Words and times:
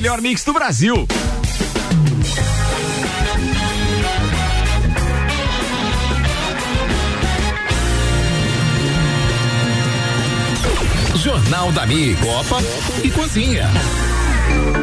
melhor 0.00 0.22
mix 0.22 0.42
do 0.44 0.54
Brasil. 0.54 1.06
Jornal 11.16 11.70
da 11.72 11.84
Mi, 11.84 12.16
Copa 12.16 12.62
e 13.04 13.10
Cozinha. 13.10 13.68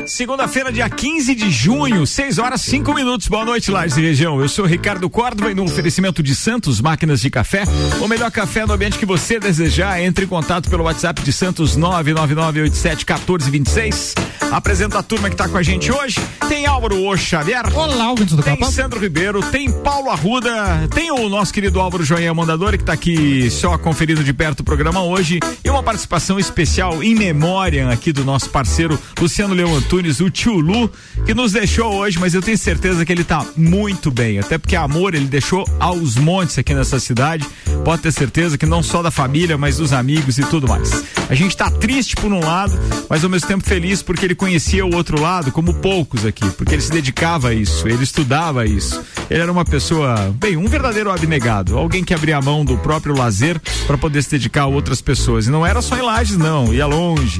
Segunda-feira, 0.05 0.72
dia 0.72 0.88
15 0.88 1.34
de 1.34 1.49
junho, 1.49 2.05
6 2.05 2.38
horas 2.38 2.62
5 2.62 2.94
minutos. 2.94 3.27
Boa 3.27 3.44
noite, 3.44 3.72
Lages 3.72 3.98
e 3.98 4.02
Região. 4.02 4.40
Eu 4.40 4.48
sou 4.48 4.68
Ricardo 4.68 5.09
Córdova 5.09 5.49
e 5.49 5.55
no 5.55 5.63
oferecimento 5.63 6.22
de 6.22 6.36
Santos 6.36 6.80
Máquinas 6.80 7.22
de 7.22 7.31
Café, 7.31 7.63
o 7.99 8.08
melhor 8.08 8.30
café 8.30 8.68
no 8.68 8.73
ambiente 8.73 8.99
que 8.99 9.05
você 9.05 9.40
desejar. 9.40 9.99
Entre 9.99 10.26
em 10.26 10.27
contato 10.27 10.70
pelo 10.70 10.84
WhatsApp 10.84 11.23
de 11.23 11.34
Santos 11.34 11.76
999871426. 11.76 14.37
Apresenta 14.52 15.00
a 15.00 15.04
turma 15.04 15.30
que 15.30 15.36
está 15.36 15.48
com 15.50 15.58
a 15.58 15.64
gente 15.64 15.92
hoje. 15.92 16.20
Tem 16.48 16.66
Álvaro 16.66 17.06
O 17.06 17.18
Xavier. 17.18 17.64
Olá, 17.76 18.10
ouvintes 18.10 18.36
do 18.36 18.42
Tem 18.42 18.56
Capa. 18.56 18.72
Sandro 18.72 19.00
Ribeiro, 19.00 19.42
tem 19.52 19.70
Paulo 19.72 20.10
Arruda, 20.10 20.88
tem 20.94 21.12
o 21.12 21.28
nosso 21.28 21.54
querido 21.54 21.80
Álvaro 21.82 22.04
Joinha 22.04 22.34
Mandador, 22.34 22.72
que 22.72 22.84
está 22.84 22.94
aqui 22.94 23.50
só 23.52 23.78
conferindo 23.78 24.23
de 24.23 24.34
perto 24.34 24.62
o 24.62 24.64
programa 24.64 25.04
hoje. 25.04 25.40
E 25.64 25.70
uma 25.70 25.84
participação 25.84 26.40
especial 26.40 27.04
em 27.04 27.14
memória 27.14 27.90
aqui 27.90 28.14
do 28.14 28.23
nosso 28.23 28.50
parceiro 28.50 28.98
Luciano 29.20 29.54
Leão 29.54 29.76
Antunes, 29.76 30.22
o 30.22 30.30
tio 30.30 30.59
Lu, 30.59 30.90
que 31.26 31.34
nos 31.34 31.52
deixou 31.52 31.94
hoje, 31.94 32.18
mas 32.18 32.34
eu 32.34 32.42
tenho 32.42 32.58
certeza 32.58 33.06
que 33.06 33.12
ele 33.12 33.23
está 33.23 33.45
muito 33.56 34.09
bem. 34.09 34.40
Até 34.40 34.58
porque 34.58 34.76
amor 34.76 35.14
ele 35.14 35.26
deixou 35.26 35.66
aos 35.80 36.16
montes 36.16 36.58
aqui 36.58 36.73
nessa 36.73 37.00
cidade. 37.00 37.45
Pode 37.84 38.02
ter 38.02 38.14
certeza 38.14 38.58
que 38.58 38.66
não 38.66 38.82
só 38.82 39.04
da 39.04 39.12
família, 39.12 39.58
mas 39.58 39.78
dos 39.78 39.92
amigos 39.92 40.38
e 40.38 40.44
tudo 40.44 40.67
mais. 40.67 41.04
A 41.30 41.36
gente 41.36 41.52
está 41.52 41.70
triste 41.70 42.16
por 42.16 42.32
um 42.32 42.39
lado, 42.39 42.80
mas 43.09 43.23
ao 43.23 43.30
mesmo 43.30 43.48
tempo 43.48 43.67
feliz 43.67 44.02
porque 44.02 44.26
ele 44.26 44.36
conhecia 44.38 44.85
o 44.85 44.95
outro 44.95 45.19
lado, 45.19 45.52
como 45.52 45.73
poucos 45.73 46.25
aqui, 46.25 46.49
porque 46.52 46.75
ele 46.75 46.81
se 46.81 46.91
dedicava 46.91 47.49
a 47.49 47.53
isso, 47.53 47.88
ele 47.88 48.03
estudava 48.03 48.66
isso. 48.66 49.03
Ele 49.30 49.41
era 49.41 49.52
uma 49.52 49.66
pessoa, 49.66 50.33
bem, 50.39 50.55
um 50.55 50.67
verdadeiro 50.67 51.11
abnegado, 51.11 51.77
alguém 51.77 52.03
que 52.03 52.13
abria 52.13 52.38
a 52.38 52.41
mão 52.41 52.63
do 52.63 52.77
próprio 52.77 53.17
lazer 53.17 53.59
para 53.85 53.97
poder 53.97 54.21
se 54.21 54.31
dedicar 54.31 54.63
a 54.63 54.67
outras 54.67 55.02
pessoas. 55.02 55.47
E 55.47 55.49
não 55.49 55.65
era 55.65 55.81
só 55.81 55.97
em 55.97 56.02
Lages, 56.02 56.38
não, 56.38 56.73
ia 56.73 56.85
longe. 56.85 57.39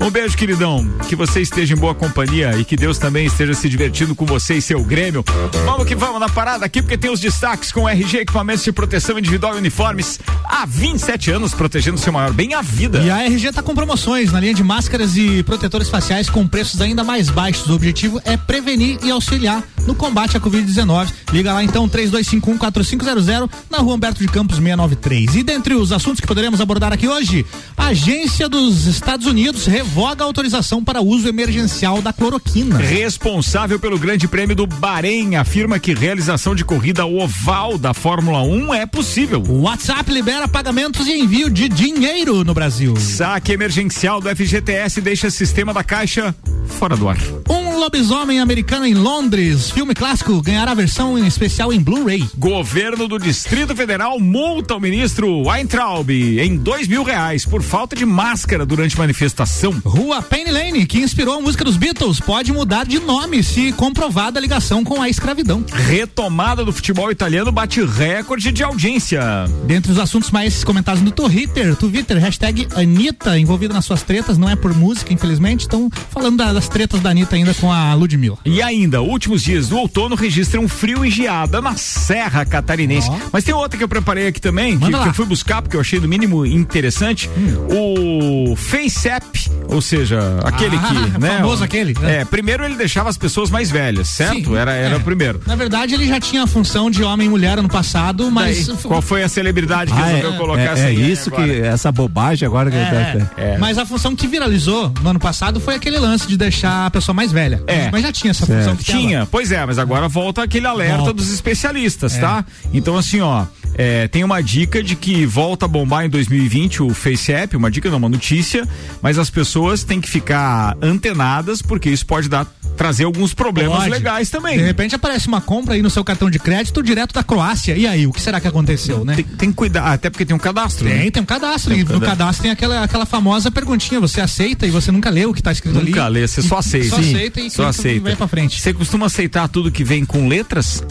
Um 0.00 0.10
beijo, 0.10 0.36
queridão. 0.36 0.88
Que 1.08 1.14
você 1.14 1.40
esteja 1.40 1.74
em 1.74 1.76
boa 1.76 1.94
companhia 1.94 2.56
e 2.56 2.64
que 2.64 2.76
Deus 2.76 2.98
também 2.98 3.26
esteja 3.26 3.54
se 3.54 3.68
divertindo 3.68 4.14
com 4.14 4.26
você 4.26 4.54
e 4.54 4.62
seu 4.62 4.82
Grêmio. 4.82 5.24
Vamos 5.64 5.86
que 5.86 5.94
vamos 5.94 6.18
na 6.18 6.28
parada 6.28 6.64
aqui, 6.64 6.80
porque 6.82 6.96
tem 6.96 7.10
os 7.10 7.20
destaques 7.20 7.70
com 7.70 7.88
RG 7.88 8.18
Equipamentos 8.18 8.64
de 8.64 8.72
Proteção 8.72 9.18
Individual 9.18 9.54
e 9.54 9.58
Uniformes. 9.58 10.18
Há 10.44 10.64
27 10.66 11.30
anos 11.30 11.54
protegendo 11.54 11.98
seu 11.98 12.12
maior 12.12 12.32
bem 12.32 12.54
a 12.54 12.62
vida. 12.62 12.98
E 12.98 13.10
a 13.10 13.24
RG 13.24 13.52
tá 13.52 13.62
com 13.62 13.74
promoções 13.74 14.32
na 14.32 14.40
linha 14.40 14.54
de 14.54 14.64
máscaras 14.64 15.16
e 15.16 15.42
protetores 15.42 15.88
faciais 15.88 16.30
com 16.30 16.37
preços 16.46 16.80
ainda 16.80 17.02
mais 17.02 17.30
baixos. 17.30 17.68
O 17.68 17.74
objetivo 17.74 18.20
é 18.24 18.36
prevenir 18.36 18.98
e 19.02 19.10
auxiliar 19.10 19.62
no 19.88 19.94
combate 19.94 20.36
à 20.36 20.40
Covid-19. 20.40 21.08
Liga 21.32 21.52
lá 21.54 21.64
então 21.64 21.88
3251-4500 21.88 23.48
na 23.70 23.78
rua 23.78 23.94
Humberto 23.94 24.20
de 24.20 24.28
Campos 24.28 24.58
693. 24.58 25.34
E 25.36 25.42
dentre 25.42 25.74
os 25.74 25.92
assuntos 25.92 26.20
que 26.20 26.26
poderemos 26.26 26.60
abordar 26.60 26.92
aqui 26.92 27.08
hoje, 27.08 27.46
a 27.74 27.86
agência 27.86 28.48
dos 28.48 28.86
Estados 28.86 29.26
Unidos 29.26 29.64
revoga 29.64 30.22
a 30.22 30.26
autorização 30.26 30.84
para 30.84 31.00
uso 31.00 31.26
emergencial 31.26 32.02
da 32.02 32.12
cloroquina. 32.12 32.76
Responsável 32.76 33.80
pelo 33.80 33.98
Grande 33.98 34.28
Prêmio 34.28 34.54
do 34.54 34.66
Bahrein 34.66 35.36
afirma 35.36 35.78
que 35.78 35.94
realização 35.94 36.54
de 36.54 36.66
corrida 36.66 37.06
oval 37.06 37.78
da 37.78 37.94
Fórmula 37.94 38.42
1 38.42 38.74
é 38.74 38.84
possível. 38.84 39.42
O 39.48 39.62
WhatsApp 39.62 40.12
libera 40.12 40.46
pagamentos 40.46 41.06
e 41.06 41.12
envio 41.18 41.48
de 41.48 41.66
dinheiro 41.66 42.44
no 42.44 42.52
Brasil. 42.52 42.94
Saque 42.96 43.52
emergencial 43.52 44.20
do 44.20 44.28
FGTS 44.28 45.00
deixa 45.00 45.30
sistema 45.30 45.72
da 45.72 45.82
Caixa 45.82 46.34
fora 46.68 46.94
do 46.96 47.08
ar. 47.08 47.16
Um 47.48 47.57
lobisomem 47.78 48.40
americano 48.40 48.84
em 48.84 48.94
Londres, 48.94 49.70
filme 49.70 49.94
clássico, 49.94 50.40
ganhará 50.42 50.74
versão 50.74 51.18
em 51.18 51.26
especial 51.26 51.72
em 51.72 51.80
Blu-ray. 51.80 52.28
Governo 52.36 53.06
do 53.08 53.18
Distrito 53.18 53.74
Federal 53.74 54.18
multa 54.20 54.74
o 54.74 54.80
ministro 54.80 55.42
Weintraub 55.46 56.10
em 56.10 56.56
dois 56.56 56.88
mil 56.88 57.02
reais 57.02 57.44
por 57.44 57.62
falta 57.62 57.94
de 57.96 58.04
máscara 58.04 58.66
durante 58.66 58.98
manifestação. 58.98 59.72
Rua 59.84 60.20
Penny 60.22 60.50
Lane, 60.50 60.86
que 60.86 60.98
inspirou 60.98 61.34
a 61.38 61.40
música 61.40 61.64
dos 61.64 61.76
Beatles, 61.76 62.20
pode 62.20 62.52
mudar 62.52 62.84
de 62.84 62.98
nome 62.98 63.42
se 63.42 63.72
comprovada 63.72 64.38
a 64.38 64.42
ligação 64.42 64.82
com 64.84 65.00
a 65.00 65.08
escravidão. 65.08 65.64
Retomada 65.72 66.64
do 66.64 66.72
futebol 66.72 67.10
italiano 67.10 67.50
bate 67.52 67.82
recorde 67.84 68.50
de 68.52 68.62
audiência. 68.62 69.20
Dentre 69.66 69.92
os 69.92 69.98
assuntos 69.98 70.30
mais 70.30 70.64
comentados 70.64 71.02
no 71.02 71.10
Twitter, 71.10 71.76
Twitter, 71.76 72.18
hashtag 72.18 72.66
Anitta, 72.74 73.38
envolvida 73.38 73.72
nas 73.74 73.84
suas 73.84 74.02
tretas, 74.02 74.36
não 74.36 74.48
é 74.48 74.56
por 74.56 74.74
música, 74.74 75.12
infelizmente, 75.12 75.60
estão 75.62 75.90
falando 76.10 76.36
da- 76.38 76.52
das 76.52 76.68
tretas 76.68 77.00
da 77.00 77.10
Anitta 77.10 77.36
ainda 77.36 77.54
com 77.54 77.67
a 77.72 77.94
Ludmilla. 77.94 78.38
E 78.44 78.60
ainda, 78.62 79.00
últimos 79.02 79.42
dias 79.42 79.68
do 79.68 79.76
outono 79.78 80.14
registram 80.14 80.66
frio 80.68 81.04
e 81.04 81.10
geada 81.10 81.60
na 81.60 81.76
Serra 81.76 82.44
Catarinense. 82.44 83.08
Ó. 83.10 83.16
Mas 83.32 83.44
tem 83.44 83.54
outra 83.54 83.76
que 83.76 83.84
eu 83.84 83.88
preparei 83.88 84.28
aqui 84.28 84.40
também, 84.40 84.78
que, 84.78 84.86
que 84.90 84.94
eu 85.08 85.14
fui 85.14 85.26
buscar 85.26 85.62
porque 85.62 85.76
eu 85.76 85.80
achei 85.80 85.98
no 86.00 86.08
mínimo 86.08 86.44
interessante. 86.46 87.28
O 87.70 88.54
FaceApp, 88.56 89.50
ou 89.68 89.80
seja, 89.80 90.20
aquele 90.44 90.76
Ah, 90.76 90.88
que, 90.88 90.94
né? 91.18 91.36
famoso 91.38 91.62
o- 91.62 91.64
aquele, 91.64 91.94
né? 91.98 92.18
É, 92.20 92.24
primeiro 92.24 92.64
ele 92.64 92.74
deixava 92.76 93.08
as 93.08 93.16
pessoas 93.18 93.50
mais 93.50 93.70
velhas, 93.70 94.08
certo? 94.08 94.50
Sim, 94.50 94.56
era 94.56 94.72
era 94.72 94.94
é. 94.94 94.98
o 94.98 95.00
primeiro. 95.00 95.40
Na 95.46 95.56
verdade, 95.56 95.94
ele 95.94 96.06
já 96.06 96.20
tinha 96.20 96.42
a 96.44 96.46
função 96.46 96.90
de 96.90 97.02
homem 97.02 97.26
e 97.26 97.30
mulher 97.30 97.58
ano 97.58 97.68
passado, 97.68 98.30
mas. 98.30 98.66
Daí, 98.66 98.76
qual 98.78 99.02
foi 99.02 99.22
a 99.22 99.28
celebridade 99.28 99.92
que 99.92 99.98
Ah, 99.98 100.04
resolveu 100.06 100.32
é, 100.34 100.36
colocar 100.36 100.60
é, 100.62 100.66
essa 100.72 100.88
é 100.88 100.92
isso 100.92 101.28
agora? 101.32 101.48
que 101.52 101.60
essa 101.60 101.92
bobagem 101.92 102.46
agora 102.46 102.70
que 102.70 102.76
É, 102.76 103.26
É. 103.36 103.58
Mas 103.58 103.78
a 103.78 103.84
função 103.86 104.14
que 104.14 104.26
viralizou 104.26 104.92
no 105.02 105.10
ano 105.10 105.18
passado 105.20 105.60
foi 105.60 105.74
aquele 105.74 105.98
lance 105.98 106.26
de 106.26 106.36
deixar 106.36 106.86
a 106.86 106.90
pessoa 106.90 107.14
mais 107.14 107.30
velha. 107.32 107.57
É. 107.66 107.90
Mas 107.90 108.02
já 108.02 108.12
tinha 108.12 108.30
essa 108.30 108.46
Certo. 108.46 108.58
função 108.70 108.76
tem 108.76 109.00
Tinha, 109.00 109.26
pois 109.30 109.50
é, 109.52 109.64
mas 109.66 109.78
agora 109.78 110.08
volta 110.08 110.42
aquele 110.42 110.66
alerta 110.66 110.96
Volta. 110.98 111.12
dos 111.14 111.30
especialistas, 111.32 112.16
É. 112.16 112.20
tá? 112.20 112.44
Então, 112.72 112.96
assim, 112.96 113.20
ó, 113.20 113.46
é, 113.74 114.08
tem 114.08 114.24
uma 114.24 114.40
dica 114.42 114.82
de 114.82 114.94
que 114.96 115.24
volta 115.26 115.64
a 115.66 115.68
bombar 115.68 116.04
em 116.04 116.08
2020 116.08 116.82
o 116.82 116.90
FaceApp, 116.94 117.56
uma 117.56 117.70
dica 117.70 117.90
não, 117.90 117.98
uma 117.98 118.08
notícia, 118.08 118.66
mas 119.02 119.18
as 119.18 119.30
pessoas 119.30 119.84
têm 119.84 120.00
que 120.00 120.08
ficar 120.08 120.76
antenadas, 120.82 121.62
porque 121.62 121.88
isso 121.90 122.04
pode 122.06 122.28
dar, 122.28 122.46
trazer 122.76 123.04
alguns 123.04 123.34
problemas 123.34 123.78
Pode. 123.78 123.90
legais 123.90 124.30
também. 124.30 124.58
De 124.58 124.64
repente 124.64 124.94
aparece 124.94 125.26
uma 125.28 125.40
compra 125.40 125.74
aí 125.74 125.82
no 125.82 125.90
seu 125.90 126.04
cartão 126.04 126.30
de 126.30 126.38
crédito 126.38 126.82
direto 126.82 127.12
da 127.12 127.22
Croácia. 127.22 127.76
E 127.76 127.86
aí, 127.86 128.06
o 128.06 128.12
que 128.12 128.20
será 128.20 128.40
que 128.40 128.48
aconteceu, 128.48 129.04
né? 129.04 129.14
Tem, 129.16 129.24
tem 129.24 129.50
que 129.50 129.56
cuidar, 129.56 129.92
até 129.92 130.10
porque 130.10 130.24
tem 130.24 130.34
um 130.34 130.38
cadastro. 130.38 130.88
né? 130.88 130.98
Tem, 130.98 131.10
tem 131.10 131.22
um 131.22 131.26
cadastro. 131.26 131.70
Tem 131.70 131.80
e 131.80 131.82
um 131.82 131.86
no 131.86 131.92
cadastro. 132.00 132.18
cadastro 132.18 132.42
tem 132.42 132.50
aquela, 132.50 132.84
aquela 132.84 133.06
famosa 133.06 133.50
perguntinha. 133.50 134.00
Você 134.00 134.20
aceita 134.20 134.66
e 134.66 134.70
você 134.70 134.90
nunca 134.92 135.10
lê 135.10 135.24
o 135.26 135.32
que 135.34 135.42
tá 135.42 135.52
escrito 135.52 135.78
ali. 135.78 135.90
Nunca 135.90 136.06
lê, 136.08 136.26
você 136.26 136.42
só 136.42 136.58
aceita. 136.58 136.88
Só 136.88 137.02
Sim, 137.02 137.14
aceita 137.14 137.40
e 137.40 137.47
só 137.50 137.66
aceita. 137.66 138.04
vai 138.04 138.16
pra 138.16 138.28
frente. 138.28 138.60
Você 138.60 138.72
costuma 138.72 139.06
aceitar 139.06 139.48
tudo 139.48 139.70
que 139.70 139.84
vem 139.84 140.04
com 140.04 140.28
letras? 140.28 140.82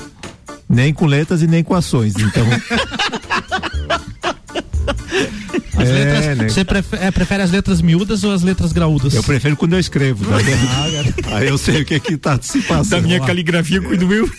Nem 0.69 0.93
com 0.93 1.05
letras 1.05 1.41
e 1.41 1.47
nem 1.47 1.63
com 1.63 1.73
ações. 1.73 2.13
Então, 2.15 2.45
As 5.77 5.87
É, 5.89 5.93
letras, 5.93 6.37
né? 6.37 6.49
Você 6.49 6.65
prefere, 6.65 7.03
é, 7.03 7.11
prefere 7.11 7.43
as 7.43 7.51
letras 7.51 7.81
miúdas 7.81 8.23
ou 8.23 8.31
as 8.33 8.41
letras 8.43 8.71
graúdas? 8.71 9.13
eu 9.13 9.23
prefiro 9.23 9.55
quando 9.55 9.73
eu 9.73 9.79
escrevo. 9.79 10.25
tá 10.25 10.37
vendo? 10.37 11.35
Aí 11.35 11.47
eu 11.47 11.57
sei 11.57 11.81
o 11.81 11.85
que 11.85 11.99
que 11.99 12.17
tá 12.17 12.37
se 12.41 12.61
passando. 12.61 12.89
Da 12.89 13.01
minha 13.01 13.19
caligrafia 13.19 13.81
cuido 13.81 14.11
eu. 14.13 14.29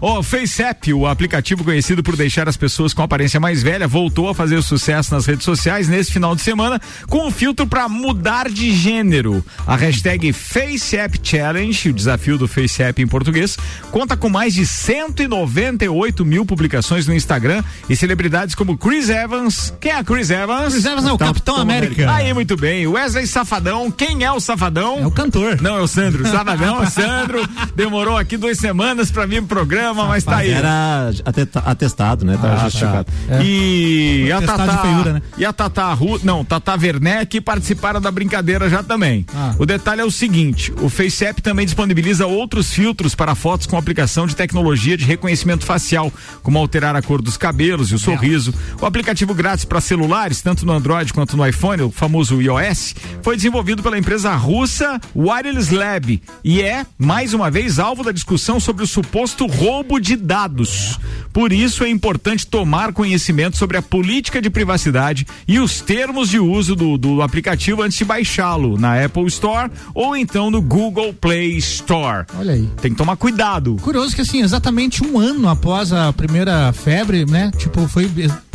O 0.00 0.22
FaceApp, 0.22 0.92
o 0.92 1.06
aplicativo 1.06 1.64
conhecido 1.64 2.02
por 2.02 2.16
deixar 2.16 2.48
as 2.48 2.56
pessoas 2.56 2.92
com 2.92 3.02
aparência 3.02 3.38
mais 3.40 3.62
velha, 3.62 3.86
voltou 3.88 4.28
a 4.28 4.34
fazer 4.34 4.62
sucesso 4.62 5.14
nas 5.14 5.26
redes 5.26 5.44
sociais 5.44 5.88
nesse 5.88 6.12
final 6.12 6.34
de 6.34 6.42
semana 6.42 6.80
com 7.08 7.26
um 7.26 7.30
filtro 7.30 7.66
para 7.66 7.88
mudar 7.88 8.48
de 8.48 8.70
gênero. 8.72 9.44
A 9.66 9.76
hashtag 9.76 10.32
FaceApp 10.32 11.18
Challenge, 11.22 11.88
o 11.88 11.92
desafio 11.92 12.36
do 12.38 12.46
FaceApp 12.48 13.00
em 13.02 13.06
português, 13.06 13.56
conta 13.90 14.16
com 14.16 14.28
mais 14.28 14.54
de 14.54 14.66
198 14.66 16.24
mil 16.24 16.44
publicações 16.44 17.06
no 17.06 17.14
Instagram 17.14 17.62
e 17.88 17.96
celebridades 17.96 18.54
como 18.54 18.76
Chris 18.76 19.08
Evans. 19.08 19.72
Quem 19.80 19.92
é 19.92 20.01
Chris 20.04 20.30
Evans? 20.30 20.72
Chris 20.72 20.84
Evans 20.84 21.06
é 21.06 21.12
o 21.12 21.18
Capitão 21.18 21.32
Capitão 21.32 21.56
América. 21.56 22.12
Aí, 22.12 22.32
muito 22.34 22.56
bem. 22.56 22.86
Wesley 22.86 23.26
Safadão. 23.26 23.90
Quem 23.90 24.22
é 24.24 24.30
o 24.30 24.38
Safadão? 24.40 24.98
É 25.00 25.06
o 25.06 25.10
cantor. 25.10 25.60
Não, 25.60 25.76
é 25.76 25.80
o 25.80 25.86
Sandro. 25.88 26.24
Safadão, 26.28 26.82
é 26.82 26.86
o 26.86 26.90
Sandro. 26.90 27.48
Demorou 27.74 28.16
aqui 28.16 28.36
duas 28.36 28.58
semanas 28.58 29.10
pra 29.10 29.26
vir 29.26 29.42
pro 29.42 29.56
programa, 29.56 30.04
mas 30.06 30.24
tá 30.24 30.36
aí. 30.38 30.50
Era 30.50 31.10
atestado, 31.64 32.24
né? 32.24 32.38
Tava 32.40 32.54
Ah, 32.54 32.64
justificado. 32.64 33.04
tá. 33.28 33.42
E 33.42 34.30
a 34.32 34.40
Tatá, 34.42 34.78
feiura, 34.78 35.12
né? 35.14 35.22
e 35.38 35.44
a 35.44 35.52
Tatá 35.52 35.92
Ru, 35.92 36.20
não, 36.22 36.44
Tatá 36.44 36.74
Werneck 36.80 37.40
participaram 37.40 38.00
da 38.00 38.10
brincadeira 38.10 38.68
já 38.68 38.82
também. 38.82 39.24
Ah. 39.34 39.54
O 39.58 39.66
detalhe 39.66 40.00
é 40.00 40.04
o 40.04 40.10
seguinte, 40.10 40.72
o 40.80 40.88
FaceApp 40.88 41.40
também 41.42 41.64
disponibiliza 41.64 42.26
outros 42.26 42.72
filtros 42.72 43.14
para 43.14 43.34
fotos 43.34 43.66
com 43.66 43.76
aplicação 43.76 44.26
de 44.26 44.34
tecnologia 44.36 44.96
de 44.96 45.04
reconhecimento 45.04 45.64
facial, 45.64 46.12
como 46.42 46.58
alterar 46.58 46.94
a 46.96 47.02
cor 47.02 47.20
dos 47.22 47.36
cabelos 47.36 47.90
e 47.90 47.94
o 47.94 47.98
sorriso. 47.98 48.52
O 48.80 48.86
aplicativo 48.86 49.34
grátis 49.34 49.64
para 49.64 49.80
celulares, 49.92 50.40
tanto 50.40 50.64
no 50.64 50.72
Android 50.72 51.12
quanto 51.12 51.36
no 51.36 51.46
iPhone, 51.46 51.82
o 51.82 51.90
famoso 51.90 52.40
iOS, 52.40 52.94
foi 53.20 53.36
desenvolvido 53.36 53.82
pela 53.82 53.98
empresa 53.98 54.34
russa 54.34 54.98
Wireless 55.14 55.74
Lab 55.74 56.22
e 56.42 56.62
é, 56.62 56.86
mais 56.96 57.34
uma 57.34 57.50
vez, 57.50 57.78
alvo 57.78 58.02
da 58.02 58.10
discussão 58.10 58.58
sobre 58.58 58.84
o 58.84 58.86
suposto 58.86 59.46
roubo 59.46 60.00
de 60.00 60.16
dados. 60.16 60.98
Por 61.30 61.52
isso 61.52 61.84
é 61.84 61.90
importante 61.90 62.46
tomar 62.46 62.94
conhecimento 62.94 63.58
sobre 63.58 63.76
a 63.76 63.82
política 63.82 64.40
de 64.40 64.48
privacidade 64.48 65.26
e 65.46 65.58
os 65.58 65.82
termos 65.82 66.30
de 66.30 66.38
uso 66.38 66.74
do, 66.74 66.96
do 66.96 67.20
aplicativo 67.20 67.82
antes 67.82 67.98
de 67.98 68.04
baixá-lo 68.06 68.78
na 68.78 69.04
Apple 69.04 69.26
Store 69.26 69.70
ou 69.94 70.16
então 70.16 70.50
no 70.50 70.62
Google 70.62 71.12
Play 71.12 71.58
Store. 71.58 72.24
Olha 72.38 72.54
aí. 72.54 72.66
Tem 72.80 72.92
que 72.92 72.96
tomar 72.96 73.16
cuidado. 73.16 73.76
Curioso 73.82 74.14
que 74.14 74.22
assim, 74.22 74.40
exatamente 74.40 75.04
um 75.04 75.18
ano 75.18 75.50
após 75.50 75.92
a 75.92 76.10
primeira 76.14 76.72
febre, 76.72 77.26
né? 77.26 77.50
Tipo, 77.58 77.86
foi 77.86 78.10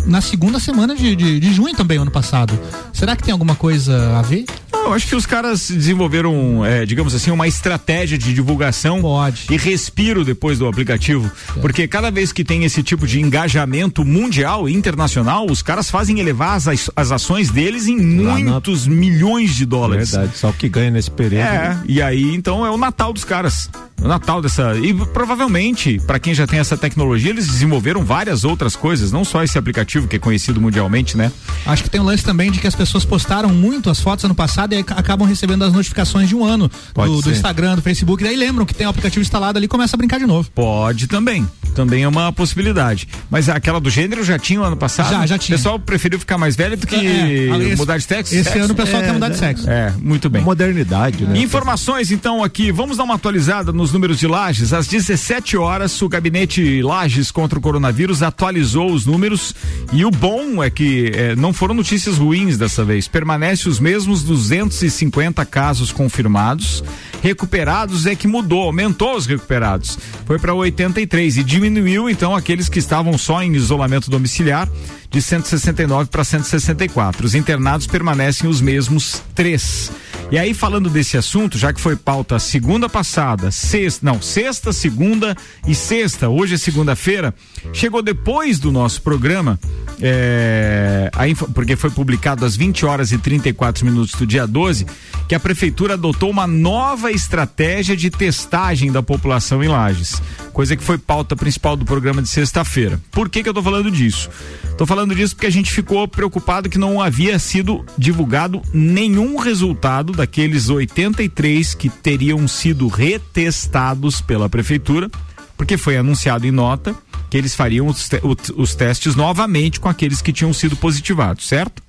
na 0.07 0.21
segunda 0.21 0.59
semana 0.59 0.95
de, 0.95 1.15
de, 1.15 1.39
de 1.39 1.53
junho 1.53 1.75
também, 1.75 1.97
ano 1.97 2.09
passado. 2.09 2.57
Será 2.93 3.15
que 3.15 3.23
tem 3.23 3.31
alguma 3.31 3.55
coisa 3.55 4.17
a 4.17 4.21
ver? 4.21 4.45
Eu 4.87 4.93
acho 4.93 5.05
que 5.05 5.15
os 5.15 5.25
caras 5.25 5.69
desenvolveram, 5.69 6.65
é, 6.65 6.85
digamos 6.85 7.13
assim, 7.13 7.29
uma 7.29 7.45
estratégia 7.45 8.17
de 8.17 8.33
divulgação 8.33 9.01
Pode. 9.01 9.47
e 9.51 9.57
respiro 9.57 10.23
depois 10.23 10.57
do 10.57 10.65
aplicativo. 10.65 11.29
É. 11.57 11.59
Porque 11.59 11.87
cada 11.89 12.09
vez 12.09 12.31
que 12.31 12.41
tem 12.41 12.63
esse 12.63 12.81
tipo 12.81 13.05
de 13.05 13.19
engajamento 13.19 14.05
mundial, 14.05 14.69
internacional, 14.69 15.45
os 15.45 15.61
caras 15.61 15.91
fazem 15.91 16.21
elevar 16.21 16.55
as, 16.55 16.89
as 16.95 17.11
ações 17.11 17.51
deles 17.51 17.87
em 17.87 18.23
Lá 18.23 18.39
muitos 18.39 18.87
na... 18.87 18.95
milhões 18.95 19.55
de 19.57 19.65
dólares. 19.65 20.11
Verdade, 20.11 20.37
só 20.37 20.49
o 20.49 20.53
que 20.53 20.69
ganha 20.69 20.89
nesse 20.89 21.11
período. 21.11 21.43
É, 21.43 21.77
e 21.85 22.01
aí 22.01 22.33
então 22.33 22.65
é 22.65 22.71
o 22.71 22.77
Natal 22.77 23.11
dos 23.11 23.25
caras. 23.25 23.69
O 24.01 24.07
Natal 24.07 24.41
dessa. 24.41 24.77
E 24.77 24.93
provavelmente, 24.93 25.99
para 26.05 26.19
quem 26.19 26.33
já 26.33 26.45
tem 26.45 26.59
essa 26.59 26.77
tecnologia, 26.77 27.31
eles 27.31 27.47
desenvolveram 27.47 28.05
várias 28.05 28.43
outras 28.43 28.75
coisas, 28.75 29.11
não 29.11 29.25
só 29.25 29.43
esse 29.43 29.57
aplicativo 29.57 30.07
que 30.07 30.15
é 30.15 30.19
conhecido 30.19 30.61
mundialmente, 30.61 31.17
né? 31.17 31.31
Acho 31.65 31.83
que 31.83 31.89
tem 31.89 31.99
um 31.99 32.03
lance 32.05 32.23
também 32.23 32.51
de 32.51 32.59
que 32.59 32.67
as 32.67 32.75
pessoas 32.75 33.03
postaram 33.03 33.49
muito 33.49 33.89
as 33.89 33.99
fotos 33.99 34.23
ano 34.23 34.35
passado 34.35 34.73
e 34.73 34.76
acabam 34.79 35.27
recebendo 35.27 35.63
as 35.63 35.73
notificações 35.73 36.29
de 36.29 36.35
um 36.35 36.45
ano 36.45 36.69
do, 36.93 37.21
do, 37.21 37.31
Instagram, 37.31 37.75
do 37.75 37.81
Facebook, 37.81 38.23
e 38.23 38.27
daí 38.27 38.35
lembram 38.35 38.65
que 38.65 38.73
tem 38.73 38.85
o 38.87 38.89
aplicativo 38.89 39.21
instalado 39.21 39.57
ali 39.57 39.65
e 39.65 39.67
começa 39.67 39.95
a 39.95 39.97
brincar 39.97 40.19
de 40.19 40.25
novo. 40.25 40.49
Pode 40.51 41.07
também. 41.07 41.47
Também 41.75 42.03
é 42.03 42.07
uma 42.07 42.33
possibilidade. 42.33 43.07
Mas 43.29 43.49
aquela 43.49 43.79
do 43.79 43.89
gênero 43.89 44.23
já 44.23 44.39
tinha 44.39 44.59
o 44.59 44.63
ano 44.63 44.75
passado? 44.75 45.11
Já, 45.11 45.25
já 45.25 45.37
tinha. 45.37 45.55
O 45.55 45.59
pessoal 45.59 45.79
preferiu 45.79 46.19
ficar 46.19 46.37
mais 46.37 46.55
velho 46.55 46.75
do 46.75 46.87
que 46.87 46.95
é, 46.95 47.47
é, 47.47 47.75
mudar 47.75 47.97
de 47.97 48.03
sexo? 48.03 48.33
Esse 48.33 48.45
sexo? 48.45 48.63
ano 48.63 48.73
o 48.73 48.75
pessoal 48.75 49.01
é, 49.01 49.05
quer 49.05 49.13
mudar 49.13 49.29
de 49.29 49.37
sexo. 49.37 49.69
É, 49.69 49.93
muito 50.01 50.29
bem. 50.29 50.41
Modernidade, 50.41 51.25
né? 51.25 51.39
Informações, 51.39 52.11
então, 52.11 52.43
aqui. 52.43 52.71
Vamos 52.71 52.97
dar 52.97 53.03
uma 53.03 53.13
atualizada 53.13 53.71
nos 53.71 53.91
números 53.91 54.17
de 54.17 54.27
Lages. 54.27 54.73
Às 54.73 54.87
17 54.87 55.55
horas, 55.57 56.01
o 56.01 56.09
gabinete 56.09 56.81
Lages 56.81 57.29
contra 57.29 57.59
o 57.59 57.61
coronavírus 57.61 58.23
atualizou 58.23 58.91
os 58.91 59.05
números. 59.05 59.53
E 59.93 60.03
o 60.03 60.09
bom 60.09 60.63
é 60.63 60.69
que 60.69 61.11
é, 61.13 61.35
não 61.35 61.53
foram 61.53 61.75
notícias 61.75 62.17
ruins 62.17 62.57
dessa 62.57 62.83
vez. 62.83 63.07
Permanece 63.07 63.69
os 63.69 63.79
mesmos 63.79 64.23
250 64.67 65.45
casos 65.45 65.91
confirmados. 65.91 66.83
Recuperados 67.21 68.05
é 68.05 68.15
que 68.15 68.27
mudou, 68.27 68.63
aumentou 68.63 69.15
os 69.15 69.25
recuperados. 69.25 69.97
Foi 70.25 70.37
para 70.37 70.53
83 70.53 71.37
e 71.37 71.43
diminuiu 71.43 72.09
então 72.09 72.35
aqueles 72.35 72.69
que 72.69 72.79
estavam 72.79 73.17
só 73.17 73.41
em 73.41 73.55
isolamento 73.55 74.09
domiciliar 74.09 74.69
de 75.09 75.21
169 75.21 76.09
para 76.09 76.23
164. 76.23 77.25
Os 77.25 77.35
internados 77.35 77.87
permanecem 77.87 78.49
os 78.49 78.61
mesmos 78.61 79.21
três. 79.33 79.91
E 80.29 80.37
aí, 80.37 80.53
falando 80.53 80.89
desse 80.89 81.17
assunto, 81.17 81.57
já 81.57 81.71
que 81.71 81.79
foi 81.79 81.95
pauta 81.95 82.37
segunda 82.37 82.89
passada, 82.89 83.49
sexta, 83.49 84.05
não, 84.05 84.21
sexta, 84.21 84.73
segunda 84.73 85.35
e 85.65 85.73
sexta, 85.73 86.27
hoje 86.27 86.55
é 86.55 86.57
segunda-feira, 86.57 87.33
chegou 87.71 88.01
depois 88.01 88.59
do 88.59 88.69
nosso 88.69 89.01
programa, 89.01 89.57
é, 90.01 91.09
a, 91.13 91.23
porque 91.53 91.77
foi 91.77 91.89
publicado 91.91 92.43
às 92.43 92.57
20 92.57 92.85
horas 92.85 93.13
e 93.13 93.17
34 93.17 93.85
minutos 93.85 94.15
do 94.15 94.27
dia 94.27 94.45
12, 94.45 94.85
que 95.29 95.35
a 95.35 95.39
prefeitura 95.39 95.93
adotou 95.93 96.29
uma 96.29 96.45
nova 96.45 97.09
estratégia 97.09 97.95
de 97.95 98.09
testagem 98.09 98.91
da 98.91 99.01
população 99.01 99.63
em 99.63 99.69
Lages, 99.69 100.21
coisa 100.57 100.75
que 100.75 100.83
foi 100.83 100.97
pauta 100.97 101.35
principal 101.35 101.77
do 101.77 101.85
programa 101.85 102.19
de 102.19 102.27
sexta-feira. 102.27 102.99
Por 103.11 103.29
que, 103.29 103.43
que 103.43 103.49
eu 103.49 103.53
tô 103.53 103.61
falando 103.61 103.91
disso? 103.91 104.27
Tô 104.75 104.87
falando 104.87 105.13
disso 105.13 105.35
porque 105.35 105.45
a 105.45 105.51
gente 105.51 105.71
ficou 105.71 106.07
preocupado 106.07 106.67
que 106.67 106.79
não 106.79 106.99
havia 106.99 107.37
sido 107.37 107.85
divulgado 107.95 108.63
nenhum 108.73 109.37
resultado 109.37 110.13
daqueles 110.13 110.67
83 110.67 111.75
que 111.75 111.91
teriam 111.91 112.47
sido 112.47 112.87
retestados 112.87 114.19
pela 114.19 114.49
prefeitura, 114.49 115.11
porque 115.55 115.77
foi 115.77 115.95
anunciado 115.95 116.47
em 116.47 116.51
nota 116.51 116.95
que 117.29 117.37
eles 117.37 117.53
fariam 117.53 117.85
os, 117.85 118.09
te 118.09 118.19
os 118.55 118.73
testes 118.73 119.13
novamente 119.13 119.79
com 119.79 119.87
aqueles 119.87 120.23
que 120.23 120.33
tinham 120.33 120.51
sido 120.53 120.75
positivados, 120.75 121.47
certo? 121.47 121.83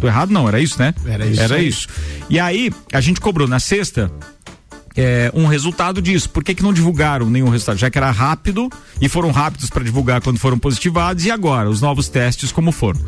Tô 0.00 0.06
errado 0.06 0.30
não, 0.30 0.46
era 0.46 0.60
isso, 0.60 0.78
né? 0.78 0.94
Era 1.04 1.26
isso. 1.26 1.40
Era 1.40 1.60
isso. 1.60 1.88
E 2.30 2.38
aí, 2.38 2.72
a 2.92 3.00
gente 3.00 3.20
cobrou 3.20 3.48
na 3.48 3.58
sexta 3.58 4.12
é, 4.96 5.30
um 5.34 5.46
resultado 5.46 6.00
disso. 6.02 6.28
Por 6.30 6.44
que, 6.44 6.54
que 6.54 6.62
não 6.62 6.72
divulgaram 6.72 7.28
nenhum 7.28 7.48
resultado? 7.48 7.78
Já 7.78 7.90
que 7.90 7.98
era 7.98 8.10
rápido 8.10 8.68
e 9.00 9.08
foram 9.08 9.30
rápidos 9.30 9.70
para 9.70 9.84
divulgar 9.84 10.20
quando 10.20 10.38
foram 10.38 10.58
positivados, 10.58 11.24
e 11.24 11.30
agora, 11.30 11.68
os 11.68 11.80
novos 11.80 12.08
testes 12.08 12.52
como 12.52 12.72
foram? 12.72 13.00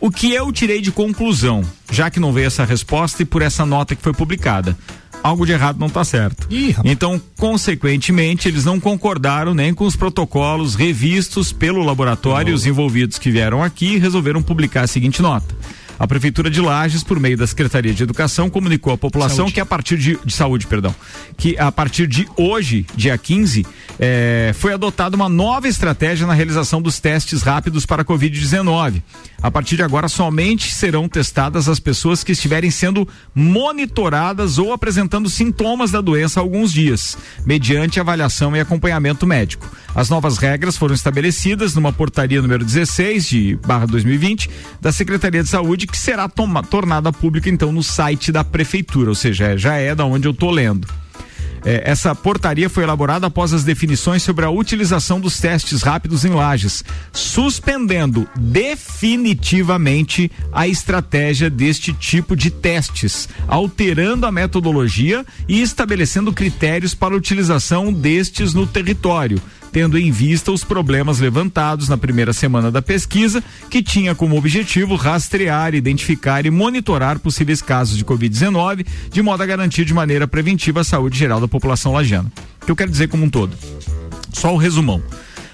O 0.00 0.10
que 0.10 0.32
eu 0.32 0.52
tirei 0.52 0.80
de 0.80 0.90
conclusão, 0.90 1.64
já 1.90 2.10
que 2.10 2.20
não 2.20 2.32
veio 2.32 2.46
essa 2.46 2.64
resposta 2.64 3.22
e 3.22 3.24
por 3.24 3.42
essa 3.42 3.64
nota 3.64 3.94
que 3.94 4.02
foi 4.02 4.12
publicada? 4.12 4.76
Algo 5.22 5.46
de 5.46 5.52
errado 5.52 5.78
não 5.78 5.86
está 5.86 6.04
certo. 6.04 6.46
Ih, 6.50 6.76
então, 6.84 7.18
consequentemente, 7.38 8.46
eles 8.46 8.66
não 8.66 8.78
concordaram 8.78 9.54
nem 9.54 9.72
com 9.72 9.86
os 9.86 9.96
protocolos 9.96 10.74
revistos 10.74 11.50
pelo 11.50 11.82
laboratório, 11.82 12.52
oh. 12.52 12.56
os 12.56 12.66
envolvidos 12.66 13.18
que 13.18 13.30
vieram 13.30 13.62
aqui 13.62 13.94
e 13.94 13.98
resolveram 13.98 14.42
publicar 14.42 14.82
a 14.82 14.86
seguinte 14.86 15.22
nota 15.22 15.54
a 15.98 16.06
Prefeitura 16.06 16.50
de 16.50 16.60
Lages, 16.60 17.02
por 17.02 17.20
meio 17.20 17.36
da 17.36 17.46
Secretaria 17.46 17.94
de 17.94 18.02
Educação, 18.02 18.50
comunicou 18.50 18.92
à 18.92 18.98
população 18.98 19.36
saúde. 19.36 19.54
que 19.54 19.60
a 19.60 19.66
partir 19.66 19.96
de, 19.96 20.18
de, 20.24 20.32
saúde, 20.32 20.66
perdão, 20.66 20.94
que 21.36 21.56
a 21.58 21.70
partir 21.70 22.06
de 22.06 22.28
hoje, 22.36 22.86
dia 22.96 23.16
15, 23.16 23.66
eh, 23.98 24.52
foi 24.54 24.72
adotada 24.72 25.16
uma 25.16 25.28
nova 25.28 25.68
estratégia 25.68 26.26
na 26.26 26.34
realização 26.34 26.82
dos 26.82 26.98
testes 26.98 27.42
rápidos 27.42 27.86
para 27.86 28.02
a 28.02 28.04
Covid-19. 28.04 29.02
A 29.42 29.50
partir 29.50 29.76
de 29.76 29.82
agora, 29.82 30.08
somente 30.08 30.72
serão 30.72 31.08
testadas 31.08 31.68
as 31.68 31.78
pessoas 31.78 32.24
que 32.24 32.32
estiverem 32.32 32.70
sendo 32.70 33.06
monitoradas 33.34 34.58
ou 34.58 34.72
apresentando 34.72 35.28
sintomas 35.28 35.90
da 35.90 36.00
doença 36.00 36.40
há 36.40 36.42
alguns 36.42 36.72
dias, 36.72 37.16
mediante 37.44 38.00
avaliação 38.00 38.56
e 38.56 38.60
acompanhamento 38.60 39.26
médico. 39.26 39.70
As 39.94 40.10
novas 40.10 40.38
regras 40.38 40.76
foram 40.76 40.94
estabelecidas 40.94 41.74
numa 41.74 41.92
portaria 41.92 42.42
número 42.42 42.64
16 42.64 43.28
de 43.28 43.58
barra 43.64 43.86
2020 43.86 44.50
da 44.80 44.90
Secretaria 44.90 45.42
de 45.42 45.48
Saúde, 45.48 45.83
que 45.86 45.98
será 45.98 46.28
tornada 46.28 47.12
pública 47.12 47.48
então 47.48 47.72
no 47.72 47.82
site 47.82 48.30
da 48.32 48.44
prefeitura, 48.44 49.10
ou 49.10 49.14
seja, 49.14 49.56
já 49.56 49.76
é 49.76 49.94
da 49.94 50.04
onde 50.04 50.26
eu 50.26 50.34
tô 50.34 50.50
lendo. 50.50 50.86
É, 51.64 51.82
essa 51.90 52.14
portaria 52.14 52.68
foi 52.68 52.84
elaborada 52.84 53.26
após 53.26 53.54
as 53.54 53.64
definições 53.64 54.22
sobre 54.22 54.44
a 54.44 54.50
utilização 54.50 55.18
dos 55.18 55.40
testes 55.40 55.80
rápidos 55.80 56.24
em 56.24 56.30
lajes, 56.30 56.84
suspendendo 57.10 58.28
definitivamente 58.36 60.30
a 60.52 60.68
estratégia 60.68 61.48
deste 61.48 61.92
tipo 61.94 62.36
de 62.36 62.50
testes, 62.50 63.28
alterando 63.48 64.26
a 64.26 64.32
metodologia 64.32 65.24
e 65.48 65.62
estabelecendo 65.62 66.34
critérios 66.34 66.94
para 66.94 67.14
a 67.14 67.16
utilização 67.16 67.90
destes 67.90 68.52
no 68.52 68.66
território, 68.66 69.40
tendo 69.74 69.98
em 69.98 70.12
vista 70.12 70.52
os 70.52 70.62
problemas 70.62 71.18
levantados 71.18 71.88
na 71.88 71.98
primeira 71.98 72.32
semana 72.32 72.70
da 72.70 72.80
pesquisa, 72.80 73.42
que 73.68 73.82
tinha 73.82 74.14
como 74.14 74.38
objetivo 74.38 74.94
rastrear, 74.94 75.74
identificar 75.74 76.46
e 76.46 76.50
monitorar 76.50 77.18
possíveis 77.18 77.60
casos 77.60 77.98
de 77.98 78.04
Covid-19, 78.04 78.86
de 79.10 79.20
modo 79.20 79.42
a 79.42 79.46
garantir 79.46 79.84
de 79.84 79.92
maneira 79.92 80.28
preventiva 80.28 80.82
a 80.82 80.84
saúde 80.84 81.18
geral 81.18 81.40
da 81.40 81.48
população 81.48 81.92
lagiana. 81.92 82.32
O 82.62 82.66
que 82.66 82.70
eu 82.70 82.76
quero 82.76 82.88
dizer 82.88 83.08
como 83.08 83.24
um 83.24 83.28
todo? 83.28 83.52
Só 84.32 84.54
o 84.54 84.56
resumão. 84.56 85.02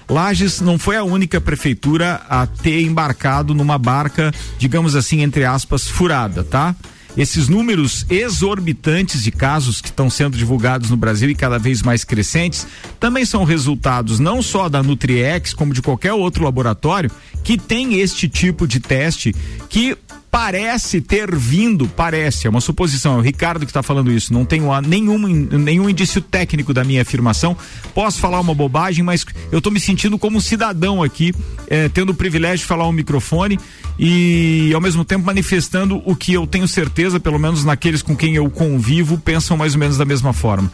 Lages 0.07 0.61
não 0.61 0.77
foi 0.77 0.97
a 0.97 1.03
única 1.03 1.41
prefeitura 1.41 2.21
a 2.29 2.45
ter 2.45 2.83
embarcado 2.83 3.55
numa 3.55 3.79
barca, 3.79 4.31
digamos 4.59 4.95
assim, 4.95 5.21
entre 5.21 5.45
aspas, 5.45 5.87
furada, 5.87 6.43
tá? 6.43 6.75
Esses 7.17 7.47
números 7.49 8.05
exorbitantes 8.09 9.23
de 9.23 9.31
casos 9.31 9.81
que 9.81 9.89
estão 9.89 10.09
sendo 10.09 10.37
divulgados 10.37 10.89
no 10.89 10.97
Brasil 10.97 11.29
e 11.29 11.35
cada 11.35 11.59
vez 11.59 11.81
mais 11.81 12.03
crescentes 12.03 12.65
também 12.99 13.25
são 13.25 13.43
resultados 13.43 14.19
não 14.19 14.41
só 14.41 14.69
da 14.69 14.81
Nutriex, 14.81 15.53
como 15.53 15.73
de 15.73 15.81
qualquer 15.81 16.13
outro 16.13 16.43
laboratório 16.43 17.11
que 17.43 17.57
tem 17.57 17.99
este 17.99 18.29
tipo 18.29 18.67
de 18.67 18.79
teste 18.79 19.35
que 19.69 19.97
parece 20.31 21.01
ter 21.01 21.35
vindo, 21.35 21.87
parece, 21.89 22.47
é 22.47 22.49
uma 22.49 22.61
suposição, 22.61 23.15
é 23.15 23.17
o 23.17 23.21
Ricardo 23.21 23.65
que 23.65 23.69
está 23.69 23.83
falando 23.83 24.09
isso, 24.09 24.33
não 24.33 24.45
tenho 24.45 24.69
nenhum, 24.79 25.17
nenhum 25.27 25.89
indício 25.89 26.21
técnico 26.21 26.73
da 26.73 26.85
minha 26.85 27.01
afirmação, 27.01 27.55
posso 27.93 28.19
falar 28.19 28.39
uma 28.39 28.55
bobagem, 28.55 29.03
mas 29.03 29.25
eu 29.51 29.57
estou 29.57 29.73
me 29.73 29.79
sentindo 29.79 30.17
como 30.17 30.37
um 30.37 30.41
cidadão 30.41 31.03
aqui, 31.03 31.33
eh, 31.67 31.89
tendo 31.89 32.11
o 32.11 32.15
privilégio 32.15 32.59
de 32.59 32.65
falar 32.65 32.87
um 32.87 32.93
microfone 32.93 33.59
e 33.99 34.71
ao 34.73 34.79
mesmo 34.79 35.03
tempo 35.03 35.25
manifestando 35.25 36.01
o 36.05 36.15
que 36.15 36.31
eu 36.33 36.47
tenho 36.47 36.67
certeza, 36.67 37.19
pelo 37.19 37.37
menos 37.37 37.65
naqueles 37.65 38.01
com 38.01 38.15
quem 38.15 38.35
eu 38.35 38.49
convivo, 38.49 39.17
pensam 39.17 39.57
mais 39.57 39.73
ou 39.73 39.79
menos 39.79 39.97
da 39.97 40.05
mesma 40.05 40.31
forma. 40.31 40.71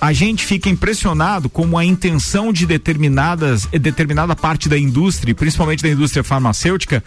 A 0.00 0.14
gente 0.14 0.46
fica 0.46 0.70
impressionado 0.70 1.50
como 1.50 1.76
a 1.76 1.84
intenção 1.84 2.52
de 2.52 2.64
determinadas 2.64 3.66
determinada 3.66 4.34
parte 4.34 4.66
da 4.66 4.78
indústria, 4.78 5.34
principalmente 5.34 5.82
da 5.82 5.90
indústria 5.90 6.24
farmacêutica, 6.24 7.04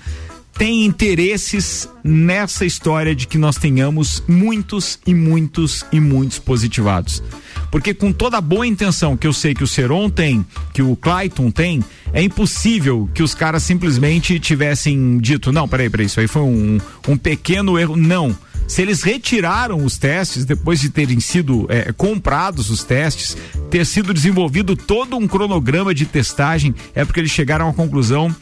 tem 0.57 0.85
interesses 0.85 1.89
nessa 2.03 2.65
história 2.65 3.15
de 3.15 3.27
que 3.27 3.37
nós 3.37 3.57
tenhamos 3.57 4.23
muitos 4.27 4.99
e 5.05 5.13
muitos 5.13 5.83
e 5.91 5.99
muitos 5.99 6.39
positivados. 6.39 7.23
Porque 7.71 7.93
com 7.93 8.11
toda 8.11 8.37
a 8.37 8.41
boa 8.41 8.67
intenção 8.67 9.17
que 9.17 9.25
eu 9.25 9.33
sei 9.33 9.53
que 9.53 9.63
o 9.63 9.67
Seron 9.67 10.09
tem, 10.09 10.45
que 10.71 10.81
o 10.81 10.95
Clayton 10.95 11.49
tem, 11.49 11.83
é 12.13 12.21
impossível 12.21 13.09
que 13.13 13.23
os 13.23 13.33
caras 13.33 13.63
simplesmente 13.63 14.39
tivessem 14.39 15.17
dito, 15.17 15.51
não, 15.51 15.67
peraí, 15.67 15.89
peraí, 15.89 16.05
isso 16.05 16.19
aí 16.19 16.27
foi 16.27 16.43
um, 16.43 16.77
um 17.07 17.17
pequeno 17.17 17.79
erro. 17.79 17.95
Não. 17.95 18.37
Se 18.67 18.81
eles 18.81 19.01
retiraram 19.01 19.83
os 19.83 19.97
testes 19.97 20.45
depois 20.45 20.79
de 20.79 20.89
terem 20.89 21.19
sido 21.19 21.65
é, 21.69 21.91
comprados 21.91 22.69
os 22.69 22.83
testes, 22.83 23.35
ter 23.69 23.85
sido 23.85 24.13
desenvolvido 24.13 24.75
todo 24.75 25.17
um 25.17 25.27
cronograma 25.27 25.93
de 25.93 26.05
testagem, 26.05 26.73
é 26.95 27.03
porque 27.03 27.19
eles 27.19 27.31
chegaram 27.31 27.67
à 27.67 27.73
conclusão 27.73 28.33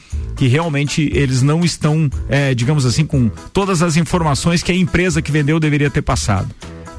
que 0.42 0.48
realmente 0.48 1.08
eles 1.14 1.44
não 1.44 1.64
estão, 1.64 2.10
é, 2.28 2.56
digamos 2.56 2.84
assim, 2.84 3.06
com 3.06 3.30
todas 3.54 3.84
as 3.84 3.96
informações 3.96 4.64
que 4.64 4.72
a 4.72 4.76
empresa 4.76 5.22
que 5.22 5.32
vendeu 5.32 5.60
deveria 5.60 5.88
ter 5.88 6.02
passado 6.02 6.50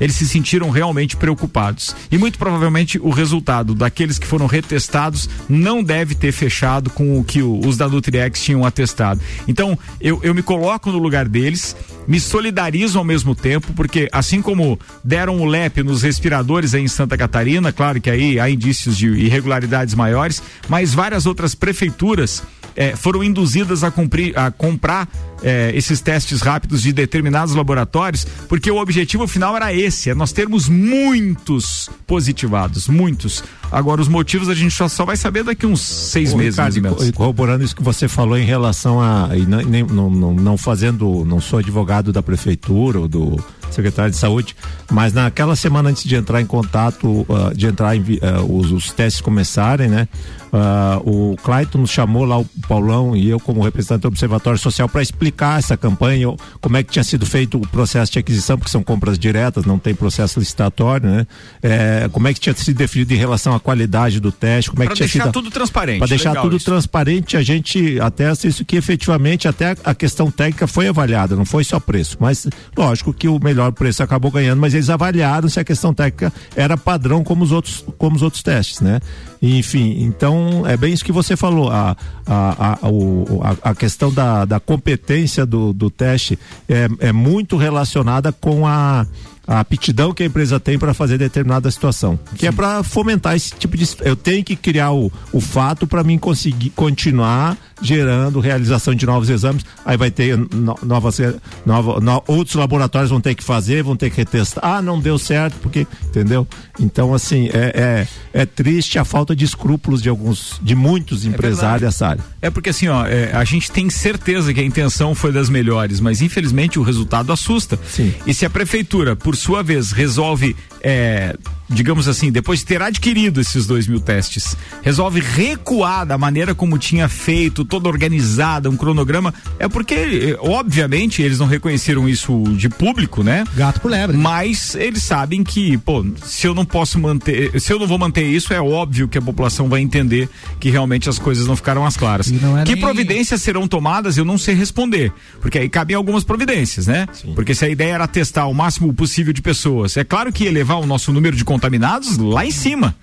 eles 0.01 0.17
se 0.17 0.27
sentiram 0.27 0.69
realmente 0.71 1.17
preocupados. 1.17 1.95
E 2.11 2.19
muito 2.19 2.37
provavelmente 2.37 2.99
o 2.99 3.11
resultado 3.11 3.73
daqueles 3.73 4.19
que 4.19 4.27
foram 4.27 4.47
retestados 4.47 5.29
não 5.49 5.83
deve 5.83 6.17
ter 6.17 6.33
fechado 6.33 6.91
com 6.91 7.21
o 7.21 7.23
que 7.23 7.41
os 7.41 7.77
da 7.77 7.89
Nutriex 7.89 8.43
tinham 8.43 8.65
atestado. 8.65 9.21
Então, 9.47 9.79
eu, 10.01 10.19
eu 10.25 10.35
me 10.35 10.43
coloco 10.43 10.91
no 10.91 10.99
lugar 10.99 11.29
deles, 11.29 11.77
me 12.09 12.19
solidarizo 12.19 12.99
ao 12.99 13.05
mesmo 13.05 13.33
tempo, 13.33 13.73
porque 13.75 14.09
assim 14.11 14.43
como 14.43 14.79
deram 15.05 15.41
o 15.41 15.45
LEP 15.45 15.85
nos 15.85 16.03
respiradores 16.03 16.75
aí 16.75 16.83
em 16.83 16.89
Santa 16.89 17.17
Catarina, 17.17 17.73
claro 17.73 18.01
que 18.01 18.11
aí 18.11 18.41
há 18.41 18.51
indícios 18.51 18.97
de 18.97 19.07
irregularidades 19.07 19.95
maiores, 19.95 20.43
mas 20.69 20.93
várias 20.93 21.27
outras 21.27 21.55
prefeituras 21.55 22.43
é, 22.77 22.97
foram 22.97 23.23
induzidas 23.23 23.85
a, 23.85 23.91
cumprir, 23.91 24.37
a 24.39 24.51
comprar 24.51 25.09
é, 25.43 25.73
esses 25.75 26.01
testes 26.01 26.41
rápidos 26.41 26.83
de 26.83 26.93
determinados 26.93 27.55
laboratórios, 27.55 28.25
porque 28.49 28.71
o 28.71 28.77
objetivo 28.77 29.27
final 29.27 29.57
era 29.57 29.73
esse, 29.73 30.11
é 30.11 30.15
nós 30.15 30.33
termos 30.33 30.69
muitos 30.69 31.91
positivados, 32.07 32.89
muitos. 32.89 33.43
Agora, 33.71 34.01
os 34.01 34.09
motivos 34.09 34.49
a 34.49 34.55
gente 34.55 34.73
só, 34.73 35.05
vai 35.05 35.17
saber 35.17 35.43
daqui 35.45 35.67
uns 35.67 35.81
seis 35.81 36.33
Ô, 36.33 36.37
meses, 36.37 36.57
Ricardo, 36.57 36.83
mais 36.83 36.95
ou 36.95 37.01
menos. 37.01 37.17
Corroborando 37.17 37.65
isso 37.65 37.75
que 37.75 37.83
você 37.83 38.07
falou 38.07 38.39
em 38.39 38.45
relação 38.45 39.01
a. 39.01 39.31
E 39.37 39.47
não, 39.47 39.63
não, 39.63 40.11
não, 40.11 40.35
não 40.35 40.57
fazendo. 40.57 41.25
Não 41.25 41.41
sou 41.41 41.59
advogado 41.59 42.13
da 42.13 42.23
prefeitura 42.23 43.01
ou 43.01 43.09
do 43.09 43.43
secretário 43.75 44.11
de 44.11 44.17
saúde, 44.17 44.57
mas 44.91 45.13
naquela 45.13 45.57
semana 45.57 45.91
antes 45.91 46.05
de 46.05 46.15
entrar 46.15 46.41
em 46.41 46.47
contato, 46.47 47.27
uh, 47.29 47.55
de 47.55 47.67
entrar 47.67 47.97
em, 47.97 48.01
uh, 48.01 48.57
os, 48.57 48.71
os, 48.73 48.93
testes 48.93 49.21
começarem, 49.21 49.89
né? 49.89 50.09
Uh, 50.53 51.33
o 51.33 51.37
Clayton 51.37 51.79
nos 51.79 51.91
chamou 51.91 52.27
lá, 52.27 52.39
o 52.39 52.45
Paulão 52.69 53.17
e 53.17 53.27
eu 53.27 53.41
como 53.41 53.63
representante 53.63 54.03
do 54.03 54.09
Observatório 54.09 54.59
Social 54.59 54.87
para 54.87 55.01
explicar 55.01 55.59
essa 55.59 55.79
campanha, 55.79 56.29
como 56.61 56.77
é 56.77 56.83
que 56.83 56.93
tinha 56.93 57.03
sido 57.03 57.25
feito 57.25 57.57
o 57.57 57.67
processo 57.67 58.13
de 58.13 58.19
aquisição, 58.19 58.59
porque 58.59 58.71
são 58.71 58.83
compras 58.83 59.19
diretas, 59.19 59.65
não 59.65 59.79
tem 59.79 59.95
processo 59.95 60.39
licitatório, 60.39 61.09
né? 61.09 61.27
É, 61.63 62.09
como 62.13 62.29
é 62.29 62.35
que 62.35 62.41
tinha 62.41 62.55
sido 62.55 62.77
definido 62.77 63.15
em 63.15 63.17
relação 63.17 63.55
à 63.55 63.61
qualidade 63.61 64.21
do 64.21 64.31
teste, 64.31 64.71
como 64.71 64.83
é 64.83 64.87
pra 64.87 64.93
que 64.93 64.99
tinha 64.99 65.09
sido... 65.09 65.23
Para 65.23 65.25
deixar 65.31 65.33
tudo 65.33 65.51
transparente. 65.51 65.99
Para 65.99 66.09
deixar 66.09 66.41
tudo 66.43 66.57
isso. 66.57 66.67
transparente, 66.67 67.37
a 67.37 67.43
gente 67.43 67.99
atesta 67.99 68.47
isso 68.47 68.63
que 68.63 68.77
efetivamente 68.77 69.49
até 69.49 69.75
a 69.83 69.95
questão 69.95 70.31
técnica 70.31 70.67
foi 70.67 70.87
avaliada, 70.87 71.35
não 71.35 71.47
foi 71.47 71.65
só 71.65 71.81
preço, 71.81 72.19
mas 72.21 72.47
lógico 72.77 73.13
que 73.15 73.27
o 73.27 73.39
melhor 73.43 73.62
preço 73.71 74.03
acabou 74.03 74.31
ganhando, 74.31 74.59
mas 74.61 74.75
eles 74.75 74.91
avaliaram 74.91 75.49
se 75.49 75.61
a 75.61 75.65
questão 75.65 75.93
técnica 75.93 76.33
era 76.57 76.77
padrão 76.77 77.23
como 77.23 77.45
os 77.45 77.53
outros, 77.53 77.85
como 77.99 78.17
os 78.17 78.23
outros 78.23 78.43
testes, 78.43 78.81
né? 78.81 78.99
Enfim, 79.41 80.03
então 80.03 80.67
é 80.67 80.77
bem 80.77 80.93
isso 80.93 81.05
que 81.05 81.13
você 81.13 81.37
falou. 81.37 81.71
A, 81.71 81.97
a, 82.27 82.79
a, 82.83 82.89
o, 82.89 83.41
a, 83.43 83.71
a 83.71 83.75
questão 83.75 84.13
da, 84.13 84.45
da 84.45 84.59
competência 84.59 85.45
do, 85.45 85.73
do 85.73 85.91
teste 85.91 86.39
é, 86.69 86.89
é 87.01 87.13
muito 87.13 87.57
relacionada 87.57 88.33
com 88.33 88.67
a 88.67 89.07
a 89.47 89.61
aptidão 89.61 90.13
que 90.13 90.23
a 90.23 90.27
empresa 90.27 90.61
tem 90.61 90.79
para 90.79 90.95
fazer 90.95 91.19
determinada 91.19 91.71
situação, 91.71 92.19
que 92.37 92.47
é 92.47 92.51
Sim. 92.51 92.55
é 92.55 92.57
para 92.57 92.83
fomentar 92.83 93.35
esse 93.35 93.53
tipo 93.53 93.77
de 93.77 93.89
eu 94.01 94.17
tenho 94.17 94.45
que 94.45 94.57
criar 94.57 94.93
o, 94.93 95.11
o 95.33 95.41
fato 95.41 95.87
para 95.87 96.05
mim 96.05 96.19
conseguir 96.19 96.71
continuar 96.71 97.57
gerando 97.83 98.39
realização 98.39 98.95
de 98.95 99.05
novos 99.05 99.29
exames, 99.29 99.65
aí 99.85 99.97
vai 99.97 100.11
ter 100.11 100.39
no, 100.39 100.79
novas 100.85 101.19
nova, 101.67 102.01
no, 102.01 102.23
outros 102.29 102.55
laboratórios 102.55 103.11
vão 103.11 103.21
ter 103.21 103.35
que 103.35 103.43
fazer, 103.43 103.83
vão 103.83 103.97
ter 103.97 104.09
que 104.11 104.17
retestar. 104.17 104.65
Ah, 104.65 104.81
não 104.81 105.01
deu 105.01 105.19
certo 105.19 105.57
porque, 105.61 105.87
entendeu? 106.05 106.47
Então 106.79 107.13
assim, 107.13 107.49
é, 107.49 108.07
é, 108.33 108.43
é 108.43 108.47
triste 108.47 108.99
a 108.99 109.05
falta 109.05 109.35
de 109.35 109.45
escrúpulos 109.45 110.01
de 110.01 110.09
alguns 110.09 110.61
de 110.63 110.75
muitos 110.75 111.25
é 111.25 111.29
empresários 111.29 111.83
é 111.83 111.87
dessa 111.87 112.07
área. 112.07 112.25
É 112.41 112.51
porque 112.51 112.71
assim, 112.71 112.89
ó, 112.89 113.05
é, 113.05 113.33
a 113.33 113.45
gente 113.45 113.71
tem 113.71 113.91
certeza 113.91 114.55
que 114.55 114.61
a 114.61 114.65
intenção 114.65 115.15
foi 115.15 115.33
das 115.33 115.49
melhores, 115.49 115.99
mas 115.99 116.23
infelizmente 116.23 116.79
o 116.79 116.83
resultado 116.83 117.33
assusta. 117.33 117.79
Sim. 117.89 118.15
E 118.27 118.33
se 118.33 118.47
a 118.47 118.51
prefeitura, 118.51 119.17
por 119.17 119.32
sua 119.37 119.63
vez, 119.63 119.93
resolve 119.93 120.55
é, 120.83 121.37
digamos 121.69 122.09
assim, 122.09 122.31
depois 122.31 122.61
de 122.61 122.67
ter 122.67 122.83
adquirido 122.83 123.41
esses 123.41 123.67
dois 123.67 123.87
mil 123.87 124.01
testes, 124.01 124.57
resolve 124.83 125.21
recuar 125.21 126.05
da 126.05 126.19
maneira 126.19 126.55
como 126.55 126.77
tinha 126.79 127.09
feito, 127.09 127.65
toda 127.65 127.89
organizada, 127.89 128.69
um 128.69 128.77
cronograma, 128.77 129.33
é 129.59 129.69
porque, 129.69 130.37
obviamente, 130.41 131.23
eles 131.23 131.39
não 131.39 131.47
reconheceram 131.47 132.09
isso 132.09 132.43
de 132.57 132.69
público, 132.69 133.23
né? 133.23 133.45
Gato 133.55 133.81
por 133.81 133.91
lebre. 133.91 134.17
Mas 134.17 134.75
eles 134.75 135.03
sabem 135.03 135.45
que, 135.45 135.79
pô, 135.79 136.05
se 136.25 136.47
eu 136.47 136.55
não 136.55 136.65
posso 136.65 136.99
manter, 136.99 137.59
se 137.61 137.73
eu 137.73 137.79
não 137.79 137.87
vou 137.87 137.99
manter 137.99 138.25
isso, 138.25 138.53
é 138.53 138.61
óbvio 138.61 139.09
que 139.09 139.17
a 139.17 139.23
população 139.23 139.69
vai 139.69 139.81
entender 139.81 140.29
que 140.59 140.69
realmente 140.69 141.09
as 141.09 141.19
coisas 141.19 141.47
não 141.47 141.57
ficaram 141.57 141.87
as 141.87 141.97
claras. 141.97 142.31
É 142.61 142.65
que 142.65 142.75
nem... 142.75 142.81
providências 142.81 143.41
serão 143.41 143.69
tomadas, 143.69 144.19
eu 144.19 144.25
não 144.25 144.37
sei 144.37 144.55
responder, 144.55 145.13
porque 145.41 145.59
aí 145.59 145.69
cabem 145.69 145.95
algumas 145.95 146.25
providências, 146.25 146.87
né? 146.87 147.07
Sim. 147.13 147.35
Porque 147.35 147.55
se 147.55 147.65
a 147.65 147.69
ideia 147.69 147.95
era 147.95 148.07
testar 148.09 148.47
o 148.47 148.55
máximo 148.55 148.93
possível 148.93 149.33
de 149.33 149.41
pessoas, 149.41 149.97
é 149.97 150.05
claro 150.05 150.33
que 150.33 150.45
elevar 150.45 150.72
o 150.81 150.87
nosso 150.87 151.13
número 151.13 151.37
de 151.37 151.45
contaminados 151.45 152.17
lá 152.17 152.45
em 152.45 152.51
cima 152.51 152.95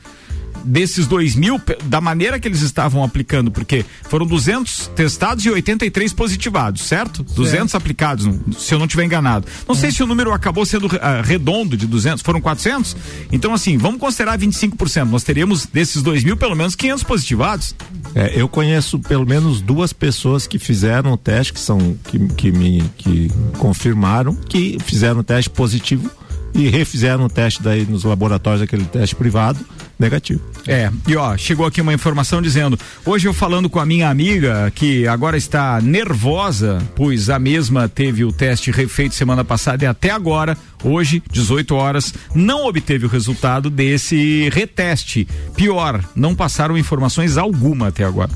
desses 0.64 1.08
dois 1.08 1.36
mil, 1.36 1.60
da 1.86 2.02
maneira 2.02 2.40
que 2.40 2.48
eles 2.48 2.62
estavam 2.62 3.04
aplicando, 3.04 3.52
porque 3.52 3.86
foram 4.04 4.26
200 4.26 4.92
testados 4.96 5.46
e 5.46 5.50
83 5.50 6.14
positivados, 6.14 6.84
certo? 6.84 7.18
certo. 7.18 7.34
200 7.36 7.76
aplicados, 7.76 8.28
se 8.58 8.74
eu 8.74 8.80
não 8.80 8.86
estiver 8.86 9.04
enganado. 9.04 9.48
Não 9.68 9.76
é. 9.76 9.78
sei 9.78 9.92
se 9.92 10.04
o 10.04 10.08
número 10.08 10.32
acabou 10.32 10.66
sendo 10.66 10.88
uh, 10.88 11.22
redondo 11.24 11.78
de 11.78 11.88
200, 11.88 12.22
foram 12.22 12.42
400? 12.42 12.96
Então, 13.32 13.54
assim, 13.54 13.78
vamos 13.78 14.00
considerar 14.00 14.38
25%. 14.38 15.06
Nós 15.06 15.24
teríamos 15.24 15.66
desses 15.66 16.02
dois 16.02 16.24
mil, 16.24 16.38
pelo 16.38 16.56
menos 16.56 16.76
500 16.76 17.04
positivados. 17.04 17.76
É, 18.16 18.34
eu 18.40 18.48
conheço 18.48 19.00
pelo 19.00 19.26
menos 19.26 19.62
duas 19.62 19.94
pessoas 19.94 20.48
que 20.48 20.58
fizeram 20.58 21.14
o 21.14 21.18
teste, 21.18 21.54
que 21.54 21.60
são, 21.60 21.96
que, 22.06 22.20
que 22.30 22.52
me 22.52 22.84
que 22.98 23.32
confirmaram 23.58 24.36
que 24.36 24.78
fizeram 24.84 25.20
o 25.20 25.24
teste 25.24 25.50
positivo 25.50 26.10
e 26.53 26.68
refizeram 26.70 27.25
o 27.25 27.29
teste 27.29 27.62
daí 27.62 27.86
nos 27.86 28.03
laboratórios, 28.03 28.62
aquele 28.62 28.86
teste 28.86 29.15
privado, 29.15 29.60
negativo. 29.98 30.41
É, 30.68 30.91
e 31.08 31.15
ó, 31.15 31.36
chegou 31.38 31.65
aqui 31.65 31.82
uma 31.82 31.94
informação 31.94 32.41
dizendo, 32.41 32.77
hoje 33.06 33.27
eu 33.27 33.34
falando 33.34 33.70
com 33.70 33.79
a 33.79 33.86
minha 33.86 34.10
amiga 34.10 34.72
que 34.74 35.08
agora 35.08 35.38
está 35.38 35.82
nervosa, 35.82 36.82
pois 36.96 37.29
a 37.29 37.39
mesma 37.39 37.88
teve 37.88 38.24
o 38.24 38.32
teste 38.32 38.72
refeito 38.72 39.15
semana 39.15 39.44
passada 39.44 39.84
e 39.84 39.88
até 39.88 40.10
agora, 40.10 40.58
hoje, 40.84 41.22
18 41.32 41.75
horas, 41.75 42.13
não 42.34 42.65
obteve 42.65 43.06
o 43.06 43.10
resultado 43.10 43.70
desse 43.70 44.50
reteste. 44.50 45.27
Pior, 45.56 46.03
não 46.15 46.36
passaram 46.36 46.77
informações 46.77 47.38
alguma 47.38 47.88
até 47.88 48.03
agora. 48.03 48.32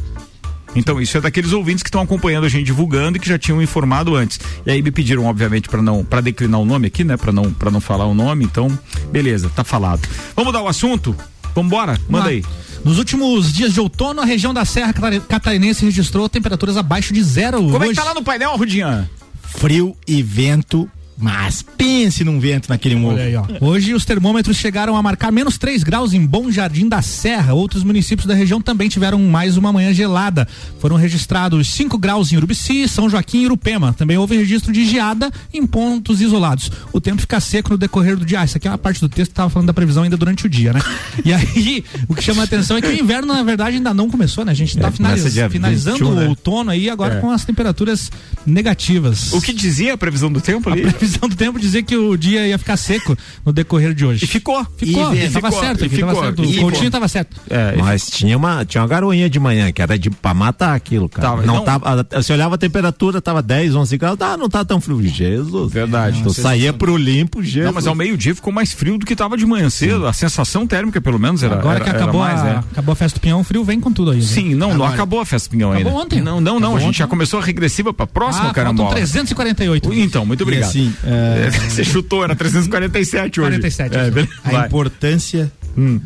Então, 0.76 1.00
isso 1.02 1.18
é 1.18 1.22
daqueles 1.22 1.52
ouvintes 1.52 1.84
que 1.84 1.90
estão 1.90 2.02
acompanhando 2.02 2.46
a 2.46 2.50
gente 2.50 2.66
divulgando 2.66 3.18
e 3.18 3.20
que 3.20 3.28
já 3.28 3.38
tinham 3.38 3.62
informado 3.62 4.16
antes. 4.16 4.40
E 4.66 4.72
aí 4.72 4.82
me 4.82 4.92
pediram, 4.92 5.26
obviamente, 5.26 5.70
para 5.70 5.82
não 5.82 6.04
para 6.04 6.22
declinar 6.22 6.60
o 6.60 6.66
nome 6.66 6.88
aqui, 6.88 7.04
né? 7.04 7.18
Para 7.18 7.32
não 7.32 7.54
para 7.54 7.72
não 7.72 7.80
falar 7.80 8.06
o 8.06 8.14
nome. 8.14 8.46
Então, 8.46 8.68
beleza, 9.12 9.52
tá 9.56 9.64
falado. 9.64 10.08
Vamos 10.36 10.52
dar 10.52 10.62
o 10.62 10.68
assunto? 10.68 11.16
Vambora, 11.56 12.00
manda 12.10 12.30
aí. 12.30 12.44
Nos 12.84 12.98
últimos 12.98 13.54
dias 13.54 13.74
de 13.74 13.80
outono, 13.80 14.22
a 14.22 14.26
região 14.26 14.54
da 14.54 14.66
Serra 14.66 14.94
Catarinense 14.94 15.86
registrou 15.86 16.28
temperaturas 16.28 16.76
abaixo 16.76 17.14
de 17.14 17.24
zero. 17.24 17.58
Como 17.58 17.78
hoje. 17.78 17.86
é 17.86 17.90
que 17.90 17.96
tá 17.96 18.04
lá 18.04 18.14
no 18.14 18.24
painel, 18.24 18.58
Rudinha? 18.58 19.10
Frio 19.42 19.96
e 20.08 20.22
vento 20.22 20.90
mas 21.24 21.64
pense 21.78 22.22
num 22.26 22.38
vento 22.38 22.68
naquele 22.68 22.96
morro. 22.96 23.16
Aí, 23.16 23.34
Hoje 23.62 23.94
os 23.94 24.04
termômetros 24.04 24.58
chegaram 24.58 24.98
a 24.98 25.02
marcar 25.02 25.32
menos 25.32 25.58
3 25.58 25.82
graus 25.82 26.14
em 26.14 26.26
Bom 26.26 26.52
Jardim 26.52 26.90
da 26.90 27.02
Serra. 27.02 27.54
Outros 27.54 27.82
municípios 27.82 28.28
da 28.28 28.34
região 28.34 28.60
também 28.60 28.90
tiveram 28.90 29.18
mais 29.20 29.56
uma 29.56 29.72
manhã 29.72 29.94
gelada. 29.94 30.46
Foram 30.80 30.98
registrados 30.98 31.70
5 31.70 31.98
graus 31.98 32.34
em 32.34 32.36
Urubici, 32.36 32.90
São 32.90 33.10
Joaquim 33.10 33.40
e 33.40 33.46
Irupema. 33.46 33.94
Também 33.94 34.18
houve 34.18 34.36
registro 34.36 34.74
de 34.74 34.86
geada 34.86 35.32
em 35.54 35.66
pontos 35.66 36.20
isolados. 36.20 36.70
O 36.92 37.00
tempo 37.00 37.22
fica 37.22 37.40
seco 37.40 37.70
no 37.70 37.78
decorrer 37.78 38.18
do 38.18 38.26
dia. 38.26 38.42
Ah, 38.42 38.44
isso 38.44 38.58
aqui 38.58 38.68
é 38.68 38.72
uma 38.72 38.78
parte 38.78 39.00
do 39.00 39.08
texto 39.08 39.30
que 39.30 39.34
estava 39.34 39.50
falando 39.50 39.68
da 39.68 39.74
previsão 39.74 40.04
ainda 40.04 40.18
durante 40.18 40.46
o 40.46 40.50
dia, 40.50 40.74
né? 40.74 40.82
e 41.24 41.34
aí, 41.34 41.86
o 42.10 42.14
que 42.14 42.22
chama 42.22 42.42
a 42.42 42.44
atenção 42.46 42.76
é 42.76 42.82
que 42.82 42.88
o 42.88 43.00
inverno, 43.00 43.34
na 43.34 43.44
verdade, 43.44 43.78
ainda 43.78 43.94
não 43.94 44.10
começou, 44.10 44.44
né? 44.44 44.52
A 44.52 44.56
gente 44.56 44.76
está 44.76 44.90
é, 44.90 44.92
finaliz... 44.92 45.24
finalizando 45.50 46.00
21, 46.00 46.12
o 46.12 46.16
né? 46.16 46.28
outono 46.28 46.70
aí, 46.70 46.90
agora 46.90 47.16
é. 47.16 47.22
com 47.22 47.32
as 47.32 47.46
temperaturas 47.46 48.12
negativas. 48.46 49.32
O 49.32 49.42
que 49.42 49.54
dizia 49.54 49.94
a 49.94 49.98
previsão 49.98 50.30
do 50.30 50.42
tempo 50.42 50.70
ali? 50.70 50.86
A 50.86 50.92
previsão 50.92 51.13
previsão 51.14 51.30
do 51.30 51.36
tempo 51.36 51.60
dizia 51.60 51.82
que 51.84 51.96
o 51.96 52.18
dia 52.18 52.48
ia 52.48 52.58
ficar 52.58 52.78
seco 52.78 53.16
no 53.46 53.52
decorrer 53.54 53.94
de 53.94 54.06
hoje. 54.06 54.26
E 54.26 54.28
ficou. 54.28 54.66
Ficou, 54.78 55.14
E 55.14 55.30
tava 55.30 55.48
ficou, 55.48 55.52
certo, 55.64 55.82
e 55.84 55.86
aqui, 55.88 55.98
tava 56.00 56.12
ficou, 56.12 56.24
certo. 56.26 56.44
e 56.46 56.58
O. 56.60 56.62
Coutinho 56.62 56.92
tava 56.92 57.08
certo. 57.08 57.42
É, 57.50 57.76
Mas 57.78 58.08
tinha 58.10 58.38
uma, 58.38 58.66
tinha 58.66 58.82
uma 58.82 58.88
garoinha 58.88 59.30
de 59.30 59.40
manhã 59.40 59.72
que 59.72 59.82
era 59.82 59.98
de 59.98 60.10
pra 60.10 60.34
matar 60.34 60.74
aquilo, 60.76 61.08
cara. 61.10 61.28
Tava, 61.30 61.42
não, 61.44 61.56
não- 61.58 61.64
tava, 61.64 62.08
você 62.12 62.34
olhava 62.34 62.56
a 62.56 62.58
temperatura, 62.58 63.22
tava 63.22 63.42
10, 63.42 63.76
11 63.76 63.98
graus, 63.98 64.18
ah, 64.22 64.38
não 64.38 64.50
tá 64.50 64.64
tão 64.66 64.80
frio. 64.82 65.02
Jesus. 65.04 65.72
Verdade. 65.72 66.22
Tu 66.24 66.34
saía 66.34 66.72
pro 66.74 66.96
limpo, 66.98 67.42
Jesus. 67.44 67.66
Não, 67.66 67.74
mas 67.74 67.88
ao 67.88 67.96
meio-dia 67.96 68.34
ficou 68.36 68.52
mais 68.54 68.72
frio 68.74 68.98
do 68.98 69.06
que 69.06 69.16
tava 69.16 69.38
de 69.38 69.46
manhã 69.46 69.70
cedo. 69.70 70.06
A 70.08 70.14
sensação 70.14 70.66
térmica, 70.68 71.00
pelo 71.02 71.20
menos, 71.20 71.44
era. 71.44 71.56
Agora 71.56 71.76
era- 71.78 71.84
que 71.86 71.90
acabou, 71.90 72.22
mais, 72.22 72.40
a, 72.40 72.44
né? 72.44 72.64
acabou 72.72 72.94
a 72.94 72.96
festa 72.96 73.20
do 73.20 73.22
Pinhão, 73.22 73.40
o 73.42 73.44
frio 73.44 73.64
vem 73.64 73.80
com 73.80 73.92
tudo 73.92 74.12
aí. 74.12 74.18
né? 74.18 74.24
Sim, 74.24 74.56
não, 74.56 74.74
não 74.76 74.86
acabou 74.86 75.20
a 75.20 75.26
festa 75.26 75.50
do 75.50 75.52
Pinhão 75.52 75.72
ainda. 75.72 75.90
Acabou 75.90 76.02
ontem. 76.04 76.22
Não, 76.22 76.40
não, 76.40 76.42
não. 76.42 76.58
Acabou 76.58 76.76
a 76.78 76.80
gente 76.80 76.90
ontem. 76.90 76.98
já 77.00 77.08
começou 77.08 77.40
a 77.40 77.44
regressiva 77.44 77.94
pra 77.94 78.08
próxima, 78.08 78.50
Ah, 78.50 78.54
faltam 78.54 78.88
348. 78.90 79.94
Então, 79.94 80.26
muito 80.26 80.42
obrigado. 80.44 80.68
E 80.68 80.70
assim, 80.70 80.93
é, 81.04 81.50
Você 81.70 81.84
chutou, 81.84 82.24
era 82.24 82.36
347 82.36 83.40
hoje. 83.42 83.50
47, 83.50 83.96
É, 83.98 84.12
beleza. 84.12 84.34
a 84.44 84.52
Vai. 84.52 84.68
importância 84.68 85.52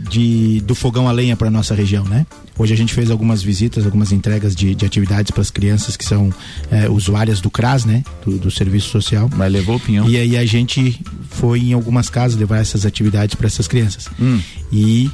de, 0.09 0.61
do 0.61 0.73
fogão 0.73 1.09
a 1.09 1.11
lenha 1.11 1.35
para 1.35 1.49
nossa 1.49 1.75
região, 1.75 2.05
né? 2.05 2.25
Hoje 2.57 2.73
a 2.73 2.77
gente 2.77 2.93
fez 2.93 3.11
algumas 3.11 3.43
visitas, 3.43 3.85
algumas 3.85 4.11
entregas 4.11 4.55
de, 4.55 4.73
de 4.73 4.85
atividades 4.85 5.29
para 5.29 5.41
as 5.41 5.51
crianças 5.51 5.97
que 5.97 6.05
são 6.05 6.33
é, 6.71 6.89
usuárias 6.89 7.41
do 7.41 7.51
CRAS, 7.51 7.83
né? 7.85 8.03
Do, 8.25 8.37
do 8.37 8.49
Serviço 8.49 8.89
Social. 8.89 9.29
Mas 9.35 9.51
levou 9.51 9.75
o 9.75 9.79
pinhão. 9.79 10.09
E 10.09 10.15
aí 10.17 10.37
a 10.37 10.45
gente 10.45 10.99
foi 11.29 11.59
em 11.59 11.73
algumas 11.73 12.09
casas 12.09 12.39
levar 12.39 12.57
essas 12.59 12.85
atividades 12.85 13.35
para 13.35 13.47
essas 13.47 13.67
crianças. 13.67 14.07
Hum. 14.19 14.39
E 14.71 15.11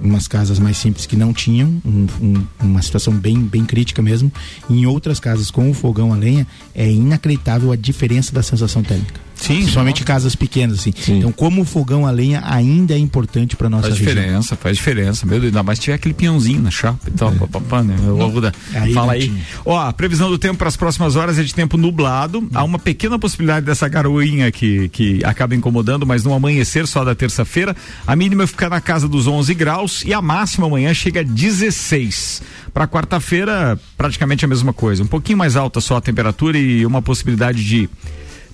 umas 0.00 0.28
casas 0.28 0.58
mais 0.58 0.76
simples 0.76 1.06
que 1.06 1.16
não 1.16 1.32
tinham, 1.32 1.80
um- 1.84 2.06
um- 2.20 2.46
uma 2.60 2.82
situação 2.82 3.12
bem, 3.14 3.38
bem 3.40 3.64
crítica 3.64 4.00
mesmo. 4.02 4.30
Em 4.68 4.86
outras 4.86 5.18
casas 5.20 5.50
com 5.50 5.70
o 5.70 5.74
fogão 5.74 6.12
a 6.12 6.16
lenha, 6.16 6.46
é 6.74 6.90
inacreditável 6.90 7.72
a 7.72 7.76
diferença 7.76 8.32
da 8.32 8.42
sensação 8.42 8.82
térmica. 8.82 9.25
Sim. 9.36 9.56
Principalmente 9.56 10.02
casas 10.04 10.34
pequenas, 10.34 10.78
assim. 10.80 10.92
Sim. 10.98 11.18
Então, 11.18 11.30
como 11.32 11.62
o 11.62 11.64
fogão 11.64 12.06
a 12.06 12.10
lenha 12.10 12.42
ainda 12.44 12.94
é 12.94 12.98
importante 12.98 13.54
para 13.56 13.68
nossa 13.68 13.88
Faz 13.88 13.98
região. 13.98 14.14
diferença, 14.14 14.56
faz 14.56 14.76
diferença. 14.76 15.26
Meu 15.26 15.36
Deus, 15.38 15.50
ainda 15.52 15.62
mais 15.62 15.78
se 15.78 15.84
tiver 15.84 15.94
aquele 15.94 16.14
pinhãozinho 16.14 16.62
na 16.62 16.70
chapa 16.70 16.98
e 17.06 17.10
tal, 17.10 17.30
papapá, 17.32 17.82
né? 17.82 17.94
Ô, 18.08 18.26
Ruda, 18.26 18.52
Aí 18.74 18.92
fala 18.94 19.06
não 19.08 19.12
aí. 19.12 19.28
tinha. 19.28 19.42
Ó, 19.64 19.78
a 19.78 19.92
previsão 19.92 20.30
do 20.30 20.38
tempo 20.38 20.56
para 20.58 20.68
as 20.68 20.76
próximas 20.76 21.16
horas 21.16 21.38
é 21.38 21.42
de 21.42 21.54
tempo 21.54 21.76
nublado. 21.76 22.48
Há 22.54 22.64
uma 22.64 22.78
pequena 22.78 23.18
possibilidade 23.18 23.66
dessa 23.66 23.86
garoinha 23.88 24.50
que, 24.50 24.88
que 24.88 25.24
acaba 25.24 25.54
incomodando, 25.54 26.06
mas 26.06 26.24
no 26.24 26.32
amanhecer 26.32 26.86
só 26.86 27.04
da 27.04 27.14
terça-feira, 27.14 27.76
a 28.06 28.16
mínima 28.16 28.46
fica 28.46 28.68
na 28.68 28.80
casa 28.80 29.06
dos 29.06 29.26
11 29.26 29.54
graus 29.54 30.02
e 30.06 30.12
a 30.14 30.22
máxima 30.22 30.66
amanhã 30.66 30.92
chega 30.94 31.20
a 31.20 31.22
16. 31.22 32.42
Para 32.72 32.86
quarta-feira, 32.88 33.78
praticamente 33.96 34.44
a 34.44 34.48
mesma 34.48 34.72
coisa. 34.72 35.02
Um 35.02 35.06
pouquinho 35.06 35.38
mais 35.38 35.56
alta 35.56 35.80
só 35.80 35.96
a 35.96 36.00
temperatura 36.00 36.58
e 36.58 36.84
uma 36.84 37.00
possibilidade 37.02 37.64
de 37.64 37.88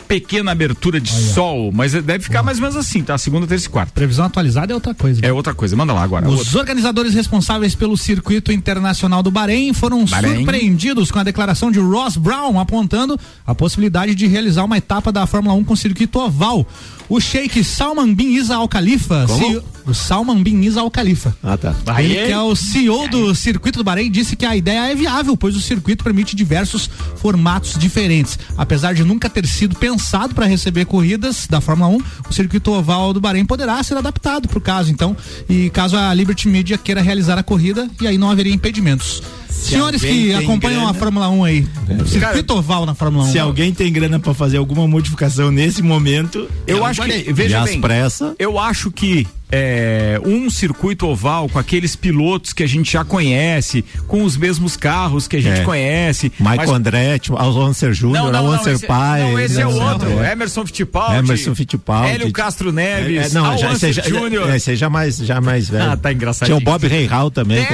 pequena 0.06 0.52
abertura 0.52 1.00
de 1.00 1.11
sol, 1.11 1.71
mas 1.73 1.92
deve 1.92 2.25
ficar 2.25 2.42
mais 2.42 2.59
ou 2.59 2.62
menos 2.62 2.76
assim, 2.76 3.02
tá? 3.02 3.16
Segunda, 3.16 3.47
terça 3.47 3.66
e 3.66 3.71
quarta. 3.71 3.92
Previsão 3.92 4.26
atualizada 4.26 4.73
é 4.73 4.75
outra 4.75 4.94
coisa. 4.94 5.21
É 5.25 5.32
outra 5.32 5.54
coisa, 5.54 5.75
manda 5.76 5.92
lá 5.92 6.02
agora. 6.02 6.28
Os 6.28 6.54
organizadores 6.54 7.14
responsáveis 7.14 7.75
pelo 7.75 7.97
circuito 7.97 8.52
internacional 8.52 9.23
do 9.23 9.30
Bahrein 9.30 9.73
foram 9.73 10.04
Bahrein. 10.04 10.37
surpreendidos 10.37 11.11
com 11.11 11.18
a 11.18 11.23
declaração 11.25 11.71
de 11.71 11.78
Ross 11.78 12.16
Brown 12.16 12.59
apontando 12.59 13.18
a 13.47 13.54
possibilidade 13.54 14.14
de 14.14 14.26
realizar 14.26 14.64
uma 14.64 14.76
etapa 14.78 15.11
da 15.11 15.26
Fórmula 15.26 15.54
1 15.54 15.64
com 15.64 15.76
circuito 15.76 16.18
oval. 16.18 16.66
O 17.09 17.21
Sheikh 17.21 17.62
Salman 17.64 18.14
bin 18.14 18.35
Isa 18.35 18.56
Al 18.56 18.68
Khalifa, 18.68 19.26
CEO 19.28 19.62
o 19.86 19.94
Salman 19.94 20.42
bin 20.42 20.60
Isa 20.62 20.80
Al 20.80 20.90
Khalifa. 20.90 21.36
Ah, 21.42 21.56
tá. 21.56 21.74
Ele 22.02 22.14
que 22.14 22.32
é 22.32 22.40
o 22.40 22.54
CEO 22.54 23.08
do 23.08 23.34
circuito 23.34 23.78
do 23.78 23.84
Bahrein 23.84 24.10
disse 24.10 24.36
que 24.36 24.44
a 24.44 24.56
ideia 24.56 24.90
é 24.90 24.94
viável, 24.94 25.36
pois 25.36 25.56
o 25.56 25.60
circuito 25.60 26.04
permite 26.04 26.36
diversos 26.36 26.88
formatos 27.16 27.78
diferentes. 27.78 28.38
Apesar 28.56 28.94
de 28.94 29.04
nunca 29.04 29.28
ter 29.28 29.46
sido 29.46 29.76
pensado 29.76 30.34
para 30.34 30.46
receber 30.46 30.84
corridas 30.84 31.46
da 31.48 31.60
Fórmula 31.60 31.90
1, 31.90 32.02
o 32.28 32.32
circuito 32.32 32.72
oval 32.72 33.12
do 33.12 33.20
Bahrein 33.20 33.44
poderá 33.44 33.82
ser 33.82 33.96
adaptado 33.96 34.48
para 34.48 34.58
o 34.58 34.60
caso, 34.60 34.90
então, 34.90 35.16
e 35.48 35.70
caso 35.70 35.96
a 35.96 36.12
Liberty 36.14 36.48
Media 36.48 36.78
queira 36.78 37.00
realizar 37.00 37.38
a 37.38 37.42
corrida, 37.42 37.88
e 38.00 38.06
aí 38.06 38.18
não 38.18 38.30
haveria 38.30 38.52
impedimentos. 38.52 39.22
Senhores 39.52 40.00
que 40.02 40.35
acompanham 40.35 40.80
a 40.82 40.85
grana- 40.92 40.99
Fórmula 40.99 41.28
1 41.28 41.44
aí, 41.44 41.66
circuito 42.06 42.54
oval 42.54 42.85
na 42.87 42.94
Fórmula 42.94 43.25
1. 43.25 43.32
Se 43.32 43.38
alguém 43.38 43.73
tem 43.73 43.92
grana 43.92 44.18
para 44.18 44.35
fazer 44.35 44.56
alguma 44.56 44.87
modificação 44.88 45.50
nesse 45.50 45.82
momento, 45.82 46.49
Eu 46.66 46.85
acho 46.85 47.02
que, 47.02 47.25
E 47.28 47.32
veja 47.32 47.61
as 47.61 47.71
bem, 47.71 47.80
pressas. 47.80 48.35
eu 48.38 48.59
acho 48.59 48.90
que 48.90 49.26
é, 49.54 50.18
um 50.25 50.49
circuito 50.49 51.06
oval 51.06 51.47
com 51.47 51.59
aqueles 51.59 51.94
pilotos 51.94 52.54
que 52.54 52.62
a 52.62 52.66
gente 52.66 52.90
já 52.92 53.04
conhece, 53.04 53.85
com 54.09 54.23
os 54.25 54.35
mesmos 54.35 54.76
carros 54.78 55.28
que 55.28 55.37
a 55.37 55.42
gente 55.42 55.61
É. 55.61 55.64
conhece. 55.64 56.32
Michael 56.40 56.56
mas- 56.59 56.71
Andretti, 56.71 57.30
Alonso 57.37 57.92
Júnior, 57.92 58.35
Alonso 58.35 58.71
esse, 58.71 58.87
Pai. 58.87 59.21
não, 59.21 59.38
esse 59.38 59.61
é 59.61 59.66
o 59.66 59.73
né? 59.75 59.90
outro, 59.92 60.09
É. 60.23 60.32
Emerson 60.32 60.64
Fittipaldi. 60.64 61.16
Emerson 61.18 61.55
Fittipaldi. 61.55 62.11
Hélio 62.12 62.33
Castro 62.33 62.72
Neves, 62.72 63.31
É, 63.31 63.35
não, 63.38 63.59
já, 63.59 63.72
esse, 63.72 63.92
já, 63.92 64.03
Júnior. 64.05 64.48
esse 64.55 64.74
já 64.74 64.88
mais, 64.88 65.18
já 65.18 65.38
mais 65.38 65.68
velho. 65.68 65.90
Ah, 65.90 65.96
tá 65.98 66.11
engraçadinho. 66.12 66.57
Tinha 66.59 66.68
o 66.68 66.72
Bob 66.72 66.88
Reihal 66.88 67.31
também. 67.31 67.59
É, 67.59 67.64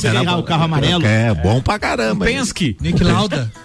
que 0.00 0.06
era, 0.08 0.18
Bob 0.24 0.26
bom. 0.26 0.38
o 0.40 0.42
carro 0.42 0.64
amarelo. 0.64 1.06
É, 1.06 1.27
bom 1.34 1.60
pra 1.60 1.78
caramba. 1.78 2.24
Penske. 2.24 2.76
Nick 2.80 3.02
Lauda. 3.02 3.50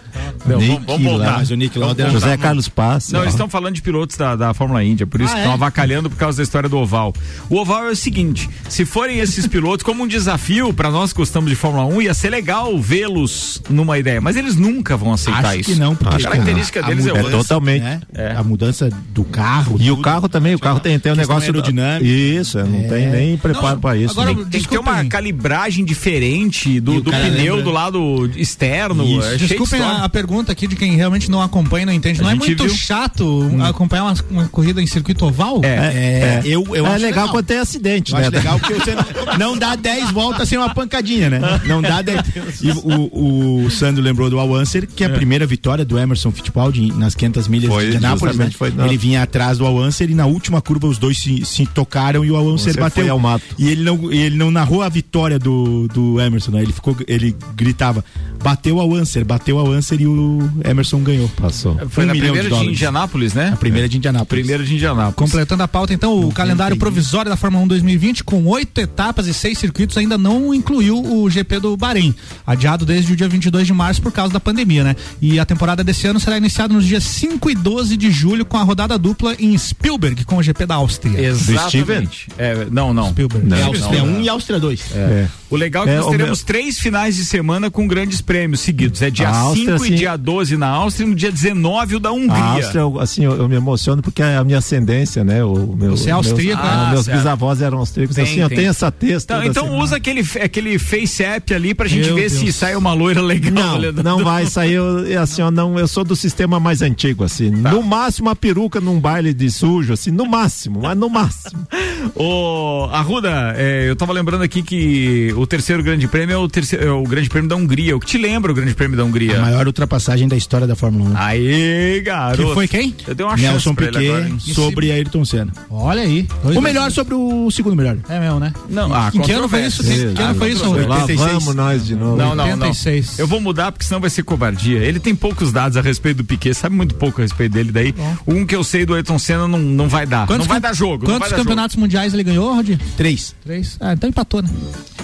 Não, 0.46 0.58
Nick 0.60 0.84
vamos, 0.86 1.04
voltar. 1.04 1.38
Mas 1.38 1.52
o 1.52 1.56
Nick 1.56 1.78
Lauda 1.80 2.10
José 2.10 2.36
Carlos 2.38 2.68
Paz. 2.68 3.12
Não, 3.12 3.22
eles 3.22 3.34
estão 3.34 3.48
falando 3.50 3.76
de 3.76 3.82
pilotos 3.82 4.18
da, 4.18 4.36
da 4.36 4.54
Fórmula 4.54 4.84
Índia, 4.84 5.08
por 5.08 5.22
isso 5.22 5.34
Ah, 5.34 5.38
estão 5.38 5.52
é? 5.52 5.56
avacalhando 5.56 6.10
por 6.10 6.18
causa 6.18 6.38
da 6.38 6.44
história 6.44 6.68
do 6.68 6.78
oval. 6.78 7.14
O 7.50 7.58
oval 7.58 7.86
é 7.88 7.92
o 7.92 7.96
seguinte: 7.96 8.50
se 8.68 8.86
forem 8.86 9.20
esses 9.20 9.48
pilotos, 9.48 9.84
como 9.84 10.04
um 10.04 10.08
desafio 10.08 10.74
para 10.74 10.90
nós 10.92 11.14
que 11.14 11.18
gostamos 11.18 11.50
de 11.50 11.56
Fórmula 11.56 11.86
1, 11.86 12.02
ia 12.04 12.14
ser 12.14 12.30
legal 12.30 12.78
vê-los 12.80 13.62
numa 13.70 13.98
ideia, 13.98 14.20
mas 14.20 14.36
eles 14.36 14.56
nunca 14.56 14.98
vão 14.98 15.14
aceitar 15.14 15.46
acho 15.46 15.60
isso. 15.62 15.72
que 15.74 15.80
não, 15.80 15.96
porque 15.96 16.16
a 16.16 16.20
característica 16.30 16.80
a 16.80 16.88
deles 16.88 17.06
é 17.06 17.10
mudança, 17.10 17.26
outra. 17.28 17.38
totalmente. 17.44 17.82
né? 17.84 18.02
É. 18.14 18.32
A 18.36 18.44
mudança 18.44 18.90
do 19.10 19.24
carro. 19.24 19.78
E 19.80 19.90
o 19.92 19.96
tudo. 19.96 20.04
carro 20.04 20.30
também, 20.30 20.56
o 20.56 20.60
carro 20.60 20.80
tem, 20.80 21.00
tem 21.00 21.12
um 21.12 21.16
negócio. 21.16 21.44
aerodinâmica. 21.44 22.06
Isso, 22.06 22.60
é, 22.60 22.64
não 22.64 22.84
tem 22.90 23.08
nem 23.10 23.38
preparo 23.38 23.76
Não, 23.76 23.80
pra 23.80 23.96
isso. 23.98 24.12
agora- 24.20 24.34
né? 24.36 24.46
Tem 24.52 24.62
que 24.62 24.68
ter 24.68 24.78
uma 24.78 25.04
calibragem 25.06 25.86
diferente 25.86 26.80
do, 26.80 26.96
o 26.98 27.02
do 27.02 27.12
pneu 27.12 27.56
lembra- 27.56 27.62
do 27.64 27.72
lado 27.72 28.30
externo. 28.36 29.04
Isso. 29.06 29.28
É 29.28 29.36
Desculpem 29.38 29.82
a, 29.82 30.04
a 30.04 30.10
pergunta 30.34 30.52
aqui 30.52 30.68
de 30.68 30.76
quem 30.76 30.96
realmente 30.96 31.30
não 31.30 31.42
acompanha 31.42 31.86
não 31.86 31.94
entende. 31.94 32.20
A 32.20 32.24
Não 32.24 32.32
é 32.32 32.36
muito 32.36 32.64
viu. 32.64 32.74
chato 32.74 33.52
acompanhar 33.64 34.06
uma, 34.06 34.16
uma 34.32 34.48
corrida 34.48 34.82
em 34.82 34.88
circuito 34.88 35.26
oval? 35.26 35.62
É. 35.64 35.68
É, 35.68 36.42
eu, 36.44 36.66
eu 36.76 36.88
é 36.88 36.90
acho 36.90 37.06
legal 37.06 37.30
quando 37.30 37.46
tem 37.46 37.60
acidente, 37.60 38.12
Eu 38.12 38.20
né? 38.20 38.28
acho 38.28 38.36
legal 38.36 38.60
porque 38.60 38.74
você 38.74 38.96
não 39.38 39.56
dá 39.58 39.76
10 39.76 40.12
voltas 40.12 40.50
sem 40.50 40.58
uma 40.58 40.74
pancadinha, 40.74 41.30
né? 41.30 41.40
Não 41.66 41.82
dá 41.82 42.02
10. 42.02 42.22
E 42.62 42.72
o, 42.72 43.66
o 43.66 43.72
Sandro 43.72 44.02
lembrou 44.02 44.30
do 44.30 44.40
Awanser, 44.40 44.88
que 44.88 45.04
é 45.04 45.08
a 45.08 45.10
primeira 45.10 45.46
vitória 45.46 45.86
do 45.86 45.98
Emerson 45.98 46.32
Fittipaldi 46.32 46.92
nas 46.94 47.16
500 47.16 47.48
milhas 47.48 47.72
Foi, 47.72 47.84
de 47.84 47.96
Indianápolis. 47.96 48.38
Né? 48.38 48.50
foi 48.52 48.74
Ele 48.86 48.98
vinha 48.98 49.22
atrás 49.24 49.58
do 49.58 49.66
Awanser 49.66 50.10
e 50.10 50.16
na 50.16 50.26
última 50.26 50.62
curva 50.62 50.88
os 50.88 50.98
dois 50.98 51.18
se, 51.18 51.46
se 51.46 51.66
tocaram 51.66 52.26
e 52.26 52.32
o 52.32 52.36
Awanser 52.36 52.74
Você 52.74 52.80
bateu. 52.80 53.04
foi 53.04 53.10
ao 53.10 53.20
mato. 53.20 53.44
E 53.58 53.70
ele 53.70 53.84
não, 53.84 54.12
ele 54.12 54.36
não 54.36 54.52
narrou 54.52 54.82
a 54.82 54.90
vitória 54.90 55.38
do, 55.38 55.88
do 55.88 56.20
Emerson, 56.20 56.52
né? 56.52 56.62
Ele, 56.62 56.74
ficou, 56.74 56.96
ele 57.08 57.36
gritava: 57.56 58.04
bateu 58.44 58.76
o 58.76 58.82
Awanser, 58.82 59.24
bateu 59.26 59.56
o 59.56 59.60
Awanser 59.60 60.02
e 60.02 60.08
o 60.08 60.40
Emerson 60.64 61.00
ganhou. 61.02 61.30
Passou. 61.30 61.78
Foi 61.90 62.04
Um 62.04 62.08
na 62.08 62.14
primeira 62.14 62.44
de, 62.44 62.50
dólares. 62.50 62.72
Indianápolis, 62.72 63.34
né? 63.34 63.52
A 63.54 63.58
primeira 63.58 63.88
de 63.90 63.98
Indianápolis. 63.98 64.42
Primeira 64.44 64.64
de 64.64 64.74
Indianápolis. 64.76 65.16
Completando 65.16 65.64
a 65.64 65.68
pauta, 65.68 65.94
então, 65.94 66.20
o 66.20 66.32
calendário 66.32 66.78
provisório 66.78 67.30
da 67.30 67.38
Fórmula 67.38 67.64
1 67.64 67.68
2020, 67.70 68.24
com 68.24 68.46
oito 68.48 68.80
etapas 68.80 69.28
e 69.28 69.34
seis 69.34 69.58
circuitos, 69.58 69.98
ainda 69.98 70.18
não 70.18 70.54
incluiu 70.54 71.02
o 71.02 71.30
GP 71.30 71.60
do 71.60 71.78
Bahrein, 71.78 72.14
adiado 72.46 72.86
desde 72.86 73.14
o 73.14 73.16
dia 73.16 73.28
22 73.30 73.66
de 73.68 73.74
março 73.74 74.02
por 74.02 74.12
causa 74.12 74.34
da 74.34 74.40
pandemia, 74.40 74.84
né? 74.84 74.96
E 75.22 75.40
a 75.40 75.46
temporada 75.46 75.84
desse 75.84 76.06
ano 76.08 76.20
será 76.20 76.38
iniciada 76.38 76.74
nos 76.74 76.86
dias 76.86 77.04
5 77.04 77.50
e 77.50 77.56
12 77.56 77.96
de 77.98 78.12
julho, 78.12 78.46
com 78.46 78.58
a 78.58 78.64
rodada 78.64 78.98
dupla 78.98 79.36
em 79.40 79.58
Spielberg, 79.58 80.26
com 80.26 80.38
o 80.38 80.44
GP 80.44 80.66
da 80.66 80.76
Áustria. 80.76 81.20
Exatamente. 81.20 82.28
É, 82.38 82.68
não, 82.72 82.94
não. 82.94 83.10
Spielberg. 83.12 83.48
Não. 83.48 83.58
É 83.58 83.62
É, 83.62 83.64
Áustria 83.64 84.00
não. 84.06 84.18
1 84.18 84.22
e 84.22 84.30
Áustria 84.30 84.60
2. 84.60 84.82
É. 84.94 85.28
O 85.50 85.56
legal 85.56 85.84
é 85.84 85.86
que 85.88 85.92
É, 85.94 85.98
nós 85.98 86.10
teremos 86.10 86.40
meu- 86.40 86.46
três 86.46 86.80
finais 86.80 87.16
de 87.16 87.26
semana 87.26 87.72
com 87.72 87.88
grandes 87.88 88.20
prêmios 88.22 88.33
seguidos. 88.58 89.02
É 89.02 89.10
dia 89.10 89.30
A 89.30 89.34
5 89.54 89.72
Áustria, 89.72 89.94
e 89.94 89.98
dia 89.98 90.18
12 90.18 90.58
na 90.58 90.68
Áustria 90.68 91.06
e 91.06 91.10
no 91.10 91.16
dia 91.16 91.32
19 91.32 91.96
o 91.96 92.00
da 92.00 92.12
Hungria. 92.12 92.34
A 92.34 92.54
Áustria, 92.54 92.82
eu, 92.82 93.00
assim, 93.00 93.24
eu, 93.24 93.36
eu 93.36 93.50
me 93.50 93.56
emociono 93.56 94.02
porque 94.02 94.22
é 94.22 94.38
a 94.38 94.44
minha 94.44 94.58
ascendência, 94.58 95.24
né? 95.24 95.44
O 95.44 95.76
meu, 95.76 95.92
Você 95.98 96.10
é 96.10 96.14
austríaco, 96.14 96.62
meus, 96.62 96.76
né? 96.76 96.84
ah, 96.86 96.92
meus 96.92 97.08
bisavós 97.08 97.62
eram 97.62 97.80
austríacos. 97.80 98.16
Tem, 98.16 98.24
assim, 98.24 98.40
eu 98.40 98.50
tem. 98.50 98.60
tenho 98.60 98.70
essa 98.70 98.92
testa. 98.92 99.46
Então, 99.46 99.68
então 99.68 99.80
usa 99.80 99.98
aquele, 99.98 100.26
aquele 100.42 100.80
face 100.80 101.24
app 101.24 101.54
ali 101.54 101.74
pra 101.74 101.88
gente 101.88 102.08
Meu 102.08 102.16
ver 102.16 102.30
se 102.30 102.44
Deus. 102.44 102.56
sai 102.56 102.76
uma 102.76 102.94
loira 102.94 103.22
legal. 103.22 103.80
Não, 103.80 104.04
não 104.04 104.24
vai 104.24 104.46
sair. 104.46 104.74
Eu, 104.74 105.06
é 105.06 105.18
assim, 105.18 105.42
eu, 105.42 105.52
não, 105.52 105.78
eu 105.78 105.88
sou 105.88 106.04
do 106.04 106.16
sistema 106.16 106.60
mais 106.60 106.82
antigo, 106.82 107.24
assim. 107.24 107.52
Tá. 107.52 107.72
No 107.72 107.84
máximo, 107.84 108.28
uma 108.28 108.36
peruca 108.36 108.80
num 108.80 109.00
baile 109.00 109.34
de 109.34 109.50
sujo, 109.52 109.94
assim, 109.94 110.12
no 110.12 110.26
máximo, 110.26 110.82
mas 110.82 110.98
no 110.98 111.10
máximo. 111.10 111.68
Ô, 112.16 112.88
Arruda, 112.92 113.54
é, 113.58 113.90
eu 113.90 113.96
tava 113.96 114.14
lembrando 114.14 114.44
aqui 114.44 114.62
que 114.62 115.34
o 115.36 115.46
terceiro 115.48 115.84
grande 115.84 116.08
prêmio 116.08 116.34
é 116.34 116.38
o, 116.38 116.48
terceiro, 116.48 116.86
é 116.86 116.92
o 116.92 117.04
grande 117.04 117.30
prêmio 117.30 117.50
da 117.50 117.56
Hungria. 117.56 117.96
O 117.96 118.00
que 118.00 118.06
te 118.06 118.18
lembra 118.24 118.52
o 118.52 118.56
Grande 118.56 118.74
Prêmio 118.74 118.96
da 118.96 119.04
A 119.04 119.06
Hungria. 119.06 119.40
maior 119.42 119.68
ultrapassagem 119.68 120.28
da 120.28 120.36
história 120.38 120.66
da 120.66 120.76
Fórmula 120.76 121.10
1. 121.12 121.18
Aê, 121.18 122.02
garoto. 122.02 122.48
Que 122.48 122.54
foi 122.54 122.68
quem? 122.68 122.96
Eu 123.08 123.14
dei 123.16 123.26
uma 123.26 123.36
chance 123.38 123.50
Nelson 123.52 123.76
Piquet 123.76 124.08
agora, 124.10 124.32
sobre 124.40 124.92
Ayrton 124.92 125.26
Senna. 125.26 125.52
Olha 125.70 126.02
aí. 126.02 126.28
dois- 126.44 126.56
O 126.58 126.62
melhor 126.62 126.90
sobre 126.92 127.14
o 127.14 127.52
segundo 127.52 127.76
melhor. 127.76 127.98
É 128.08 128.20
mesmo, 128.20 128.40
né? 128.40 128.54
Não, 128.70 128.94
ah, 128.94 129.12
em 129.14 129.20
que 129.22 129.32
ano 129.32 129.50
foi 129.50 129.66
isso? 129.66 129.78
controvérsia. 129.84 130.14
Que, 130.16 130.22
ano 130.22 130.36
foi 130.36 130.50
isso? 130.52 130.60
controvérsia. 130.64 130.90
Lá 130.90 131.02
86. 131.02 131.32
vamos 131.44 131.56
nós 131.56 131.86
de 131.86 131.96
novo. 131.96 132.18
Não, 132.18 132.30
não, 132.36 132.46
não. 132.46 132.54
86. 132.68 133.20
Eu 133.20 133.28
vou 133.28 133.42
mudar 133.42 133.72
porque 133.72 133.86
senão 133.86 134.00
vai 134.00 134.10
ser 134.10 134.24
covardia. 134.24 134.80
Ele 134.80 135.00
tem 135.00 135.14
poucos 135.14 135.52
dados 135.52 135.78
a 135.78 135.82
respeito 135.82 136.18
do 136.18 136.24
Piquet, 136.24 136.54
sabe 136.54 136.76
muito 136.76 136.96
pouco 136.96 137.20
a 137.22 137.24
respeito 137.24 137.52
dele. 137.52 137.72
Daí, 137.72 137.94
um 138.26 138.46
que 138.46 138.56
eu 138.56 138.64
sei 138.64 138.86
do 138.86 138.94
Ayrton 138.94 139.20
Senna 139.20 139.48
não, 139.48 139.60
não 139.60 139.90
vai 139.90 140.06
dar. 140.06 140.28
não 140.30 140.46
vai 140.46 140.60
dar 140.60 140.74
jogo. 140.74 141.08
não 141.08 141.16
Quantos 141.16 141.30
dar 141.32 141.36
campeonatos 141.38 141.76
mundiais 141.76 142.14
ele 142.14 142.24
ganhou, 142.24 142.54
Rod? 142.56 142.70
Três. 142.96 143.36
Três. 143.44 143.78
Ah, 143.80 143.94
então 143.94 144.10
empatou, 144.10 144.42
né? 144.42 144.50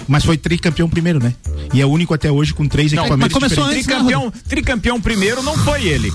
Mas 0.08 0.24
foi 0.24 0.36
tricampeão 0.36 0.88
primeiro, 0.88 1.22
né? 1.22 1.34
E 1.72 1.80
é 1.80 1.86
o 1.86 1.88
único 1.88 2.12
até 2.14 2.30
hoje 2.30 2.52
com 2.52 2.66
três 2.66 2.90
Não, 2.92 3.04
mas 3.16 3.32
começou 3.32 3.64
diferentes. 3.64 3.88
antes, 3.88 4.04
né, 4.04 4.10
Tricampeão, 4.10 4.32
tricampeão 4.48 5.00
primeiro 5.00 5.42
não 5.42 5.56
foi 5.58 5.84
ele. 5.86 6.12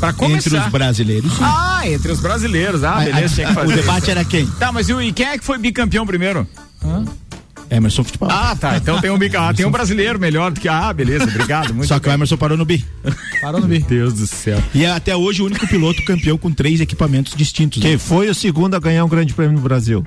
Pra 0.00 0.12
começar. 0.12 0.48
Entre 0.48 0.58
os 0.58 0.68
brasileiros. 0.72 1.32
sim. 1.32 1.38
Ah, 1.42 1.80
entre 1.84 2.12
os 2.12 2.20
brasileiros. 2.20 2.84
Ah, 2.84 2.96
A- 2.98 3.04
beleza, 3.04 3.34
tinha 3.34 3.48
que 3.48 3.54
fazer. 3.54 3.72
o 3.72 3.76
debate 3.76 4.10
era 4.10 4.24
quem? 4.24 4.46
Tá, 4.46 4.70
mas 4.72 4.88
e, 4.88 5.12
quem 5.12 5.26
é 5.26 5.38
que 5.38 5.44
foi 5.44 5.58
bicampeão 5.58 6.06
primeiro? 6.06 6.46
Emerson 7.68 8.04
Fittipaldi. 8.04 8.34
Ah, 8.36 8.54
tá. 8.54 8.76
Então 8.76 9.00
tem 9.00 9.10
um 9.10 9.18
bicampeão. 9.18 9.48
Ah, 9.50 9.54
tem 9.54 9.66
um 9.66 9.70
brasileiro 9.70 10.20
melhor 10.20 10.52
do 10.52 10.60
que. 10.60 10.68
Ah, 10.68 10.92
beleza, 10.92 11.24
obrigado. 11.24 11.74
Muito 11.74 11.88
Só 11.88 11.98
que 11.98 12.08
o 12.08 12.12
Emerson 12.12 12.36
parou 12.36 12.56
no 12.56 12.64
bi. 12.64 12.84
Parou 13.42 13.60
no 13.60 13.66
B. 13.66 13.80
Deus 13.80 14.14
do 14.14 14.26
céu. 14.26 14.62
E 14.74 14.84
é 14.84 14.90
até 14.90 15.16
hoje 15.16 15.42
o 15.42 15.46
único 15.46 15.66
piloto 15.66 16.04
campeão 16.04 16.38
com 16.38 16.50
três 16.52 16.80
equipamentos 16.80 17.34
distintos. 17.34 17.82
Quem 17.82 17.92
né? 17.92 17.98
foi 17.98 18.28
o 18.30 18.34
segundo 18.34 18.74
a 18.76 18.78
ganhar 18.78 19.04
um 19.04 19.08
grande 19.08 19.34
prêmio 19.34 19.56
no 19.56 19.60
Brasil? 19.62 20.04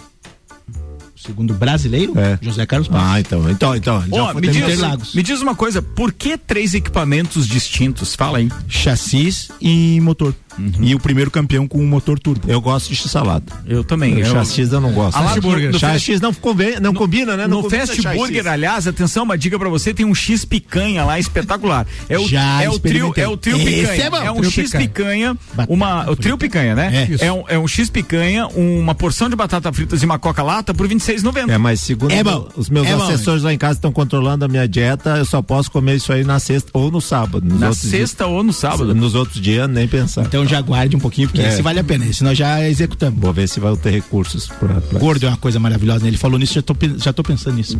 Segundo 1.25 1.53
brasileiro, 1.53 2.17
É. 2.17 2.39
José 2.41 2.65
Carlos 2.65 2.87
Passos. 2.87 3.07
Ah, 3.11 3.19
então, 3.19 3.49
então, 3.49 3.75
então. 3.75 4.01
já 4.09 4.33
me, 4.33 4.41
diz, 4.47 4.55
Interlagos. 4.55 5.13
me 5.13 5.21
diz 5.21 5.41
uma 5.41 5.53
coisa, 5.53 5.81
por 5.81 6.13
que 6.13 6.37
três 6.37 6.73
equipamentos 6.73 7.45
distintos? 7.45 8.15
Fala 8.15 8.37
aí. 8.37 8.49
Chassis 8.69 9.49
e 9.59 9.99
motor. 10.01 10.33
Uhum. 10.59 10.71
E 10.83 10.93
o 10.95 10.99
primeiro 10.99 11.31
campeão 11.31 11.67
com 11.67 11.81
motor 11.85 12.19
turbo. 12.19 12.41
Eu 12.51 12.59
gosto 12.59 12.89
de 12.89 12.95
x-salada. 12.95 13.45
Eu 13.65 13.83
também. 13.83 14.21
O 14.21 14.25
chassis 14.25 14.71
eu 14.71 14.81
não 14.81 14.91
gosto. 14.91 15.17
No- 15.17 15.51
no- 15.51 15.71
no 15.71 15.79
chassis 15.79 16.19
não, 16.21 16.33
convém, 16.33 16.79
não 16.79 16.93
combina, 16.93 17.37
né? 17.37 17.47
Não 17.47 17.57
No 17.57 17.63
combina 17.63 17.85
Fast 17.87 18.01
chassis. 18.01 18.19
Burger, 18.19 18.47
aliás, 18.47 18.87
atenção, 18.87 19.23
uma 19.23 19.37
dica 19.37 19.57
pra 19.57 19.69
você, 19.69 19.93
tem 19.93 20.05
um 20.05 20.13
X 20.13 20.43
picanha 20.45 21.03
lá 21.05 21.17
espetacular. 21.19 21.85
É 22.09 22.17
o, 22.19 22.27
Já 22.27 22.61
é 22.63 22.69
o 22.69 22.77
trio, 22.79 23.13
é 23.15 23.27
o 23.27 23.37
trio 23.37 23.57
Esse 23.57 23.65
picanha. 23.81 24.03
é 24.03 24.09
bom, 24.09 24.17
É 24.17 24.31
um 24.31 24.35
trio 24.37 24.51
X 24.51 24.71
picanha, 24.71 25.37
Batata 25.53 25.73
uma, 25.73 26.09
o 26.11 26.15
trio 26.15 26.37
picanha, 26.37 26.75
né? 26.75 27.07
É. 27.19 27.25
É, 27.27 27.31
um, 27.31 27.43
é 27.47 27.57
um 27.59 27.67
X 27.67 27.89
picanha, 27.89 28.47
uma 28.47 28.93
porção 28.95 29.29
de 29.29 29.35
batata 29.35 29.71
fritas 29.71 30.01
e 30.01 30.05
uma 30.05 30.19
coca 30.19 30.43
lata 30.43 30.73
por 30.73 30.87
26,90. 30.87 31.49
É, 31.51 31.57
mas 31.57 31.79
segundo 31.79 32.11
É 32.11 32.23
bom. 32.23 32.47
os 32.57 32.69
meus 32.69 32.87
É 32.87 32.93
assessores 32.93 33.43
lá 33.43 33.53
em 33.53 33.57
casa 33.57 33.73
estão 33.75 33.91
controlando 33.91 34.45
a 34.45 34.47
minha 34.47 34.67
dieta, 34.67 35.17
eu 35.17 35.25
só 35.25 35.41
posso 35.41 35.71
comer 35.71 35.95
isso 35.95 36.11
aí 36.11 36.23
na 36.23 36.39
sexta 36.39 36.69
ou 36.73 36.91
no 36.91 36.99
sábado. 37.01 37.45
Nos 37.45 37.59
Na 37.59 37.73
sexta 37.73 38.25
ou 38.25 38.43
no 38.43 38.49
dias, 38.51 38.55
sábado. 38.57 38.93
Nos 38.95 39.15
outros 39.15 39.39
dias, 39.41 39.69
nem 39.69 39.87
pensar. 39.87 40.25
Então 40.25 40.45
já 40.49 40.61
guarde 40.61 40.95
um 40.95 40.99
pouquinho, 40.99 41.27
porque 41.27 41.41
É. 41.41 41.49
esse 41.49 41.61
vale 41.61 41.79
a 41.79 41.83
pena. 41.83 42.05
Esse 42.05 42.23
nós 42.23 42.37
já 42.37 42.67
executamos. 42.67 43.19
Vou 43.19 43.31
ver 43.33 43.47
se 43.47 43.59
vai 43.59 43.75
ter 43.77 43.91
recursos 43.91 44.47
pra. 44.47 44.81
pra... 44.81 44.99
Gordo 44.99 45.25
é 45.25 45.29
uma 45.29 45.37
coisa 45.37 45.59
maravilhosa, 45.59 46.03
né? 46.03 46.09
Ele 46.09 46.17
falou 46.17 46.37
nisso, 46.39 46.53
já 46.53 46.61
tô, 46.61 46.75
já 46.97 47.13
tô 47.13 47.23
pensando 47.23 47.55
nisso. 47.55 47.77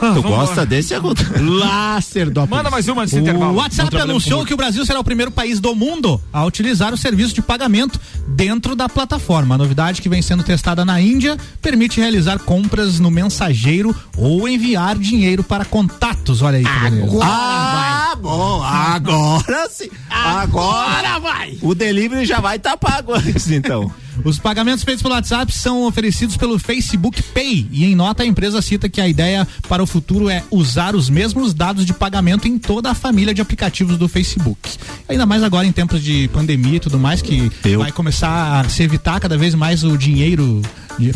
Ah, 0.00 0.12
Tu 0.14 0.22
gosta 0.22 0.64
desse? 0.64 0.94
Agudo? 0.94 1.20
Lacerdópolis. 1.40 2.50
Manda 2.56 2.70
mais 2.70 2.88
uma 2.88 3.04
desse 3.04 3.16
O 3.16 3.20
intervalo. 3.20 3.54
WhatsApp 3.54 3.90
trabalhando 3.90 4.10
anunciou 4.10 4.44
que 4.44 4.54
o 4.54 4.56
Brasil 4.56 4.84
será 4.86 4.98
o 5.00 5.04
primeiro 5.04 5.30
país 5.30 5.60
do 5.60 5.74
mundo 5.74 6.20
a 6.32 6.44
utilizar 6.44 6.92
o 6.92 6.96
serviço 6.96 7.34
de 7.34 7.42
pagamento 7.42 8.00
dentro 8.28 8.74
da 8.74 8.88
plataforma. 8.88 9.54
A 9.54 9.58
novidade 9.58 10.00
que 10.00 10.08
vem 10.08 10.22
sendo 10.22 10.42
testada 10.42 10.84
na 10.84 11.00
Índia 11.00 11.36
permite 11.60 12.00
realizar 12.00 12.38
compras 12.38 12.98
no 12.98 13.10
mensageiro 13.10 13.94
ou 14.16 14.48
enviar 14.48 14.96
dinheiro 14.96 15.42
para 15.44 15.64
contatos. 15.64 16.42
Olha 16.42 16.58
aí. 16.58 16.64
que 16.64 16.78
beleza. 16.90 17.18
Ah, 17.22 18.16
bom, 18.20 18.62
agora 18.62 19.68
sim. 19.70 19.88
Agora 20.10 21.18
vai. 21.18 21.58
O 21.60 21.74
delivery 21.74 22.24
já 22.24 22.40
vai 22.40 22.56
estar 22.56 22.76
pago 22.76 23.14
antes, 23.14 23.50
então. 23.50 23.92
Os 24.22 24.38
pagamentos 24.38 24.84
feitos 24.84 25.02
pelo 25.02 25.14
WhatsApp 25.14 25.50
são 25.50 25.84
oferecidos 25.84 26.36
pelo 26.36 26.58
Facebook 26.58 27.22
Pay 27.22 27.66
e 27.70 27.86
em 27.86 27.94
nota 27.94 28.22
a 28.22 28.26
empresa 28.26 28.60
cita 28.60 28.86
que 28.88 29.00
a 29.00 29.08
ideia 29.08 29.48
para 29.66 29.82
o 29.82 29.86
futuro 29.90 30.28
é 30.30 30.42
usar 30.50 30.94
os 30.94 31.10
mesmos 31.10 31.52
dados 31.52 31.84
de 31.84 31.92
pagamento 31.92 32.46
em 32.48 32.58
toda 32.58 32.90
a 32.90 32.94
família 32.94 33.34
de 33.34 33.40
aplicativos 33.42 33.98
do 33.98 34.08
Facebook. 34.08 34.58
Ainda 35.08 35.26
mais 35.26 35.42
agora 35.42 35.66
em 35.66 35.72
tempos 35.72 36.02
de 36.02 36.28
pandemia 36.32 36.76
e 36.76 36.80
tudo 36.80 36.98
mais 36.98 37.20
que 37.20 37.50
Eu- 37.64 37.80
vai 37.80 37.92
começar 37.92 38.60
a 38.60 38.68
se 38.68 38.82
evitar 38.82 39.20
cada 39.20 39.36
vez 39.36 39.54
mais 39.54 39.82
o 39.84 39.96
dinheiro 39.98 40.62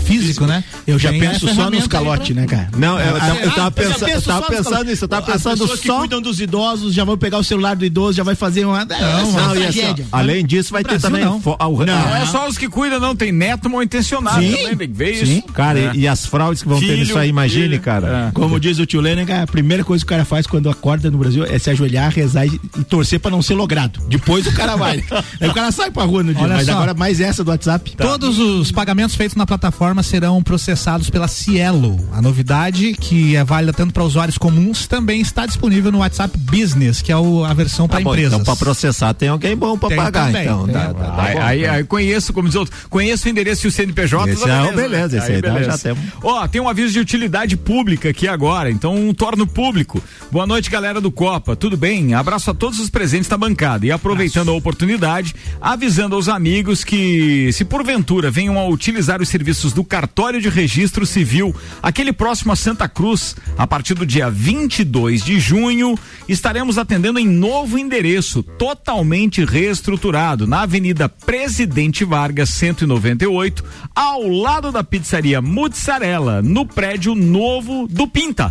físico, 0.03 0.47
né? 0.47 0.65
Eu 0.87 0.99
já 0.99 1.11
Tem 1.11 1.21
penso 1.21 1.47
só 1.55 1.69
nos 1.71 1.87
calotes, 1.87 2.33
pra- 2.33 2.41
né, 2.41 2.47
cara? 2.47 2.71
Não, 2.77 2.99
eu, 2.99 3.07
eu, 3.07 3.13
eu 3.17 3.51
tava 3.53 3.75
Ah, 3.77 3.83
eu 3.83 3.91
já 3.91 3.95
pensando, 3.99 4.09
eu 4.09 4.23
tava 4.23 4.41
só 4.41 4.49
pensando 4.49 4.85
nisso, 4.85 5.05
eu 5.05 5.09
tava 5.09 5.27
As 5.27 5.33
pensando 5.35 5.59
pessoas 5.59 5.81
que 5.81 5.87
só. 5.87 5.99
cuidam 5.99 6.23
dos 6.23 6.41
idosos 6.41 6.95
já 6.95 7.05
vão 7.05 7.19
pegar 7.19 7.39
o 7.39 7.45
celular 7.45 7.77
do 7.77 7.85
idoso, 7.85 8.17
já 8.17 8.23
vai 8.23 8.35
fazer 8.35 8.65
uma. 8.65 8.83
Não, 8.85 9.33
Não, 9.33 9.57
e 9.57 9.67
assim, 9.67 9.83
ó, 9.85 9.95
além 10.13 10.45
disso, 10.45 10.73
vai 10.73 10.83
ter 10.83 10.99
Brasil, 10.99 11.11
também. 11.11 11.25
não. 11.25 11.39
fo- 11.41 11.57
ah, 11.59 11.69
Não 11.69 12.13
ah, 12.13 12.19
é 12.23 12.27
só 12.27 12.49
os 12.49 12.57
que 12.57 12.67
cuidam, 12.69 12.99
não. 12.99 13.15
Tem 13.15 13.31
neto 13.31 13.69
mal 13.69 13.83
intencionado 13.83 14.41
Sim. 14.41 14.53
também, 14.53 14.77
tem 14.77 14.89
que 14.89 14.95
ver 14.95 15.11
isso. 15.13 15.27
Sim. 15.27 15.43
Cara, 15.53 15.79
É. 15.79 15.91
e, 15.95 16.01
e 16.01 16.09
as 16.09 16.25
fraudes 16.25 16.63
que 16.63 16.69
vão 16.69 16.81
ter 16.81 16.87
Filho, 16.87 16.99
nisso 17.01 17.19
aí, 17.19 17.29
imagine, 17.29 17.69
filho. 17.69 17.81
cara. 17.83 18.29
É. 18.29 18.33
Como 18.33 18.59
diz 18.65 18.79
o 18.79 18.87
tio 18.87 19.01
Lênin, 19.01 19.27
cara, 19.27 19.43
a 19.43 19.47
primeira 19.47 19.85
coisa 19.85 20.03
que 20.05 20.07
o 20.07 20.09
cara 20.11 20.25
faz 20.25 20.47
quando 20.47 20.69
acorda 20.71 21.11
no 21.11 21.19
Brasil 21.19 21.45
é 21.45 21.59
se 21.59 21.69
ajoelhar, 21.71 22.11
rezar 22.13 22.47
e, 22.47 22.59
e 22.79 22.85
torcer 22.85 23.21
pra 23.21 23.31
não 23.31 23.43
ser 23.43 23.55
logrado. 23.55 24.01
Depois 24.09 24.47
o 24.47 24.53
cara 24.53 24.75
vai. 24.77 25.05
Aí 25.41 25.49
o 25.49 25.55
cara 25.55 25.71
sai 25.71 25.91
pra 25.91 26.05
rua 26.05 26.23
no 26.23 26.33
dia. 26.35 26.43
Olha 26.43 26.55
mas 26.57 26.67
só. 26.67 26.73
agora 26.73 26.95
mais 26.95 27.21
essa 27.21 27.45
do 27.45 27.51
WhatsApp. 27.51 27.95
Todos 27.97 28.39
os 28.39 28.73
pagamentos 28.73 29.15
feitos 29.15 29.37
na 29.37 29.45
plataforma 29.47 30.03
serão 30.03 30.43
processados 30.43 31.11
pela 31.11 31.29
Cielo. 31.29 31.97
A 32.13 32.23
novidade, 32.23 32.95
que 32.95 33.37
é 33.37 33.45
válida 33.45 33.73
tanto 33.73 33.93
para 33.93 34.03
usuários 34.05 34.39
comuns, 34.39 34.87
também 34.87 35.21
está 35.21 35.45
disponível 35.47 35.93
no 35.93 35.99
WhatsApp 35.99 36.37
Business, 36.39 37.03
que 37.03 37.13
é 37.13 37.17
o- 37.17 37.45
a 37.45 37.53
versão 37.53 37.87
para 37.87 37.99
Tá 37.99 38.05
bom, 38.05 38.11
empresas. 38.13 38.33
então, 38.33 38.45
pra 38.45 38.57
processar, 38.57 39.13
tem 39.15 39.29
alguém 39.29 39.57
bom 39.57 39.77
pra 39.77 39.89
Tem 39.91 39.99
pagar, 39.99 40.27
também, 40.27 40.43
então. 40.45 40.65
tem. 40.65 40.75
Tá, 40.75 40.95
tá, 40.95 41.05
tá 41.11 41.23
aí, 41.23 41.35
bom, 41.35 41.43
aí, 41.43 41.63
então. 41.63 41.75
aí 41.75 41.85
conheço, 41.85 42.33
como 42.33 42.49
diz 42.49 42.57
outro, 42.57 42.75
conheço 42.89 43.27
o 43.27 43.31
endereço 43.31 43.67
e 43.67 43.69
o 43.69 43.71
CNPJ. 43.73 44.31
Esse 44.33 44.43
tá 44.45 44.49
é 44.51 44.63
o 44.71 44.75
beleza, 44.75 45.19
esse 45.19 45.33
aí 45.33 45.43
nós 45.43 45.67
já 45.67 45.77
temos. 45.79 46.03
Ó, 46.23 46.47
tem 46.49 46.61
um 46.61 46.69
aviso 46.69 46.93
de 46.93 47.01
utilidade 47.01 47.57
pública 47.57 48.09
aqui 48.09 48.27
agora, 48.29 48.54
então 48.55 48.95
um 48.95 49.13
torno 49.13 49.49
público. 49.49 50.01
Boa 50.31 50.47
noite, 50.47 50.71
galera 50.71 51.01
do 51.01 51.11
Copa, 51.11 51.57
tudo 51.57 51.77
bem? 51.77 52.15
Abraço 52.15 52.53
a 52.53 52.55
todos 52.55 52.79
os 52.79 52.89
presentes 52.89 53.29
na 53.29 53.37
bancada 53.37 53.85
e 53.85 53.91
aproveitando 53.91 54.51
a 54.51 54.55
oportunidade, 54.55 55.35
avisando 55.61 56.15
aos 56.15 56.29
amigos 56.29 56.85
que 56.85 57.51
se 57.53 57.65
porventura 57.65 58.31
venham 58.31 58.57
a 58.57 58.69
utilizar 58.69 59.21
os 59.21 59.29
serviços 59.29 59.73
do 59.73 59.83
cartório 59.83 60.41
de 60.41 60.49
registro 60.49 61.05
civil, 61.05 61.55
aquele 61.83 62.13
próximo 62.13 62.53
a 62.53 62.57
Santa 62.57 62.89
Cruz, 62.89 63.35
a 63.59 63.67
partir 63.67 63.95
do 63.95 64.07
dia 64.07 64.31
22 64.31 65.25
de 65.25 65.41
junho, 65.41 65.99
estaremos 66.29 66.79
atendendo 66.79 67.19
em 67.19 67.27
novo 67.27 67.77
endereço, 67.77 68.41
totalmente 68.43 69.45
reestruturado, 69.45 70.47
na 70.47 70.63
Avenida 70.63 71.09
Presidente 71.09 72.05
Vargas, 72.05 72.51
198, 72.51 73.65
ao 73.93 74.29
lado 74.29 74.71
da 74.71 74.85
pizzaria 74.85 75.43
Mussarela, 75.43 76.41
no 76.41 76.65
prédio 76.65 77.17
novo 77.17 77.89
do 77.89 78.07
Pinta. 78.07 78.44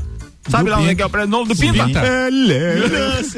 Sabe 0.50 0.66
Do 0.66 0.72
lá 0.72 0.80
onde 0.80 0.90
é 0.90 0.96
que 0.96 1.02
é 1.02 1.06
o 1.06 1.10
prédio 1.10 1.30
novo 1.30 1.54
do 1.54 1.56
Pinta? 1.60 1.86
Pinta. 1.86 2.02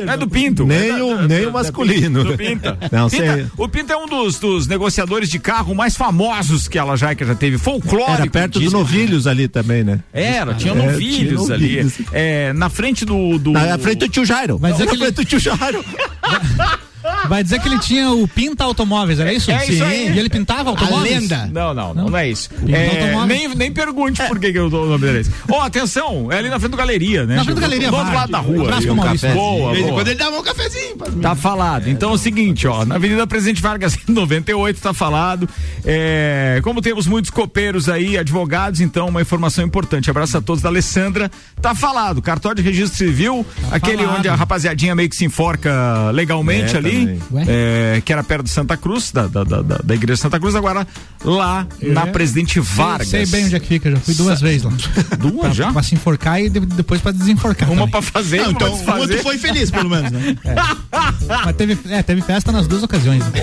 Não 0.05 0.13
é 0.13 0.17
do 0.17 0.27
Pinto. 0.27 0.65
Nem 0.65 0.89
É 0.89 1.03
o, 1.03 1.21
nem 1.27 1.45
o 1.45 1.51
masculino. 1.51 2.23
do 2.23 2.35
Pinta. 2.35 2.77
Não, 2.91 3.09
Pinta- 3.09 3.33
sei. 3.35 3.45
O 3.57 3.69
Pinta 3.69 3.93
é 3.93 3.97
um 3.97 4.07
dos, 4.07 4.39
dos 4.39 4.65
negociadores 4.67 5.29
de 5.29 5.37
carro 5.37 5.75
mais 5.75 5.95
famosos 5.95 6.67
que 6.67 6.79
a 6.79 6.83
Lajaica 6.83 7.23
já 7.25 7.35
teve. 7.35 7.57
Folclórico. 7.59 8.11
Era 8.11 8.27
perto 8.29 8.59
do 8.59 8.71
Novilhos 8.71 9.27
ali 9.27 9.47
também, 9.47 9.83
né? 9.83 9.99
Era, 10.11 10.53
tinha 10.55 10.73
É, 10.73 10.75
novilhos 10.75 11.43
tinha 11.43 11.53
ali. 11.55 11.93
É, 12.11 12.53
na 12.53 12.69
frente 12.69 13.05
do. 13.05 13.37
do... 13.37 13.51
Na 13.51 13.77
frente 13.77 13.99
do 13.99 14.09
tio 14.09 14.25
Jairo. 14.25 14.57
Vai 14.57 14.71
dizer 14.71 14.85
Na 14.85 14.91
que 14.91 14.95
ele- 14.97 15.03
frente 15.05 15.15
do 15.15 15.25
tio 15.25 15.39
Jairo. 15.39 15.85
Vai 17.27 17.43
dizer 17.43 17.59
que 17.61 17.67
ele 17.67 17.79
tinha 17.79 18.11
o 18.11 18.27
Pinta 18.27 18.63
Automóveis, 18.63 19.19
era 19.19 19.33
isso? 19.33 19.49
É 19.51 19.65
isso 19.67 19.83
aí. 19.83 20.11
E 20.13 20.19
ele 20.19 20.29
pintava 20.29 20.69
automóveis? 20.69 21.15
A 21.15 21.19
lenda. 21.19 21.49
Não, 21.51 21.73
não, 21.73 21.93
não, 21.93 22.09
não 22.09 22.17
é 22.17 22.29
isso. 22.29 22.49
Pinta 22.49 22.75
É, 22.77 23.25
nem, 23.25 23.47
nem 23.55 23.71
pergunte 23.71 24.21
por 24.27 24.39
que, 24.39 24.51
que 24.51 24.59
eu 24.59 24.69
dou 24.69 24.85
o 24.85 24.89
nome 24.89 25.05
dele. 25.05 25.25
Ó, 25.49 25.61
atenção, 25.61 26.31
é 26.31 26.38
ali 26.38 26.49
na 26.49 26.59
frente 26.59 26.71
do 26.71 26.77
galeria, 26.77 27.25
né? 27.25 27.35
Na 27.35 27.43
frente 27.43 27.55
do 27.55 27.61
Galeria 27.61 27.89
Do 27.89 27.97
outro 27.97 28.13
lado 28.13 28.31
da 28.31 28.39
rua. 28.39 28.55
Um 28.55 28.67
Maurício. 28.67 28.95
cafezinho. 28.95 29.33
Boa, 29.33 29.73
boa. 29.75 29.93
quando 29.93 30.07
ele 30.07 30.15
dava 30.19 30.38
um 30.38 30.43
cafezinho. 30.43 30.95
Tá 31.21 31.35
falado. 31.35 31.89
Então 31.89 32.11
é 32.11 32.13
o 32.13 32.17
seguinte, 32.17 32.67
ó, 32.67 32.85
na 32.85 32.95
Avenida 32.95 33.25
Presidente 33.27 33.61
Vargas 33.61 33.97
98 34.07 34.79
tá 34.81 34.93
falado. 34.93 35.47
É, 35.83 36.59
como 36.63 36.81
temos 36.81 37.07
muitos 37.07 37.31
copeiros 37.31 37.89
aí, 37.89 38.17
advogados, 38.17 38.81
então 38.81 39.07
uma 39.07 39.21
informação 39.21 39.63
importante. 39.63 40.09
Abraço 40.09 40.38
a 40.38 40.41
todos 40.41 40.61
da 40.61 40.69
Alessandra. 40.69 41.29
Tá 41.61 41.73
falado. 41.75 42.21
Cartório 42.21 42.61
de 42.61 42.67
registro 42.67 42.97
civil, 42.97 43.45
aquele 43.71 44.03
falado. 44.03 44.17
onde 44.19 44.27
a 44.29 44.35
rapaziadinha 44.35 44.95
meio 44.95 45.09
que 45.09 45.15
se 45.15 45.25
enforca 45.25 46.11
legalmente 46.11 46.75
É, 46.75 46.77
ali, 46.77 46.99
também. 47.01 47.14
Ué? 47.32 47.43
é, 47.47 48.01
que 48.04 48.12
era 48.13 48.23
perto 48.23 48.43
de 48.45 48.49
Santa 48.51 48.75
Cruz, 48.78 49.12
da, 49.12 49.28
da, 49.28 49.43
da, 49.43 49.62
da- 49.62 49.80
da 49.84 49.95
igreja 49.95 50.15
de 50.15 50.21
Santa 50.21 50.39
Cruz, 50.39 50.56
agora 50.56 50.88
lá 51.23 51.65
na 51.82 52.04
É. 52.04 52.12
Presidente 52.12 52.60
Vargas. 52.60 53.08
Sei 53.08 53.25
bem 53.25 53.45
onde 53.45 53.56
é 53.56 53.60
que 53.60 53.67
fica, 53.67 53.89
já 53.91 53.97
fui 53.97 54.13
duas 54.13 54.39
vezes 54.41 54.63
lá. 54.63 54.71
Duas 55.19 55.39
Pra, 55.41 55.49
já? 55.54 55.71
pra 55.73 55.84
se 55.84 55.95
enforcar 55.95 56.41
e 56.41 56.49
de- 56.49 56.60
depois 56.60 57.01
pra 57.01 57.12
desenforcar. 57.12 57.69
Uma 57.69 57.88
também. 57.88 57.91
pra 57.91 58.01
fazer, 58.01 58.38
Não, 58.38 58.45
uma 58.45 58.51
então 58.54 58.67
pra 58.67 58.75
o 58.75 58.78
desfazer. 58.78 59.01
outro 59.01 59.17
foi 59.23 59.38
feliz, 59.38 59.71
pelo 59.71 59.89
menos, 59.89 60.12
né? 60.12 60.36
Mas 61.45 61.56
teve, 61.56 61.78
é, 61.89 62.04
teve 62.04 62.21
festa 62.21 62.51
nas 62.51 62.67
duas 62.67 62.84
ocasiões. 62.84 63.23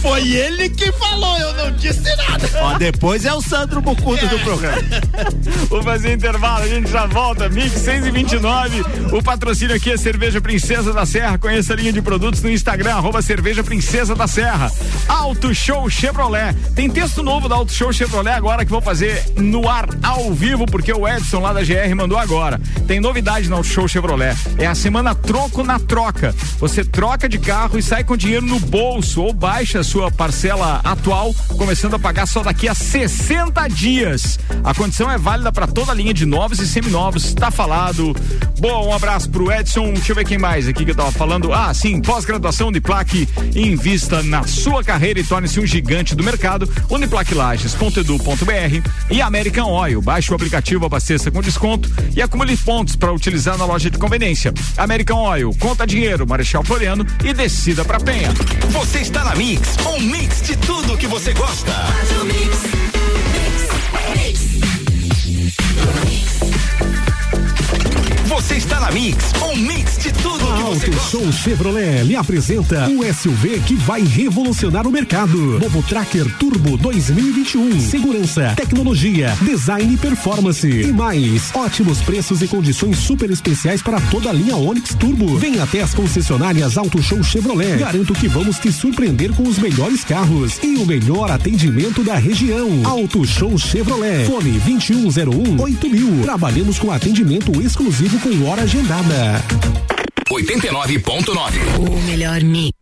Foi 0.00 0.28
ele 0.28 0.68
que 0.70 0.90
falou, 0.92 1.36
eu 1.38 1.52
não 1.54 1.72
disse 1.72 2.02
nada. 2.16 2.48
Ó, 2.60 2.78
depois 2.78 3.24
é 3.24 3.32
o 3.32 3.40
Sandro 3.40 3.80
Bucudo 3.80 4.26
do 4.28 4.38
programa. 4.40 4.78
Vou 5.68 5.82
fazer 5.82 6.14
intervalo, 6.14 6.64
a 6.64 6.68
gente 6.68 6.90
já 6.90 7.06
volta. 7.06 7.48
Mix 7.48 7.72
6 7.72 8.06
e 8.06 8.10
29. 8.10 8.80
O 9.12 9.22
patrocínio 9.22 9.67
aqui 9.72 9.90
é 9.90 9.96
Cerveja 9.96 10.40
Princesa 10.40 10.92
da 10.92 11.04
Serra. 11.04 11.36
Conheça 11.36 11.72
a 11.72 11.76
linha 11.76 11.92
de 11.92 12.00
produtos 12.00 12.42
no 12.42 12.50
Instagram, 12.50 12.94
arroba 12.94 13.20
Cerveja 13.20 13.62
Princesa 13.62 14.14
da 14.14 14.26
Serra. 14.26 14.72
Auto 15.06 15.54
Show 15.54 15.88
Chevrolet. 15.90 16.54
Tem 16.74 16.88
texto 16.88 17.22
novo 17.22 17.48
da 17.48 17.54
Auto 17.54 17.72
Show 17.72 17.92
Chevrolet 17.92 18.34
agora 18.34 18.64
que 18.64 18.70
vou 18.70 18.80
fazer 18.80 19.22
no 19.36 19.68
ar 19.68 19.88
ao 20.02 20.32
vivo, 20.32 20.64
porque 20.66 20.92
o 20.92 21.06
Edson 21.06 21.40
lá 21.40 21.52
da 21.52 21.62
GR 21.62 21.94
mandou 21.94 22.16
agora. 22.16 22.60
Tem 22.86 22.98
novidade 22.98 23.48
na 23.48 23.56
Auto 23.56 23.68
Show 23.68 23.86
Chevrolet. 23.86 24.34
É 24.56 24.66
a 24.66 24.74
semana 24.74 25.14
troco 25.14 25.62
na 25.62 25.78
troca. 25.78 26.34
Você 26.58 26.84
troca 26.84 27.28
de 27.28 27.38
carro 27.38 27.78
e 27.78 27.82
sai 27.82 28.04
com 28.04 28.16
dinheiro 28.16 28.46
no 28.46 28.58
bolso 28.58 29.22
ou 29.22 29.32
baixa 29.32 29.80
a 29.80 29.84
sua 29.84 30.10
parcela 30.10 30.80
atual, 30.82 31.34
começando 31.56 31.94
a 31.94 31.98
pagar 31.98 32.26
só 32.26 32.42
daqui 32.42 32.68
a 32.68 32.74
60 32.74 33.68
dias. 33.68 34.38
A 34.64 34.74
condição 34.74 35.10
é 35.10 35.18
válida 35.18 35.52
para 35.52 35.66
toda 35.66 35.92
a 35.92 35.94
linha 35.94 36.14
de 36.14 36.24
novos 36.24 36.58
e 36.58 36.66
seminovos. 36.66 37.34
Tá 37.34 37.50
falado. 37.50 38.14
Bom, 38.58 38.88
um 38.88 38.94
abraço 38.94 39.28
pro 39.30 39.52
Edson. 39.52 39.57
Deixa 39.58 40.12
eu 40.12 40.16
ver 40.16 40.24
quem 40.24 40.38
mais 40.38 40.68
aqui 40.68 40.84
que 40.84 40.92
eu 40.92 40.94
tava 40.94 41.10
falando. 41.10 41.52
Ah, 41.52 41.74
sim, 41.74 42.00
pós-graduação 42.00 42.68
Uniplaque. 42.68 43.28
Invista 43.54 44.22
na 44.22 44.44
sua 44.44 44.84
carreira 44.84 45.18
e 45.18 45.24
torne-se 45.24 45.58
um 45.58 45.66
gigante 45.66 46.14
do 46.14 46.22
mercado. 46.22 46.68
Uniplaquilages.edu.br 46.88 48.88
e 49.10 49.20
American 49.20 49.70
Oil. 49.70 50.00
Baixe 50.00 50.30
o 50.30 50.34
aplicativo, 50.34 50.86
abasteça 50.86 51.30
com 51.30 51.42
desconto 51.42 51.90
e 52.14 52.22
acumule 52.22 52.56
pontos 52.56 52.96
para 52.96 53.12
utilizar 53.12 53.58
na 53.58 53.64
loja 53.64 53.90
de 53.90 53.98
conveniência. 53.98 54.52
American 54.76 55.18
Oil, 55.18 55.54
conta 55.58 55.86
dinheiro, 55.86 56.26
Marechal 56.26 56.62
Floriano 56.62 57.04
e 57.24 57.32
descida 57.32 57.84
para 57.84 57.98
Penha. 57.98 58.32
Você 58.70 59.00
está 59.00 59.24
na 59.24 59.34
Mix, 59.34 59.76
um 59.86 60.00
mix 60.00 60.42
de 60.42 60.56
tudo 60.56 60.96
que 60.96 61.06
você 61.06 61.32
gosta. 61.32 61.72
Você 68.38 68.54
está 68.54 68.78
na 68.78 68.92
Mix, 68.92 69.32
um 69.42 69.56
mix 69.56 69.98
de 69.98 70.12
tudo 70.12 70.38
que 70.38 70.62
você 70.62 70.86
Auto 70.86 70.90
gosta. 70.92 71.10
Show 71.10 71.32
Chevrolet 71.32 72.04
lhe 72.04 72.14
apresenta 72.14 72.88
um 72.88 73.02
SUV 73.12 73.58
que 73.66 73.74
vai 73.74 74.00
revolucionar 74.00 74.86
o 74.86 74.92
mercado. 74.92 75.58
Novo 75.58 75.82
Tracker 75.82 76.24
Turbo 76.38 76.76
2021. 76.78 77.80
Segurança, 77.80 78.52
tecnologia, 78.54 79.36
design 79.42 79.92
e 79.92 79.96
performance. 79.96 80.68
E 80.68 80.92
mais, 80.92 81.50
ótimos 81.52 82.00
preços 82.00 82.40
e 82.40 82.46
condições 82.46 82.98
super 82.98 83.28
especiais 83.28 83.82
para 83.82 84.00
toda 84.02 84.30
a 84.30 84.32
linha 84.32 84.56
Onix 84.56 84.94
Turbo. 84.94 85.36
Venha 85.36 85.64
até 85.64 85.82
as 85.82 85.92
concessionárias 85.92 86.78
Auto 86.78 87.02
Show 87.02 87.20
Chevrolet. 87.24 87.76
Garanto 87.76 88.14
que 88.14 88.28
vamos 88.28 88.60
te 88.60 88.70
surpreender 88.70 89.32
com 89.32 89.42
os 89.42 89.58
melhores 89.58 90.04
carros 90.04 90.60
e 90.62 90.76
o 90.76 90.86
melhor 90.86 91.28
atendimento 91.28 92.04
da 92.04 92.14
região. 92.14 92.68
Auto 92.84 93.26
Show 93.26 93.58
Chevrolet. 93.58 94.26
Fone 94.26 94.52
2101 94.60 95.60
8000. 95.60 96.22
Trabalhamos 96.22 96.78
com 96.78 96.92
atendimento 96.92 97.60
exclusivo 97.60 98.16
com 98.20 98.27
hora 98.44 98.62
agendada. 98.62 99.42
89.9. 100.30 101.78
O 101.78 101.98
melhor 102.02 102.42
mix. 102.42 102.74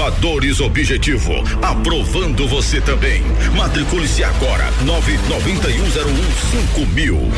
Aprovadores 0.01 0.59
Objetivo, 0.59 1.31
aprovando 1.61 2.47
você 2.47 2.81
também. 2.81 3.21
Matricule-se 3.55 4.23
agora, 4.23 4.67
nove 4.83 5.15
noventa 5.29 5.69
e 5.69 5.79
um 5.79 5.91
zero 5.91 6.09
um 6.09 6.31
cinco 6.49 6.87
mil. 6.87 7.31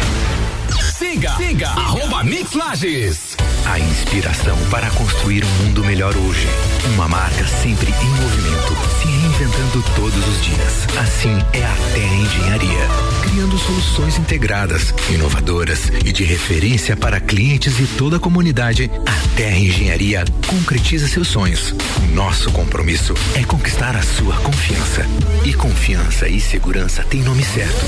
Siga, 0.98 1.36
siga, 1.36 1.68
arroba 1.68 2.24
Mix 2.24 2.54
Lages. 2.54 3.36
A 3.66 3.78
inspiração 3.78 4.58
para 4.72 4.90
construir 4.92 5.44
um 5.44 5.64
mundo 5.66 5.84
melhor 5.84 6.16
hoje. 6.16 6.48
Uma 6.94 7.10
marca 7.10 7.46
sempre 7.46 7.92
em 8.02 8.10
movimento, 8.22 8.78
se 9.02 9.10
reinventando 9.44 9.84
todos 9.96 10.28
os 10.28 10.42
dias. 10.42 10.88
Assim 10.98 11.38
é 11.52 11.64
a 11.64 11.76
Terra 11.94 12.16
Engenharia, 12.16 12.88
criando 13.24 13.58
soluções 13.58 14.18
integradas, 14.18 14.94
inovadoras 15.10 15.92
e 16.06 16.14
de 16.14 16.24
referência 16.24 16.96
para 16.96 17.20
clientes 17.20 17.78
e 17.80 17.86
toda 17.98 18.18
a 18.18 18.20
comunidade. 18.20 18.90
A 19.06 19.36
Terra 19.36 19.58
Engenharia 19.58 20.24
concretiza 20.48 21.08
seus 21.08 21.28
sonhos. 21.28 21.76
Nosso 22.14 22.52
compromisso 22.52 23.14
é 23.36 23.44
conquistar 23.44 23.98
a 23.98 24.02
sua 24.02 24.36
confiança. 24.38 25.06
E 25.44 25.54
confiança 25.54 26.28
e 26.28 26.40
segurança 26.40 27.04
têm 27.04 27.22
nome 27.22 27.44
certo. 27.44 27.86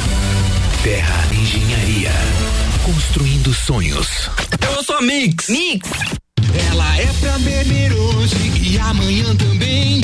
Terra 0.83 1.25
Engenharia. 1.31 2.11
Construindo 2.83 3.53
sonhos. 3.53 4.29
Eu 4.61 4.83
sou 4.83 4.97
a 4.97 5.01
Mix. 5.01 5.47
Mix. 5.47 5.89
Ela 6.69 6.97
é 6.97 7.07
pra 7.21 7.37
beber 7.39 7.93
hoje 7.93 8.35
e 8.61 8.77
amanhã 8.77 9.35
também. 9.35 10.03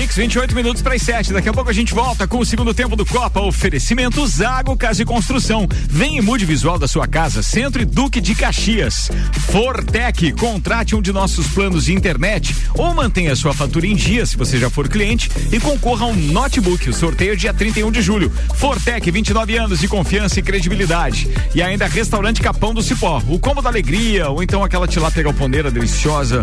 Mix 0.00 0.16
28 0.16 0.54
minutos 0.54 0.80
para 0.80 0.94
as 0.94 1.02
7. 1.02 1.30
Daqui 1.30 1.50
a 1.50 1.52
pouco 1.52 1.68
a 1.68 1.74
gente 1.74 1.92
volta 1.92 2.26
com 2.26 2.38
o 2.38 2.46
segundo 2.46 2.72
tempo 2.72 2.96
do 2.96 3.04
Copa. 3.04 3.42
Oferecimento 3.42 4.26
Zago 4.26 4.74
Casa 4.74 5.02
e 5.02 5.04
Construção. 5.04 5.68
Vem 5.90 6.16
e 6.16 6.22
mude 6.22 6.46
visual 6.46 6.78
da 6.78 6.88
sua 6.88 7.06
casa. 7.06 7.42
Centro 7.42 7.82
e 7.82 7.84
Duque 7.84 8.18
de 8.18 8.34
Caxias. 8.34 9.10
Fortec. 9.50 10.32
Contrate 10.32 10.96
um 10.96 11.02
de 11.02 11.12
nossos 11.12 11.48
planos 11.48 11.84
de 11.84 11.92
internet 11.92 12.56
ou 12.78 12.94
mantenha 12.94 13.36
sua 13.36 13.52
fatura 13.52 13.86
em 13.86 13.94
dia 13.94 14.24
se 14.24 14.38
você 14.38 14.56
já 14.56 14.70
for 14.70 14.88
cliente 14.88 15.30
e 15.52 15.60
concorra 15.60 16.06
a 16.06 16.08
um 16.08 16.16
notebook. 16.16 16.88
O 16.88 16.94
sorteio 16.94 17.34
é 17.34 17.36
dia 17.36 17.52
31 17.52 17.92
de 17.92 18.00
julho. 18.00 18.32
Fortec, 18.54 19.10
29 19.10 19.58
anos 19.58 19.80
de 19.80 19.86
confiança 19.86 20.40
e 20.40 20.42
credibilidade. 20.42 21.28
E 21.54 21.60
ainda 21.60 21.86
Restaurante 21.86 22.40
Capão 22.40 22.72
do 22.72 22.82
Cipó. 22.82 23.22
O 23.28 23.38
combo 23.38 23.60
da 23.60 23.68
alegria 23.68 24.30
ou 24.30 24.42
então 24.42 24.64
aquela 24.64 24.88
tilápia 24.88 25.24
galponeira 25.24 25.70
deliciosa. 25.70 26.42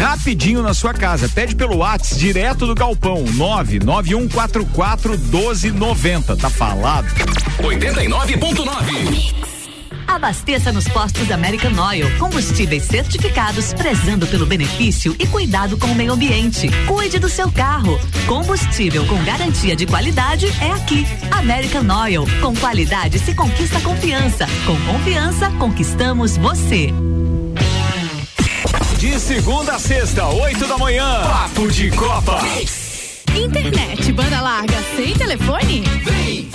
Rapidinho 0.00 0.60
na 0.60 0.74
sua 0.74 0.92
casa. 0.92 1.28
Pede 1.28 1.54
pelo 1.54 1.76
WhatsApp 1.76 2.16
direto 2.16 2.66
do 2.66 2.74
Galpão 2.74 2.95
99144 3.00 5.18
1290. 5.18 6.36
Tá 6.36 6.50
falado? 6.50 7.08
89.9. 7.58 9.46
Abasteça 10.06 10.72
nos 10.72 10.86
postos 10.88 11.30
American 11.30 11.72
Oil. 11.88 12.06
Combustíveis 12.18 12.84
certificados, 12.84 13.74
prezando 13.74 14.26
pelo 14.26 14.46
benefício 14.46 15.14
e 15.18 15.26
cuidado 15.26 15.76
com 15.76 15.88
o 15.88 15.94
meio 15.94 16.12
ambiente. 16.12 16.68
Cuide 16.86 17.18
do 17.18 17.28
seu 17.28 17.50
carro. 17.50 17.98
Combustível 18.26 19.04
com 19.06 19.22
garantia 19.24 19.76
de 19.76 19.86
qualidade 19.86 20.46
é 20.60 20.72
aqui. 20.72 21.06
American 21.30 21.84
Oil. 22.02 22.24
Com 22.40 22.54
qualidade 22.54 23.18
se 23.18 23.34
conquista 23.34 23.80
confiança. 23.80 24.46
Com 24.64 24.76
confiança, 24.92 25.50
conquistamos 25.58 26.36
você. 26.36 26.92
De 28.98 29.20
segunda 29.20 29.74
a 29.74 29.78
sexta, 29.78 30.26
8 30.26 30.66
da 30.66 30.78
manhã. 30.78 31.22
Papo 31.24 31.68
de 31.68 31.90
Copa. 31.90 32.40
Internet, 33.36 34.12
banda 34.12 34.40
larga, 34.40 34.74
sem 34.96 35.12
telefone? 35.14 35.82
Vem, 36.04 36.48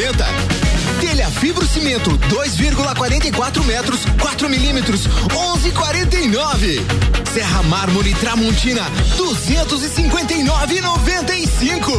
173,90. 0.00 0.24
Telha 1.00 1.30
fibro 1.30 1.66
cimento, 1.66 2.10
2,44 2.28 3.64
metros, 3.64 4.00
4 4.20 4.48
milímetros, 4.48 5.06
11,49. 5.06 6.80
Serra 7.32 7.62
mármore 7.64 8.14
Tramontina, 8.14 8.82
259,95. 9.16 11.92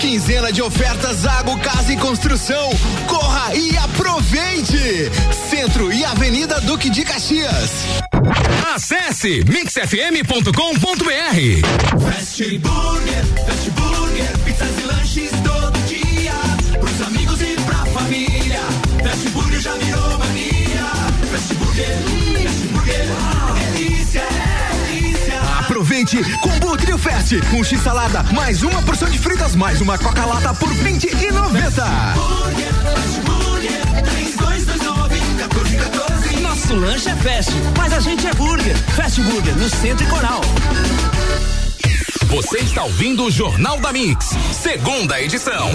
Quinzena 0.00 0.52
de 0.52 0.62
ofertas 0.62 1.16
Zago 1.18 1.58
Casa 1.58 1.92
e 1.92 1.96
Construção. 1.96 2.70
Corra 3.06 3.54
e 3.54 3.76
aproveite. 3.76 5.10
Centro 5.50 5.92
e 5.92 6.04
Avenida 6.04 6.60
Duque 6.60 6.88
de 6.88 7.04
Caxias. 7.04 7.70
Acesse 8.74 9.44
mixfm.com.br. 9.44 12.00
Fast 12.00 12.58
Burger, 12.58 13.24
Aproveite 26.14 26.38
combo 26.38 26.76
Trio 26.76 26.96
Fast, 26.96 27.40
um 27.52 27.64
X 27.64 27.80
salada, 27.82 28.22
mais 28.32 28.62
uma 28.62 28.80
porção 28.82 29.10
de 29.10 29.18
fritas, 29.18 29.56
mais 29.56 29.80
uma 29.80 29.98
coca 29.98 30.24
lata 30.24 30.54
por 30.54 30.72
vinte 30.72 31.08
e 31.08 31.32
noventa. 31.32 31.84
Nosso 36.40 36.74
lanche 36.76 37.08
é 37.08 37.16
fast, 37.16 37.52
mas 37.76 37.92
a 37.92 37.98
gente 37.98 38.28
é 38.28 38.34
burger. 38.34 38.76
Fast 38.94 39.20
Burger, 39.22 39.56
no 39.56 39.68
Centro 39.68 40.06
e 40.06 40.08
Coral. 40.08 40.40
Você 42.34 42.58
está 42.58 42.82
ouvindo 42.82 43.26
o 43.26 43.30
Jornal 43.30 43.78
da 43.78 43.92
Mix, 43.92 44.30
segunda 44.60 45.22
edição. 45.22 45.70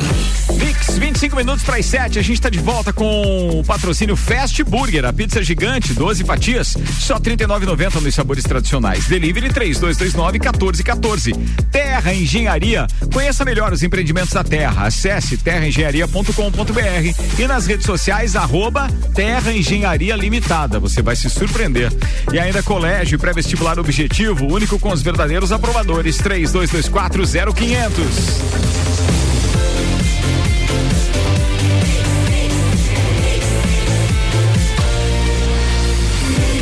Mix, 0.55 0.97
25 0.97 1.37
minutos 1.37 1.63
para 1.63 1.77
as 1.77 1.85
7. 1.85 2.19
A 2.19 2.21
gente 2.21 2.33
está 2.33 2.49
de 2.49 2.59
volta 2.59 2.91
com 2.91 3.59
o 3.59 3.63
patrocínio 3.63 4.17
Fast 4.17 4.61
Burger, 4.65 5.05
a 5.05 5.13
pizza 5.13 5.41
gigante, 5.41 5.93
12 5.93 6.25
fatias, 6.25 6.75
só 6.99 7.13
R$ 7.13 7.21
39,90 7.21 8.01
nos 8.01 8.13
sabores 8.13 8.43
tradicionais. 8.43 9.07
Delivery 9.07 9.47
3229-1414. 9.53 11.33
Terra 11.71 12.13
Engenharia. 12.13 12.87
Conheça 13.13 13.45
melhor 13.45 13.71
os 13.71 13.81
empreendimentos 13.81 14.33
da 14.33 14.43
Terra. 14.43 14.85
Acesse 14.85 15.37
terraengenharia.com.br 15.37 17.41
e 17.41 17.47
nas 17.47 17.67
redes 17.67 17.85
sociais, 17.85 18.35
arroba 18.35 18.89
Terra 19.15 19.53
Engenharia 19.53 20.17
Limitada. 20.17 20.77
Você 20.77 21.01
vai 21.01 21.15
se 21.15 21.29
surpreender. 21.29 21.89
E 22.33 22.39
ainda 22.39 22.61
colégio 22.61 23.17
pré-vestibular 23.17 23.79
objetivo, 23.79 24.45
único 24.45 24.77
com 24.77 24.91
os 24.91 25.01
verdadeiros 25.01 25.53
aprovadores. 25.53 26.17
3224 26.51 27.25
0500. 27.53 28.05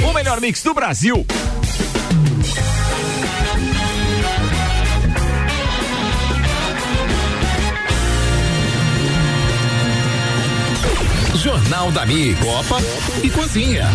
O 0.03 0.13
melhor 0.13 0.41
mix 0.41 0.61
do 0.61 0.73
Brasil. 0.73 1.25
Jornal 11.35 11.91
da 11.91 12.05
Mix, 12.05 12.35
Copa 12.35 12.77
e 13.23 13.29
Cozinha. 13.29 13.87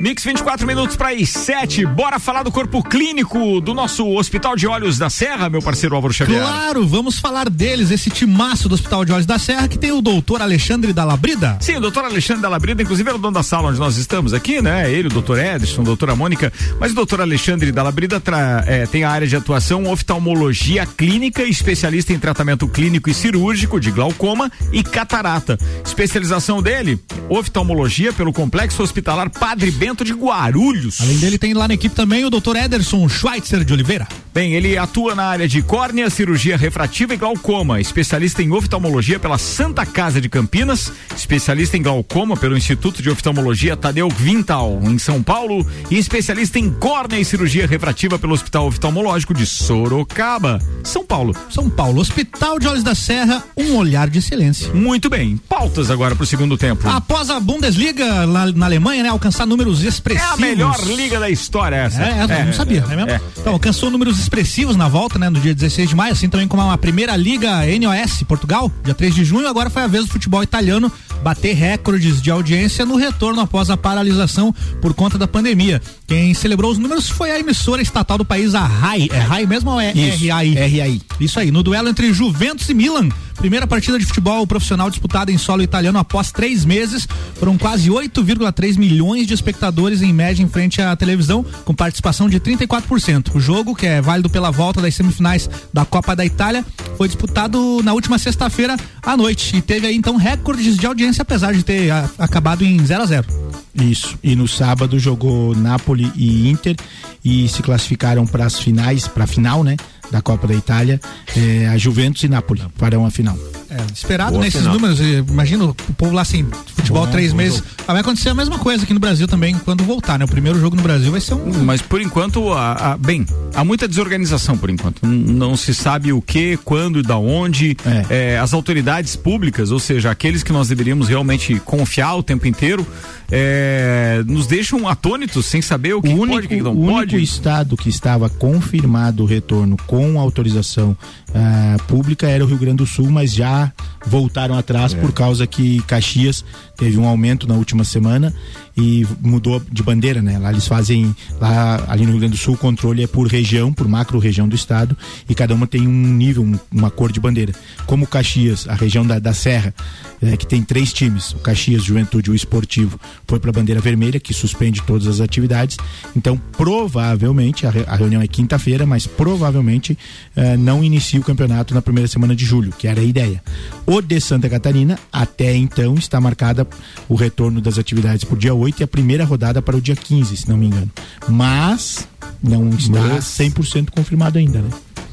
Mix 0.00 0.24
24 0.24 0.66
minutos 0.66 0.96
para 0.96 1.10
as 1.10 1.28
7. 1.28 1.84
Bora 1.84 2.18
falar 2.18 2.42
do 2.42 2.50
corpo 2.50 2.82
clínico 2.82 3.60
do 3.60 3.74
nosso 3.74 4.08
Hospital 4.08 4.56
de 4.56 4.66
Olhos 4.66 4.96
da 4.96 5.10
Serra, 5.10 5.50
meu 5.50 5.60
parceiro 5.60 5.94
Álvaro 5.94 6.14
Xavier. 6.14 6.40
Claro, 6.40 6.86
vamos 6.86 7.18
falar 7.18 7.50
deles, 7.50 7.90
esse 7.90 8.08
timaço 8.08 8.66
do 8.66 8.74
Hospital 8.74 9.04
de 9.04 9.12
Olhos 9.12 9.26
da 9.26 9.38
Serra 9.38 9.68
que 9.68 9.78
tem 9.78 9.92
o 9.92 10.00
doutor 10.00 10.40
Alexandre 10.40 10.94
da 10.94 11.04
Labrida. 11.04 11.58
Sim, 11.60 11.76
o 11.76 11.80
doutor 11.82 12.06
Alexandre 12.06 12.40
da 12.40 12.48
Labrida, 12.48 12.82
inclusive 12.82 13.10
é 13.10 13.12
o 13.12 13.18
dono 13.18 13.34
da 13.34 13.42
sala 13.42 13.68
onde 13.68 13.78
nós 13.78 13.98
estamos 13.98 14.32
aqui, 14.32 14.62
né? 14.62 14.90
Ele, 14.90 15.08
o 15.08 15.10
doutor 15.10 15.38
Edson, 15.38 15.82
a 15.82 15.84
doutora 15.84 16.16
Mônica, 16.16 16.50
mas 16.80 16.92
o 16.92 16.94
doutor 16.94 17.20
Alexandre 17.20 17.70
da 17.70 17.82
Labrida 17.82 18.18
tra, 18.18 18.64
é, 18.66 18.86
tem 18.86 19.04
a 19.04 19.10
área 19.10 19.26
de 19.26 19.36
atuação 19.36 19.84
oftalmologia 19.86 20.86
clínica, 20.86 21.42
especialista 21.42 22.10
em 22.14 22.18
tratamento 22.18 22.66
clínico 22.66 23.10
e 23.10 23.14
cirúrgico 23.14 23.78
de 23.78 23.90
glaucoma 23.90 24.50
e 24.72 24.82
catarata. 24.82 25.58
Especialização 25.84 26.62
dele, 26.62 26.98
oftalmologia 27.28 28.14
pelo 28.14 28.32
Complexo 28.32 28.82
Hospitalar 28.82 29.28
Padre 29.28 29.70
Bento 29.70 29.89
de 30.04 30.12
Guarulhos. 30.12 31.00
Além 31.00 31.18
dele, 31.18 31.38
tem 31.38 31.54
lá 31.54 31.68
na 31.68 31.74
equipe 31.74 31.94
também 31.94 32.24
o 32.24 32.30
doutor 32.30 32.56
Ederson 32.56 33.08
Schweitzer 33.08 33.64
de 33.64 33.72
Oliveira. 33.72 34.06
Bem, 34.32 34.54
ele 34.54 34.78
atua 34.78 35.14
na 35.16 35.24
área 35.24 35.48
de 35.48 35.60
córnea, 35.60 36.08
cirurgia 36.08 36.56
refrativa 36.56 37.12
e 37.12 37.16
glaucoma, 37.16 37.80
especialista 37.80 38.40
em 38.40 38.52
oftalmologia 38.52 39.18
pela 39.18 39.38
Santa 39.38 39.84
Casa 39.84 40.20
de 40.20 40.28
Campinas, 40.28 40.92
especialista 41.16 41.76
em 41.76 41.82
glaucoma 41.82 42.36
pelo 42.36 42.56
Instituto 42.56 43.02
de 43.02 43.10
Oftalmologia 43.10 43.76
Tadeu 43.76 44.08
Vintal, 44.08 44.78
em 44.84 44.98
São 44.98 45.20
Paulo, 45.20 45.66
e 45.90 45.98
especialista 45.98 46.60
em 46.60 46.70
córnea 46.70 47.18
e 47.18 47.24
cirurgia 47.24 47.66
refrativa 47.66 48.20
pelo 48.20 48.32
Hospital 48.32 48.68
Oftalmológico 48.68 49.34
de 49.34 49.44
Sorocaba, 49.44 50.60
São 50.84 51.04
Paulo. 51.04 51.34
São 51.50 51.68
Paulo, 51.68 52.00
Hospital 52.00 52.60
de 52.60 52.68
Olhos 52.68 52.84
da 52.84 52.94
Serra, 52.94 53.42
um 53.56 53.74
olhar 53.74 54.08
de 54.08 54.20
excelência. 54.20 54.72
Muito 54.72 55.10
bem, 55.10 55.36
pautas 55.48 55.90
agora 55.90 56.14
para 56.14 56.22
o 56.22 56.26
segundo 56.26 56.56
tempo. 56.56 56.88
Após 56.88 57.30
a 57.30 57.40
Bundesliga 57.40 58.24
lá 58.26 58.46
na 58.52 58.66
Alemanha, 58.66 59.02
né, 59.02 59.08
alcançar 59.08 59.44
números 59.44 59.82
expressivos. 59.82 60.30
É 60.30 60.34
a 60.34 60.36
melhor 60.36 60.76
liga 60.84 61.18
da 61.18 61.28
história 61.28 61.74
essa. 61.74 62.00
É, 62.00 62.26
é, 62.28 62.44
não 62.44 62.52
sabia, 62.52 62.84
é, 62.88 62.96
mesmo? 62.96 63.20
Então, 63.36 63.54
alcançou 63.54 63.90
números 63.90 64.19
expressivos 64.22 64.76
na 64.76 64.88
volta, 64.88 65.18
né, 65.18 65.28
no 65.28 65.40
dia 65.40 65.54
16 65.54 65.90
de 65.90 65.96
maio, 65.96 66.12
assim 66.12 66.28
também 66.28 66.46
como 66.46 66.62
a 66.62 66.78
primeira 66.78 67.16
liga 67.16 67.60
NOS 67.78 68.22
Portugal, 68.24 68.70
dia 68.84 68.94
3 68.94 69.14
de 69.14 69.24
junho, 69.24 69.48
agora 69.48 69.70
foi 69.70 69.82
a 69.82 69.86
vez 69.86 70.04
do 70.06 70.12
futebol 70.12 70.42
italiano 70.42 70.90
bater 71.22 71.54
recordes 71.54 72.20
de 72.20 72.30
audiência 72.30 72.84
no 72.84 72.96
retorno 72.96 73.40
após 73.40 73.70
a 73.70 73.76
paralisação 73.76 74.54
por 74.80 74.94
conta 74.94 75.18
da 75.18 75.28
pandemia. 75.28 75.80
Quem 76.06 76.32
celebrou 76.34 76.70
os 76.70 76.78
números 76.78 77.08
foi 77.08 77.30
a 77.30 77.38
emissora 77.38 77.82
estatal 77.82 78.18
do 78.18 78.24
país, 78.24 78.54
a 78.54 78.64
RAI. 78.64 79.08
É 79.12 79.18
RAI 79.18 79.46
mesmo 79.46 79.70
ou 79.70 79.80
é 79.80 79.92
Isso, 79.92 80.28
RAI? 80.28 80.54
RAI. 80.54 81.00
Isso 81.20 81.38
aí, 81.38 81.50
no 81.50 81.62
duelo 81.62 81.88
entre 81.88 82.12
Juventus 82.12 82.68
e 82.68 82.74
Milan. 82.74 83.08
Primeira 83.40 83.66
partida 83.66 83.98
de 83.98 84.04
futebol 84.04 84.46
profissional 84.46 84.90
disputada 84.90 85.32
em 85.32 85.38
solo 85.38 85.62
italiano 85.62 85.98
após 85.98 86.30
três 86.30 86.62
meses. 86.62 87.08
Foram 87.36 87.56
quase 87.56 87.88
8,3 87.88 88.76
milhões 88.76 89.26
de 89.26 89.32
espectadores 89.32 90.02
em 90.02 90.12
média 90.12 90.42
em 90.42 90.48
frente 90.48 90.82
à 90.82 90.94
televisão, 90.94 91.42
com 91.64 91.74
participação 91.74 92.28
de 92.28 92.38
34%. 92.38 93.34
O 93.34 93.40
jogo, 93.40 93.74
que 93.74 93.86
é 93.86 93.98
válido 94.02 94.28
pela 94.28 94.50
volta 94.50 94.82
das 94.82 94.94
semifinais 94.94 95.48
da 95.72 95.86
Copa 95.86 96.14
da 96.14 96.22
Itália, 96.22 96.62
foi 96.98 97.08
disputado 97.08 97.82
na 97.82 97.94
última 97.94 98.18
sexta-feira 98.18 98.76
à 99.02 99.16
noite 99.16 99.56
e 99.56 99.62
teve 99.62 99.86
aí 99.86 99.96
então 99.96 100.16
recordes 100.16 100.76
de 100.76 100.86
audiência, 100.86 101.22
apesar 101.22 101.54
de 101.54 101.62
ter 101.62 101.90
a, 101.90 102.10
acabado 102.18 102.62
em 102.62 102.84
0 102.84 103.02
a 103.02 103.06
0 103.06 103.26
Isso. 103.74 104.18
E 104.22 104.36
no 104.36 104.46
sábado 104.46 104.98
jogou 104.98 105.56
Napoli 105.56 106.12
e 106.14 106.50
Inter 106.50 106.76
e 107.24 107.48
se 107.48 107.62
classificaram 107.62 108.26
para 108.26 108.44
as 108.44 108.58
finais, 108.58 109.08
para 109.08 109.24
a 109.24 109.26
final, 109.26 109.64
né? 109.64 109.78
Da 110.10 110.20
Copa 110.20 110.46
da 110.46 110.54
Itália, 110.54 111.00
eh, 111.36 111.68
a 111.68 111.78
Juventus 111.78 112.22
e 112.24 112.28
Napoli 112.28 112.62
farão 112.76 113.06
a 113.06 113.10
final. 113.10 113.36
É, 113.70 113.76
esperado 113.94 114.32
Boa 114.32 114.42
nesses 114.44 114.58
final. 114.60 114.74
números. 114.74 114.98
e 114.98 115.18
Imagina 115.28 115.64
o 115.66 115.74
povo 115.96 116.12
lá 116.12 116.22
assim, 116.22 116.44
futebol 116.74 117.06
Bom, 117.06 117.12
três 117.12 117.32
meses. 117.32 117.62
Ah, 117.86 117.92
vai 117.92 118.00
acontecer 118.00 118.28
a 118.28 118.34
mesma 118.34 118.58
coisa 118.58 118.82
aqui 118.82 118.92
no 118.92 118.98
Brasil 118.98 119.28
também 119.28 119.54
quando 119.54 119.84
voltar, 119.84 120.18
né? 120.18 120.24
O 120.24 120.28
primeiro 120.28 120.58
jogo 120.58 120.74
no 120.74 120.82
Brasil 120.82 121.12
vai 121.12 121.20
ser 121.20 121.34
um. 121.34 121.62
Mas 121.64 121.80
por 121.80 122.00
enquanto, 122.00 122.52
a, 122.52 122.94
a- 122.94 122.96
bem, 122.96 123.24
há 123.54 123.62
muita 123.64 123.86
desorganização 123.86 124.58
por 124.58 124.68
enquanto. 124.70 125.06
Não 125.06 125.56
se 125.56 125.72
sabe 125.72 126.12
o 126.12 126.20
que, 126.20 126.56
quando 126.64 126.98
e 126.98 127.02
da 127.04 127.16
onde. 127.16 127.76
É, 128.08 128.36
as 128.40 128.52
autoridades 128.52 129.14
públicas, 129.14 129.70
ou 129.70 129.78
seja, 129.78 130.10
aqueles 130.10 130.42
que 130.42 130.52
nós 130.52 130.66
deveríamos 130.66 131.08
realmente 131.08 131.60
confiar 131.64 132.16
o 132.16 132.24
tempo 132.24 132.48
inteiro, 132.48 132.84
é, 133.30 134.22
nos 134.26 134.46
deixam 134.46 134.88
atônitos 134.88 135.46
sem 135.46 135.62
saber 135.62 135.94
o 135.94 136.02
que 136.02 136.08
o 136.08 136.16
pode, 136.18 136.32
único, 136.32 136.44
o 136.54 136.56
que 136.56 136.62
não 136.62 136.72
o 136.72 136.80
único 136.80 136.94
pode. 136.94 137.22
estado 137.22 137.76
que 137.76 137.88
estava 137.88 138.28
confirmado 138.28 139.22
o 139.22 139.26
retorno 139.26 139.76
com 139.86 140.18
autorização 140.18 140.96
ah, 141.34 141.76
pública 141.86 142.26
era 142.28 142.44
o 142.44 142.46
Rio 142.46 142.58
Grande 142.58 142.78
do 142.78 142.86
Sul, 142.86 143.10
mas 143.10 143.32
já 143.34 143.72
voltaram 144.06 144.56
atrás 144.56 144.94
É. 144.94 144.96
por 145.00 145.12
causa 145.12 145.46
que 145.46 145.80
Caxias 145.82 146.44
teve 146.76 146.96
um 146.98 147.06
aumento 147.06 147.46
na 147.46 147.54
última 147.54 147.84
semana 147.84 148.32
e 148.76 149.06
mudou 149.20 149.60
de 149.70 149.82
bandeira, 149.82 150.22
né? 150.22 150.38
Lá 150.38 150.50
eles 150.50 150.66
fazem, 150.66 151.14
lá 151.38 151.84
ali 151.86 152.04
no 152.06 152.12
Rio 152.12 152.20
Grande 152.20 152.36
do 152.36 152.40
Sul, 152.40 152.54
o 152.54 152.56
controle 152.58 153.02
é 153.02 153.06
por 153.06 153.26
região, 153.26 153.72
por 153.72 153.86
macro 153.86 154.18
região 154.18 154.48
do 154.48 154.54
estado 154.56 154.96
e 155.28 155.34
cada 155.34 155.54
uma 155.54 155.66
tem 155.66 155.86
um 155.86 155.90
nível, 156.14 156.42
um- 156.42 156.58
uma 156.72 156.90
cor 156.90 157.12
de 157.12 157.20
bandeira. 157.20 157.52
como 157.86 158.06
Caxias, 158.06 158.66
a 158.68 158.74
região 158.74 159.04
da, 159.06 159.18
da 159.18 159.34
Serra, 159.34 159.74
é, 160.22 160.36
que 160.36 160.46
tem 160.46 160.62
três 160.62 160.92
times, 160.92 161.32
o 161.32 161.38
Caxias, 161.38 161.82
Juventude 161.84 162.30
e 162.30 162.32
o 162.32 162.36
Esportivo, 162.36 162.98
foi 163.26 163.38
para 163.40 163.50
a 163.50 163.52
bandeira 163.52 163.80
vermelha, 163.80 164.20
que 164.20 164.32
suspende 164.32 164.80
todas 164.82 165.06
as 165.08 165.20
atividades. 165.20 165.76
Então, 166.16 166.40
provavelmente, 166.56 167.66
a, 167.66 167.70
re, 167.70 167.84
a 167.86 167.96
reunião 167.96 168.22
é 168.22 168.26
quinta-feira, 168.28 168.86
mas 168.86 169.06
provavelmente 169.06 169.98
é, 170.36 170.56
não 170.56 170.82
inicia 170.84 171.19
o 171.20 171.24
campeonato 171.24 171.74
na 171.74 171.82
primeira 171.82 172.08
semana 172.08 172.34
de 172.34 172.44
julho, 172.44 172.72
que 172.76 172.86
era 172.88 173.00
a 173.00 173.04
ideia. 173.04 173.42
O 173.86 174.00
de 174.00 174.20
Santa 174.20 174.48
Catarina, 174.48 174.98
até 175.12 175.54
então, 175.54 175.94
está 175.94 176.20
marcada 176.20 176.66
o 177.08 177.14
retorno 177.14 177.60
das 177.60 177.78
atividades 177.78 178.24
para 178.24 178.34
o 178.34 178.38
dia 178.38 178.54
8 178.54 178.80
e 178.80 178.84
a 178.84 178.88
primeira 178.88 179.24
rodada 179.24 179.60
para 179.62 179.76
o 179.76 179.80
dia 179.80 179.94
15, 179.96 180.36
se 180.36 180.48
não 180.48 180.56
me 180.56 180.66
engano. 180.66 180.90
Mas 181.28 182.08
não 182.42 182.68
está 182.70 183.00
Mas- 183.00 183.24
100% 183.24 183.90
confirmado 183.90 184.38
ainda, 184.38 184.60
né? 184.60 184.70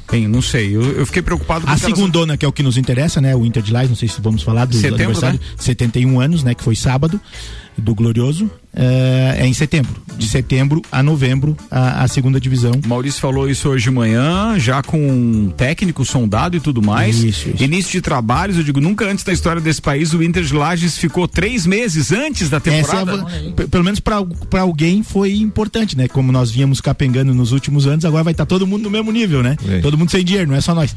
Bem, 0.09 0.25
não 0.25 0.41
sei. 0.41 0.73
Eu, 0.73 0.83
eu 0.93 1.05
fiquei 1.05 1.21
preocupado 1.21 1.65
com 1.65 1.71
A 1.71 1.77
segundona, 1.77 2.37
que 2.37 2.45
é 2.45 2.47
o 2.47 2.51
que 2.53 2.63
nos 2.63 2.77
interessa, 2.77 3.19
né? 3.19 3.35
O 3.35 3.45
Inter 3.45 3.61
de 3.61 3.73
Lais, 3.73 3.89
não 3.89 3.95
sei 3.95 4.07
se 4.07 4.21
vamos 4.21 4.41
falar 4.41 4.63
do 4.63 4.73
Setembro, 4.73 5.03
aniversário. 5.03 5.37
né? 5.37 5.45
71 5.57 6.19
anos, 6.21 6.43
né? 6.43 6.55
Que 6.55 6.63
foi 6.63 6.77
sábado, 6.77 7.19
do 7.77 7.93
Glorioso. 7.95 8.49
É, 8.79 9.37
é 9.39 9.47
em 9.47 9.53
setembro. 9.53 9.99
De 10.19 10.27
setembro 10.27 10.83
a 10.91 11.01
novembro, 11.01 11.57
a, 11.71 12.03
a 12.03 12.07
segunda 12.07 12.39
divisão. 12.39 12.71
Maurício 12.85 13.19
falou 13.19 13.49
isso 13.49 13.67
hoje 13.69 13.85
de 13.85 13.91
manhã, 13.91 14.55
já 14.59 14.83
com 14.83 14.99
um 14.99 15.49
técnico 15.49 16.05
sondado 16.05 16.55
e 16.55 16.59
tudo 16.59 16.79
mais. 16.81 17.23
Isso, 17.23 17.49
isso. 17.49 17.63
Início 17.63 17.91
de 17.91 18.01
trabalhos, 18.01 18.55
eu 18.57 18.63
digo, 18.63 18.79
nunca 18.79 19.05
antes 19.09 19.23
da 19.23 19.33
história 19.33 19.59
desse 19.59 19.81
país 19.81 20.13
o 20.13 20.21
Inter 20.21 20.43
de 20.43 20.53
Lages 20.53 20.95
ficou 20.97 21.27
três 21.27 21.65
meses 21.65 22.11
antes 22.11 22.49
da 22.51 22.57
é 22.57 22.59
temporada. 22.59 23.25
p- 23.55 23.67
pelo 23.67 23.83
menos 23.83 23.99
para 23.99 24.17
alguém 24.61 25.01
foi 25.01 25.35
importante, 25.37 25.97
né? 25.97 26.07
Como 26.07 26.31
nós 26.31 26.51
vínhamos 26.51 26.79
capengando 26.79 27.33
nos 27.33 27.51
últimos 27.51 27.87
anos, 27.87 28.05
agora 28.05 28.23
vai 28.23 28.33
estar 28.33 28.45
todo 28.45 28.67
mundo 28.67 28.83
no 28.83 28.89
mesmo 28.91 29.11
nível, 29.11 29.41
né? 29.41 29.55
É. 29.67 29.79
Todo 29.79 29.97
mundo 29.97 30.11
sem 30.11 30.23
dinheiro, 30.23 30.49
não 30.51 30.57
é 30.57 30.61
só 30.61 30.75
nós. 30.75 30.95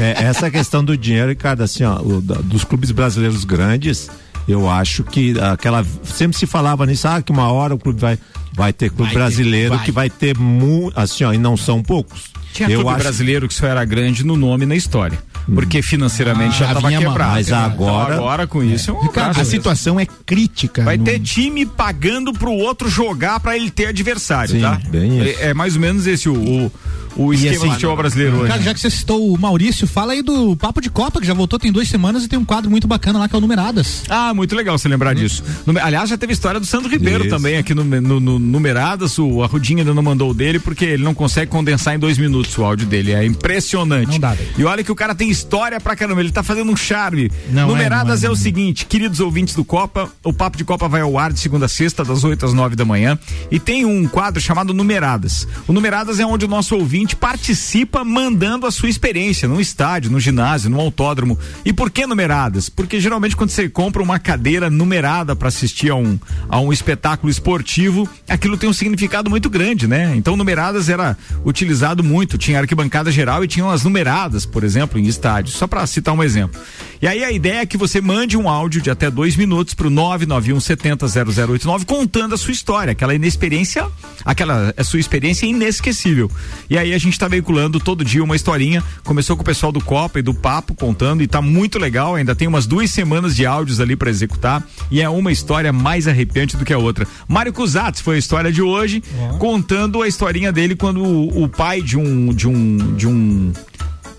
É, 0.00 0.24
essa 0.24 0.50
questão 0.50 0.82
do 0.82 0.96
dinheiro, 0.96 1.28
Ricardo, 1.28 1.62
assim, 1.62 1.84
ó, 1.84 2.00
o 2.00 2.22
dos 2.22 2.64
clubes 2.64 2.90
brasileiros 2.90 3.44
grandes, 3.44 4.08
eu 4.48 4.68
acho 4.68 5.04
que 5.04 5.38
aquela. 5.38 5.84
Sempre 6.02 6.38
se 6.38 6.46
falava 6.46 6.86
nisso, 6.86 7.06
ah, 7.06 7.20
que 7.20 7.30
uma 7.30 7.52
hora 7.52 7.74
o 7.74 7.78
clube 7.78 8.00
vai, 8.00 8.18
vai 8.54 8.72
ter 8.72 8.88
clube 8.88 9.04
Vai 9.04 9.12
ter, 9.12 9.18
brasileiro 9.18 9.76
vai. 9.76 9.84
que 9.84 9.92
vai 9.92 10.10
ter 10.10 10.36
mu, 10.36 10.90
assim, 10.96 11.24
ó, 11.24 11.32
e 11.32 11.38
não 11.38 11.56
são 11.56 11.82
poucos. 11.82 12.30
Tinha 12.52 12.68
eu 12.68 12.80
clube 12.80 12.94
acho 12.94 13.02
brasileiro 13.02 13.46
que 13.46 13.54
só 13.54 13.66
era 13.66 13.84
grande 13.84 14.24
no 14.24 14.36
nome 14.36 14.64
e 14.64 14.66
na 14.66 14.74
história. 14.74 15.18
Porque 15.54 15.80
financeiramente 15.82 16.56
Ah, 16.56 16.58
já 16.58 16.66
estava 16.68 16.88
quebrado. 16.90 17.32
Mas 17.32 17.52
agora- 17.52 18.14
Então 18.14 18.24
agora 18.24 18.46
com 18.46 18.62
isso 18.62 18.90
é 18.90 18.94
um 18.94 19.00
Ricardo, 19.02 19.36
a 19.36 19.38
mesmo. 19.38 19.50
situação 19.50 19.98
é 20.00 20.06
crítica. 20.26 20.84
Vai 20.84 20.96
no- 20.96 21.04
ter 21.04 21.18
time 21.20 21.64
pagando 21.64 22.32
pro 22.32 22.50
outro 22.52 22.88
jogar 22.88 23.40
pra 23.40 23.56
ele 23.56 23.70
ter 23.70 23.86
adversário, 23.86 24.52
Sim, 24.56 24.60
tá? 24.60 24.80
bem 24.90 25.18
isso. 25.20 25.40
É, 25.40 25.48
é 25.50 25.54
mais 25.54 25.74
ou 25.74 25.80
menos 25.80 26.06
esse 26.06 26.28
o, 26.28 26.34
o, 26.34 26.72
o 27.16 27.32
esquema 27.34 27.56
assim, 27.56 27.66
do 27.68 27.72
futebol 27.72 27.96
brasileiro 27.96 28.36
hoje. 28.38 28.48
Cara, 28.48 28.62
já 28.62 28.74
que 28.74 28.80
você 28.80 28.90
citou 28.90 29.32
o 29.32 29.38
Maurício, 29.38 29.86
fala 29.86 30.12
aí 30.12 30.22
do 30.22 30.54
Papo 30.56 30.80
de 30.80 30.90
Copa, 30.90 31.20
que 31.20 31.26
já 31.26 31.34
voltou 31.34 31.58
tem 31.58 31.72
duas 31.72 31.88
semanas 31.88 32.24
e 32.24 32.28
tem 32.28 32.38
um 32.38 32.44
quadro 32.44 32.70
muito 32.70 32.86
bacana 32.86 33.18
lá 33.18 33.28
que 33.28 33.34
é 33.34 33.38
o 33.38 33.40
Numeradas. 33.40 34.02
Ah, 34.08 34.32
muito 34.34 34.54
legal 34.54 34.76
você 34.78 34.88
lembrar 34.88 35.14
disso. 35.14 35.42
Nume- 35.66 35.80
Aliás, 35.80 36.10
já 36.10 36.16
teve 36.18 36.32
história 36.32 36.60
do 36.60 36.66
Sandro 36.66 36.88
Ribeiro 36.90 37.24
Isso. 37.24 37.34
também 37.34 37.56
aqui 37.56 37.74
no, 37.74 37.82
no, 37.84 38.20
no 38.20 38.38
Numeradas. 38.38 39.18
O 39.18 39.42
Arrudinho 39.42 39.78
ainda 39.80 39.94
não 39.94 40.02
mandou 40.02 40.30
o 40.30 40.34
dele 40.34 40.58
porque 40.58 40.84
ele 40.84 41.02
não 41.02 41.14
consegue 41.14 41.50
condensar 41.50 41.94
em 41.94 41.98
dois 41.98 42.18
minutos 42.18 42.56
o 42.58 42.64
áudio 42.64 42.86
dele. 42.86 43.12
É 43.12 43.24
impressionante. 43.24 44.10
Não 44.12 44.18
dá, 44.20 44.34
velho. 44.34 44.48
E 44.58 44.64
olha 44.64 44.84
que 44.84 44.92
o 44.92 44.94
cara 44.94 45.14
tem 45.14 45.30
história 45.38 45.80
pra 45.80 45.96
caramba. 45.96 46.20
Ele 46.20 46.32
tá 46.32 46.42
fazendo 46.42 46.70
um 46.70 46.76
charme. 46.76 47.30
Não 47.50 47.62
é, 47.62 47.66
Numeradas 47.66 48.22
não 48.22 48.28
é, 48.28 48.30
é, 48.30 48.32
o 48.32 48.38
é. 48.38 48.42
seguinte, 48.42 48.86
queridos 48.86 49.20
ouvintes 49.20 49.54
do 49.54 49.64
Copa, 49.64 50.10
o 50.24 50.32
Papo 50.32 50.56
de 50.56 50.64
Copa 50.64 50.88
vai 50.88 51.00
ao 51.00 51.18
ar 51.18 51.32
de 51.32 51.40
segunda 51.40 51.66
a 51.66 51.68
sexta, 51.68 52.04
das 52.04 52.24
8 52.24 52.46
às 52.46 52.52
9 52.52 52.76
da 52.76 52.84
manhã. 52.84 53.18
E 53.50 53.58
tem 53.58 53.84
um 53.84 54.06
quadro 54.06 54.40
chamado 54.40 54.74
Numeradas. 54.74 55.46
O 55.66 55.72
Numeradas 55.72 56.18
é 56.20 56.26
onde 56.26 56.44
o 56.44 56.48
nosso 56.48 56.74
ouvinte 56.74 57.14
participa 57.16 58.04
mandando 58.04 58.66
a 58.66 58.70
sua 58.70 58.88
experiência 58.88 59.48
no 59.48 59.60
estádio, 59.60 60.10
no 60.10 60.18
ginásio, 60.18 60.70
no 60.70 60.80
autódromo. 60.80 61.38
E 61.64 61.72
por 61.72 61.90
que 61.90 62.06
numeradas? 62.06 62.68
Porque 62.68 63.00
geralmente 63.00 63.36
quando 63.36 63.50
você 63.50 63.68
compra 63.68 64.02
uma 64.02 64.18
cadeira 64.18 64.70
numerada 64.70 65.36
para 65.36 65.48
assistir 65.48 65.90
a 65.90 65.94
um, 65.94 66.18
a 66.48 66.58
um 66.60 66.72
espetáculo 66.72 67.30
esportivo, 67.30 68.08
aquilo 68.28 68.56
tem 68.56 68.68
um 68.68 68.72
significado 68.72 69.30
muito 69.30 69.50
grande, 69.50 69.86
né? 69.86 70.14
Então 70.16 70.36
numeradas 70.36 70.88
era 70.88 71.16
utilizado 71.44 72.02
muito, 72.02 72.38
tinha 72.38 72.58
arquibancada 72.58 73.10
geral 73.10 73.44
e 73.44 73.48
tinham 73.48 73.70
as 73.70 73.84
numeradas, 73.84 74.44
por 74.46 74.64
exemplo, 74.64 74.98
em 74.98 75.06
só 75.46 75.66
para 75.66 75.86
citar 75.86 76.14
um 76.14 76.22
exemplo. 76.22 76.60
E 77.00 77.06
aí 77.06 77.22
a 77.22 77.30
ideia 77.30 77.60
é 77.60 77.66
que 77.66 77.76
você 77.76 78.00
mande 78.00 78.36
um 78.36 78.48
áudio 78.48 78.82
de 78.82 78.90
até 78.90 79.08
dois 79.10 79.36
minutos 79.36 79.72
pro 79.72 79.88
991 79.88 80.58
70 80.58 81.06
0089 81.06 81.84
contando 81.84 82.34
a 82.34 82.38
sua 82.38 82.52
história, 82.52 82.90
aquela 82.90 83.14
inexperiência, 83.14 83.86
aquela 84.24 84.74
a 84.76 84.82
sua 84.82 84.98
experiência 84.98 85.46
inesquecível. 85.46 86.28
E 86.68 86.76
aí 86.76 86.92
a 86.92 86.98
gente 86.98 87.18
tá 87.18 87.28
veiculando 87.28 87.78
todo 87.78 88.04
dia 88.04 88.22
uma 88.22 88.34
historinha. 88.34 88.82
Começou 89.04 89.36
com 89.36 89.42
o 89.42 89.44
pessoal 89.44 89.70
do 89.70 89.80
Copa 89.80 90.18
e 90.18 90.22
do 90.22 90.34
Papo 90.34 90.74
contando 90.74 91.22
e 91.22 91.28
tá 91.28 91.40
muito 91.40 91.78
legal. 91.78 92.16
Ainda 92.16 92.34
tem 92.34 92.48
umas 92.48 92.66
duas 92.66 92.90
semanas 92.90 93.36
de 93.36 93.46
áudios 93.46 93.80
ali 93.80 93.94
para 93.94 94.10
executar 94.10 94.66
e 94.90 95.00
é 95.00 95.08
uma 95.08 95.30
história 95.30 95.72
mais 95.72 96.08
arrepiante 96.08 96.56
do 96.56 96.64
que 96.64 96.72
a 96.72 96.78
outra. 96.78 97.06
Mário 97.28 97.52
Cusatz 97.52 98.00
foi 98.00 98.16
a 98.16 98.18
história 98.18 98.50
de 98.50 98.60
hoje, 98.60 99.02
contando 99.38 100.02
a 100.02 100.08
historinha 100.08 100.52
dele 100.52 100.74
quando 100.74 101.02
o, 101.02 101.44
o 101.44 101.48
pai 101.48 101.80
de 101.80 101.96
um 101.96 102.34
de 102.34 102.48
um 102.48 102.94
de 102.96 103.06
um 103.06 103.52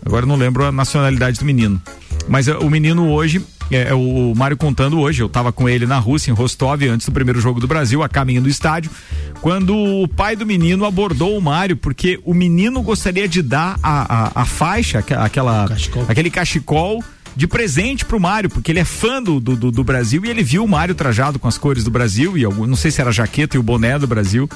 Agora 0.06 0.26
não 0.26 0.36
lembro 0.36 0.66
a 0.66 0.72
nacionalidade 0.72 1.40
do 1.40 1.46
menino. 1.46 1.82
Mas 2.28 2.48
é, 2.48 2.56
o 2.58 2.70
menino 2.70 3.10
hoje, 3.12 3.44
é, 3.72 3.90
é 3.90 3.94
o 3.94 4.34
Mário 4.36 4.56
contando 4.56 5.00
hoje, 5.00 5.22
eu 5.22 5.30
tava 5.30 5.52
com 5.52 5.68
ele 5.68 5.86
na 5.86 5.98
Rússia, 5.98 6.32
em 6.32 6.34
Rostov, 6.34 6.84
antes 6.84 7.08
do 7.08 7.12
primeiro 7.12 7.42
jogo 7.42 7.60
do 7.60 7.68
Brasil, 7.68 8.04
a 8.04 8.10
caminho 8.10 8.42
do 8.42 8.50
estádio, 8.50 8.92
quando 9.42 9.76
o 9.76 10.08
pai 10.08 10.36
do 10.36 10.46
menino 10.46 10.86
abordou 10.86 11.38
o 11.38 11.42
Mário, 11.42 11.76
porque 11.78 12.20
o 12.24 12.34
menino 12.34 12.82
gostaria 12.82 13.28
de 13.28 13.42
dar 13.42 13.78
a, 13.82 14.42
a, 14.42 14.42
a 14.42 14.46
faixa, 14.46 15.00
aquela, 15.00 15.68
Cachecol. 15.68 16.06
aquele 16.08 16.30
cachecol 16.30 17.04
de 17.36 17.48
presente 17.48 18.04
pro 18.06 18.20
Mário, 18.20 18.50
porque 18.50 18.72
ele 18.72 18.80
é 18.80 18.86
fã 18.86 19.22
do, 19.22 19.40
do, 19.40 19.72
do- 19.72 19.84
Brasil 19.84 20.24
e 20.26 20.30
ele 20.30 20.44
viu 20.44 20.64
o 20.64 20.68
Mário 20.68 20.94
trajado 20.94 21.40
com 21.40 21.48
as 21.48 21.58
cores 21.58 21.84
do 21.84 21.90
Brasil 21.92 22.38
e 22.38 22.44
algum, 22.44 22.66
não 22.68 22.76
sei 22.76 22.92
se 22.92 23.00
era 23.02 23.10
a 23.10 23.14
jaqueta 23.14 23.56
e 23.56 23.60
o 23.60 23.64
boné 23.64 23.98
do 23.98 24.06
Brasil. 24.08 24.50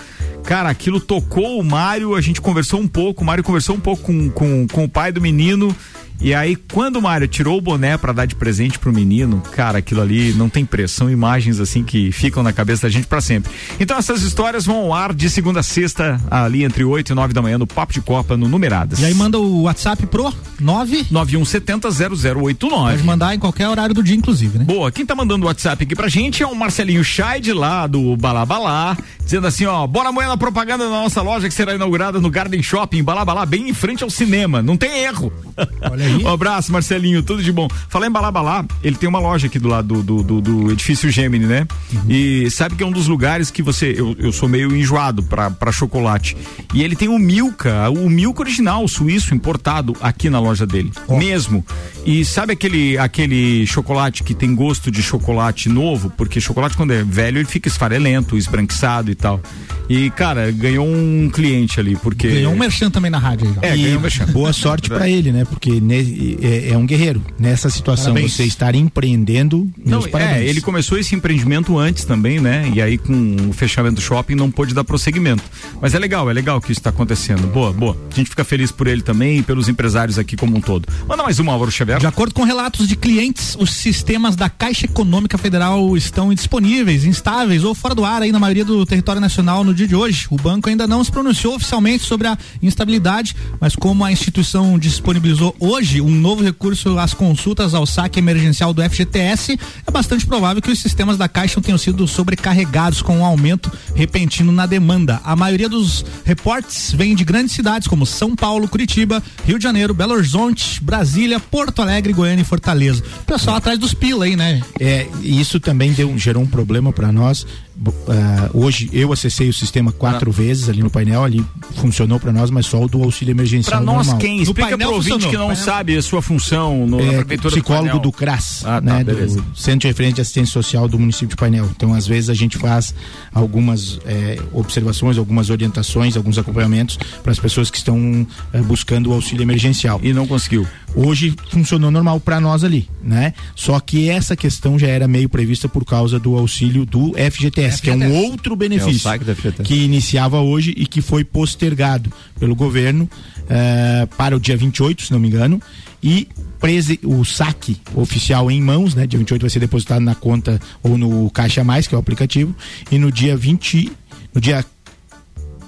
Cara, 0.44 0.70
aquilo 0.70 1.00
tocou 1.00 1.60
o 1.60 1.64
Mário, 1.64 2.14
a 2.16 2.22
gente 2.22 2.42
conversou 2.42 2.80
um 2.82 2.88
pouco, 2.88 3.24
o 3.24 3.26
Mário 3.26 3.44
conversou 3.44 3.76
um 3.76 3.80
pouco 3.80 4.04
com, 4.04 4.30
com, 4.30 4.68
com 4.68 4.84
o 4.84 4.90
pai 4.90 5.12
do 5.12 5.22
menino. 5.22 5.76
E 6.24 6.34
aí, 6.34 6.56
quando 6.56 6.96
o 6.96 7.02
Mário 7.02 7.28
tirou 7.28 7.58
o 7.58 7.62
boné 7.62 7.98
pra 7.98 8.14
dar 8.14 8.26
de 8.26 8.34
presente 8.34 8.80
pro 8.80 8.94
menino, 8.94 9.44
cara, 9.52 9.80
aquilo 9.80 10.00
ali 10.02 10.32
não 10.32 10.48
tem 10.48 10.64
preço. 10.64 10.96
São 10.96 11.10
imagens 11.10 11.60
assim 11.60 11.84
que 11.84 12.14
ficam 12.14 12.42
na 12.42 12.54
cabeça 12.54 12.84
da 12.84 12.90
gente 12.90 13.06
pra 13.08 13.20
sempre. 13.20 13.52
Então, 13.78 13.98
essas 13.98 14.22
histórias 14.22 14.66
vão 14.66 14.78
ao 14.78 14.94
ar 14.94 15.14
de 15.14 15.30
segunda 15.30 15.60
a 15.60 15.64
sexta, 15.64 16.18
ali 16.32 16.64
entre 16.64 16.86
8 16.86 17.12
e 17.12 17.14
9 17.14 17.34
da 17.34 17.42
manhã, 17.42 17.58
no 17.58 17.68
Papo 17.68 17.92
de 17.92 18.00
Copa, 18.00 18.38
no 18.38 18.48
Numeradas. 18.48 19.00
E 19.00 19.06
aí 19.06 19.14
manda 19.14 19.38
o 19.38 19.64
WhatsApp 19.64 20.06
pro 20.08 20.34
9. 20.62 21.08
9170 21.12 21.90
0089. 21.92 22.92
Pode 22.92 23.04
mandar 23.04 23.36
em 23.36 23.40
qualquer 23.40 23.68
horário 23.68 23.94
do 23.94 24.02
dia, 24.02 24.16
inclusive, 24.16 24.60
né? 24.60 24.64
Boa, 24.64 24.94
quem 24.94 25.06
tá 25.06 25.14
mandando 25.14 25.44
o 25.44 25.48
WhatsApp 25.48 25.84
aqui 25.84 25.94
pra 25.94 26.08
gente 26.08 26.42
é 26.42 26.48
o 26.48 26.56
Marcelinho 26.56 27.04
Scheid 27.04 27.52
lá 27.52 27.86
do 27.86 28.16
Balabalá, 28.16 28.98
dizendo 29.24 29.48
assim, 29.48 29.66
ó, 29.66 29.86
bora 29.88 30.10
amanhã 30.10 30.30
na 30.30 30.38
propaganda 30.38 30.86
da 30.86 30.90
nossa 30.90 31.22
loja 31.22 31.48
que 31.48 31.54
será 31.54 31.74
inaugurada 31.74 32.20
no 32.20 32.30
Garden 32.30 32.62
Shopping, 32.62 33.04
Balabalá, 33.04 33.46
bem 33.46 33.70
em 33.70 33.74
frente 33.74 34.04
ao 34.04 34.10
cinema, 34.10 34.62
não 34.62 34.78
tem 34.78 35.04
erro. 35.04 35.32
Olha 35.90 36.06
aí. 36.06 36.24
um 36.24 36.28
abraço, 36.28 36.72
Marcelinho, 36.72 37.24
tudo 37.24 37.42
de 37.42 37.52
bom. 37.52 37.68
Falar 37.90 38.08
em 38.08 38.12
Balabalá, 38.12 38.66
ele 38.84 38.96
tem 38.96 39.08
uma 39.08 39.20
loja 39.20 39.48
aqui 39.48 39.60
do 39.60 39.68
lado 39.68 40.04
do, 40.04 40.24
do, 40.24 40.42
do 40.42 40.72
edifício 40.72 41.10
Gemini, 41.10 41.46
né? 41.46 41.68
E 42.08 42.50
sabe 42.52 42.76
que 42.76 42.84
é 42.84 42.86
um 42.86 42.92
dos 42.92 43.08
lugares 43.08 43.50
que 43.50 43.62
você, 43.62 43.94
eu, 43.98 44.16
eu 44.20 44.32
sou 44.32 44.50
meio 44.50 44.76
enjoado 44.76 45.24
pra, 45.24 45.50
pra 45.50 45.72
chocolate. 45.72 46.36
E 46.74 46.84
ele 46.84 46.96
tem 46.96 47.08
o 47.08 47.18
Milka, 47.18 47.90
o 47.90 48.10
Milka 48.10 48.42
original, 48.42 48.88
suíço, 48.88 49.34
importado 49.34 49.96
aqui 50.02 50.30
na 50.30 50.40
loja 50.40 50.66
dele, 50.66 50.92
mesmo. 51.10 51.66
E 52.06 52.26
sabe 52.26 52.54
aquele, 52.54 52.98
aquele 52.98 53.66
chocolate 53.66 54.24
que 54.24 54.34
tem 54.34 54.54
gosto 54.54 54.92
de 54.92 55.02
chocolate 55.02 55.70
novo? 55.70 56.10
Porque 56.10 56.42
chocolate 56.42 56.76
quando 56.76 56.92
é 56.92 57.04
velho 57.04 57.38
ele 57.38 57.46
fica 57.46 57.68
esfarelento, 57.68 58.38
esbranquiçado 58.38 59.13
e 59.14 59.16
tal. 59.16 59.42
E, 59.90 60.10
cara, 60.12 60.50
ganhou 60.52 60.88
um 60.88 61.30
cliente 61.32 61.80
ali, 61.80 61.96
porque... 61.98 62.28
Ganhou 62.30 62.54
um 62.54 62.58
merchan 62.58 62.90
também 62.90 63.12
na 63.12 63.18
rádio 63.20 63.48
aí. 63.62 63.70
É, 63.72 63.76
E 63.78 63.84
ganhou 63.84 64.00
um 64.00 64.02
merchan. 64.02 64.26
boa 64.28 64.54
sorte 64.54 64.90
pra 64.90 65.10
ele, 65.10 65.32
né? 65.32 65.44
Porque 65.46 65.72
ne- 65.82 66.38
é, 66.42 66.70
é 66.72 66.78
um 66.78 66.86
guerreiro. 66.86 67.22
Nessa 67.38 67.70
situação, 67.70 68.14
Parabéns. 68.14 68.34
você 68.34 68.44
estar 68.46 68.74
empreendendo, 68.76 69.70
Não, 69.78 70.00
meus 70.00 70.08
parabéns. 70.08 70.38
é, 70.38 70.46
ele 70.48 70.62
começou 70.62 70.98
esse 70.98 71.14
empreendimento 71.16 71.78
antes 71.78 72.06
também, 72.06 72.40
né? 72.40 72.72
E 72.74 72.82
aí 72.82 72.98
com 72.98 73.36
o 73.50 73.54
fechamento 73.54 73.96
do 73.96 74.02
shopping 74.02 74.36
não 74.36 74.50
pôde 74.50 74.74
dar 74.74 74.84
prosseguimento. 74.84 75.44
Mas 75.82 75.94
é 75.94 76.00
legal, 76.00 76.30
é 76.30 76.34
legal 76.34 76.60
que 76.62 76.72
isso 76.72 76.80
está 76.80 76.90
acontecendo. 76.90 77.46
Boa, 77.48 77.74
boa. 77.74 77.98
A 78.12 78.16
gente 78.16 78.30
fica 78.30 78.44
feliz 78.46 78.72
por 78.72 78.88
ele 78.88 79.02
também 79.02 79.40
e 79.40 79.44
pelos 79.44 79.68
empresários 79.68 80.18
aqui 80.18 80.36
como 80.38 80.58
um 80.58 80.62
todo. 80.62 80.88
Manda 81.08 81.22
mais 81.24 81.40
uma, 81.40 81.52
Álvaro 81.52 81.72
Xavier. 81.72 82.00
De 82.00 82.08
acordo 82.08 82.34
com 82.34 82.44
relatos 82.44 82.88
de 82.88 82.96
clientes, 82.96 83.56
os 83.60 83.72
sistemas 83.74 84.36
da 84.36 84.50
Caixa 84.50 84.86
Econômica 84.86 85.38
Federal 85.38 85.96
estão 85.98 86.32
indisponíveis, 86.32 87.04
instáveis 87.06 87.64
ou 87.64 87.76
fora 87.76 87.94
do 87.94 88.06
ar 88.06 88.22
aí 88.22 88.32
na 88.32 88.40
maioria 88.40 88.64
do 88.66 88.86
território 88.86 89.03
território 89.04 89.20
nacional 89.20 89.66
no 89.66 89.74
dia 89.74 89.88
de 89.88 89.96
hoje. 89.96 90.28
O 90.30 90.38
banco 90.38 90.70
ainda 90.70 90.88
não 90.88 91.04
se 91.04 91.12
pronunciou 91.12 91.56
oficialmente 91.56 92.06
sobre 92.06 92.26
a 92.26 92.38
instabilidade, 92.62 93.36
mas 93.60 93.76
como 93.76 94.04
a 94.06 94.12
instituição 94.12 94.80
disponibilizou 94.80 95.54
hoje 95.60 96.00
um 96.00 96.10
novo 96.10 96.42
recurso 96.42 96.98
às 96.98 97.14
consultas 97.14 97.74
ao 97.74 97.86
saque 97.86 98.20
emergencial 98.20 98.74
do 98.74 98.82
FGTS, 98.82 99.60
é 99.86 99.92
bastante 99.92 100.26
provável 100.26 100.62
que 100.62 100.72
os 100.72 100.80
sistemas 100.80 101.18
da 101.18 101.28
Caixa 101.28 101.60
tenham 101.60 101.78
sido 101.78 102.08
sobrecarregados 102.08 103.02
com 103.02 103.18
um 103.18 103.26
aumento 103.26 103.70
repentino 103.94 104.54
na 104.54 104.66
demanda. 104.66 105.20
A 105.26 105.36
maioria 105.36 105.68
dos 105.68 106.06
reportes 106.24 106.94
vem 106.94 107.14
de 107.14 107.26
grandes 107.26 107.54
cidades 107.54 107.88
como 107.88 108.06
São 108.06 108.36
Paulo, 108.36 108.70
Curitiba, 108.70 109.22
Rio 109.46 109.58
de 109.58 109.64
Janeiro, 109.64 109.94
Belo 109.94 110.14
Horizonte, 110.14 110.82
Brasília, 110.82 111.42
Porto 111.42 111.82
Alegre, 111.82 112.14
Goiânia 112.14 112.44
e 112.44 112.46
Fortaleza. 112.46 113.04
O 113.22 113.26
pessoal 113.26 113.58
atrás 113.58 113.78
dos 113.78 113.94
pila 113.94 114.24
aí, 114.24 114.38
né? 114.38 114.62
É, 114.80 115.08
isso 115.22 115.60
também 115.60 115.92
deu, 115.92 116.18
gerou 116.18 116.42
um 116.42 116.48
problema 116.48 116.94
para 116.94 117.12
nós. 117.12 117.46
Uh, 117.76 118.58
hoje 118.66 118.88
eu 118.94 119.12
acessei 119.12 119.50
o 119.50 119.54
sistema 119.54 119.92
quatro 119.92 120.30
ah. 120.30 120.34
vezes 120.34 120.70
ali 120.70 120.84
no 120.84 120.92
painel, 120.92 121.24
ali 121.24 121.44
funcionou 121.76 122.20
para 122.20 122.32
nós, 122.32 122.52
mas 122.52 122.68
só 122.68 122.82
o 122.82 122.88
do 122.88 123.04
auxílio 123.04 123.32
emergencial 123.32 123.78
Para 123.82 123.86
nós 123.86 124.08
normal. 124.08 124.18
quem? 124.20 124.42
Explica 124.42 124.78
para 124.78 124.90
o 124.90 124.94
ouvinte 124.94 125.28
que 125.28 125.38
não 125.38 125.56
sabe 125.56 125.98
a 125.98 126.02
sua 126.02 126.22
função 126.22 126.86
no, 126.86 127.00
é, 127.00 127.06
na 127.06 127.12
prefeitura 127.20 127.56
psicólogo 127.56 127.94
do, 127.94 128.00
do 128.00 128.12
CRAS, 128.12 128.64
ah, 128.66 128.80
né, 128.80 129.04
tá, 129.04 129.12
do 129.12 129.44
Centro 129.56 129.80
de 129.80 129.88
Referência 129.88 130.16
de 130.16 130.22
Assistência 130.22 130.54
Social 130.54 130.88
do 130.88 131.00
município 131.00 131.30
de 131.30 131.36
Painel. 131.36 131.68
Então, 131.76 131.94
às 131.94 132.06
vezes 132.06 132.30
a 132.30 132.34
gente 132.36 132.58
faz 132.58 132.94
algumas 133.34 134.00
é, 134.06 134.38
observações, 134.52 135.18
algumas 135.18 135.50
orientações, 135.50 136.16
alguns 136.16 136.38
acompanhamentos 136.38 136.98
para 137.24 137.32
as 137.32 137.40
pessoas 137.40 137.72
que 137.72 137.78
estão 137.78 138.28
é, 138.54 138.62
buscando 138.62 139.10
o 139.10 139.14
auxílio 139.14 139.42
emergencial. 139.42 140.00
E 140.04 140.14
não 140.14 140.28
conseguiu. 140.28 140.68
Hoje 140.96 141.36
funcionou 141.50 141.90
normal 141.90 142.20
para 142.20 142.40
nós 142.40 142.64
ali, 142.64 142.88
né? 143.02 143.34
Só 143.56 143.80
que 143.80 144.10
essa 144.10 144.36
questão 144.36 144.78
já 144.78 144.88
era 144.88 145.08
meio 145.08 145.28
prevista 145.28 145.68
por 145.68 145.84
causa 145.84 146.20
do 146.20 146.38
auxílio 146.38 146.86
do 146.86 147.14
FGTS, 147.14 147.63
FGTS. 147.70 147.82
que 147.82 147.90
é 147.90 147.96
um 147.96 148.14
outro 148.14 148.56
benefício 148.56 149.10
é 149.10 149.64
que 149.64 149.76
iniciava 149.76 150.40
hoje 150.40 150.74
e 150.78 150.86
que 150.86 151.02
foi 151.02 151.24
postergado 151.24 152.12
pelo 152.40 152.56
governo 152.56 153.10
uh, 153.44 154.08
para 154.16 154.36
o 154.36 154.40
dia 154.40 154.58
28, 154.58 155.04
se 155.04 155.12
não 155.12 155.20
me 155.20 155.28
engano, 155.28 155.62
e 156.02 156.28
prese, 156.60 157.00
o 157.04 157.24
saque 157.24 157.78
oficial 157.96 158.50
em 158.50 158.62
mãos, 158.62 158.96
né? 158.96 159.08
Dia 159.08 159.18
28 159.18 159.42
vai 159.42 159.50
ser 159.50 159.60
depositado 159.60 160.02
na 160.02 160.16
conta 160.16 160.60
ou 160.82 160.98
no 160.98 161.30
Caixa 161.30 161.64
Mais, 161.64 161.88
que 161.88 161.96
é 161.96 161.98
o 161.98 162.00
aplicativo, 162.00 162.56
e 162.92 162.98
no 162.98 163.12
dia 163.12 163.36
20, 163.38 163.92
no 164.34 164.42
dia 164.42 164.66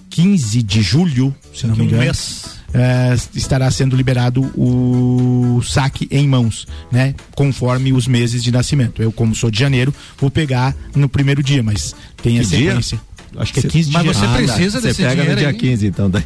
15 0.09 0.63
de 0.63 0.81
julho, 0.81 1.35
se 1.53 1.67
não 1.67 1.75
me 1.75 1.85
engano. 1.85 2.01
Um 2.01 2.05
mês 2.05 2.55
uh, 2.75 3.37
estará 3.37 3.69
sendo 3.71 3.95
liberado 3.95 4.41
o 4.55 5.61
saque 5.63 6.07
em 6.11 6.27
mãos, 6.27 6.67
né? 6.91 7.15
Conforme 7.33 7.93
os 7.93 8.07
meses 8.07 8.43
de 8.43 8.51
nascimento. 8.51 9.01
Eu, 9.01 9.11
como 9.11 9.33
sou 9.35 9.49
de 9.49 9.59
janeiro, 9.59 9.93
vou 10.19 10.29
pegar 10.29 10.75
no 10.95 11.09
primeiro 11.09 11.41
dia, 11.41 11.63
mas 11.63 11.95
tem 12.21 12.39
a 12.39 12.43
sequência. 12.43 12.97
Dia? 12.97 13.15
Acho 13.37 13.53
que 13.53 13.59
é 13.59 13.63
15 13.63 13.91
Mas 13.91 14.03
dias. 14.03 14.17
você 14.17 14.25
ah, 14.25 14.33
precisa 14.35 14.81
desse 14.81 14.97
dinheiro. 14.97 15.17
Você 15.17 15.23
pega 15.23 15.31
no 15.31 15.37
dia 15.37 15.49
aí. 15.49 15.57
15, 15.57 15.87
então. 15.87 16.09
Daí. 16.09 16.23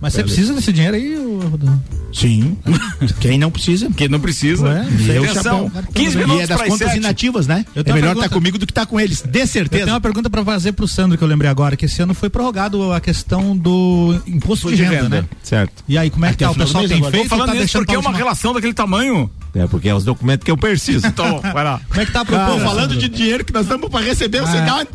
Mas 0.00 0.12
você 0.12 0.22
precisa 0.22 0.54
desse 0.54 0.72
dinheiro 0.72 0.96
aí, 0.96 1.14
Rodolfo? 1.50 1.80
Sim. 2.12 2.56
Quem 3.20 3.38
não 3.38 3.50
precisa? 3.50 3.90
Quem 3.96 4.08
não 4.08 4.20
precisa. 4.20 4.66
Ué, 4.66 4.86
eu 5.08 5.24
Atenção. 5.24 5.70
15 5.94 6.18
minutos 6.18 6.40
e 6.40 6.42
é 6.42 6.46
das 6.46 6.62
contas 6.62 6.88
7. 6.88 6.96
inativas, 6.96 7.46
né? 7.46 7.64
é 7.74 7.92
melhor 7.92 8.14
estar 8.14 8.28
tá 8.28 8.34
comigo 8.34 8.58
do 8.58 8.66
que 8.66 8.72
estar 8.72 8.82
tá 8.82 8.86
com 8.86 8.98
eles. 8.98 9.22
De 9.22 9.46
certeza. 9.46 9.82
Eu 9.82 9.86
tenho 9.86 9.94
uma 9.94 10.00
pergunta 10.00 10.28
para 10.28 10.44
fazer 10.44 10.72
pro 10.72 10.88
Sandro 10.88 11.16
que 11.16 11.24
eu 11.24 11.28
lembrei 11.28 11.50
agora, 11.50 11.76
que 11.76 11.84
esse 11.84 12.00
ano 12.02 12.14
foi 12.14 12.28
prorrogado 12.28 12.92
a 12.92 13.00
questão 13.00 13.56
do 13.56 14.20
imposto 14.26 14.70
de, 14.70 14.76
de 14.76 14.82
renda, 14.82 15.02
renda, 15.02 15.20
né? 15.22 15.28
Certo. 15.42 15.84
E 15.88 15.96
aí, 15.96 16.10
como 16.10 16.24
é 16.24 16.30
que 16.30 16.38
tá? 16.38 16.50
O 16.50 16.54
pessoal 16.54 16.86
tem 16.88 17.02
feito? 17.02 17.28
Tô 17.28 17.36
falando 17.36 17.52
tá 17.52 17.56
isso 17.56 17.78
porque 17.78 17.94
é 17.94 17.98
uma 17.98 18.12
relação 18.12 18.52
daquele 18.52 18.74
tamanho. 18.74 19.30
É, 19.54 19.66
porque 19.66 19.88
é 19.88 19.94
os 19.94 20.04
documentos 20.04 20.44
que 20.44 20.50
eu 20.50 20.56
preciso. 20.56 21.06
então, 21.06 21.40
vai 21.52 21.64
lá. 21.64 21.80
Como 21.88 22.00
é 22.00 22.06
que 22.06 22.12
tá 22.12 22.20
a 22.20 22.24
falando 22.24 22.96
de 22.96 23.08
dinheiro 23.08 23.44
que 23.44 23.52
nós 23.52 23.62
estamos 23.62 23.88
para 23.88 24.04
receber, 24.04 24.40
você 24.40 24.58
ah. 24.58 24.64
dá 24.64 24.74
uma 24.74 24.86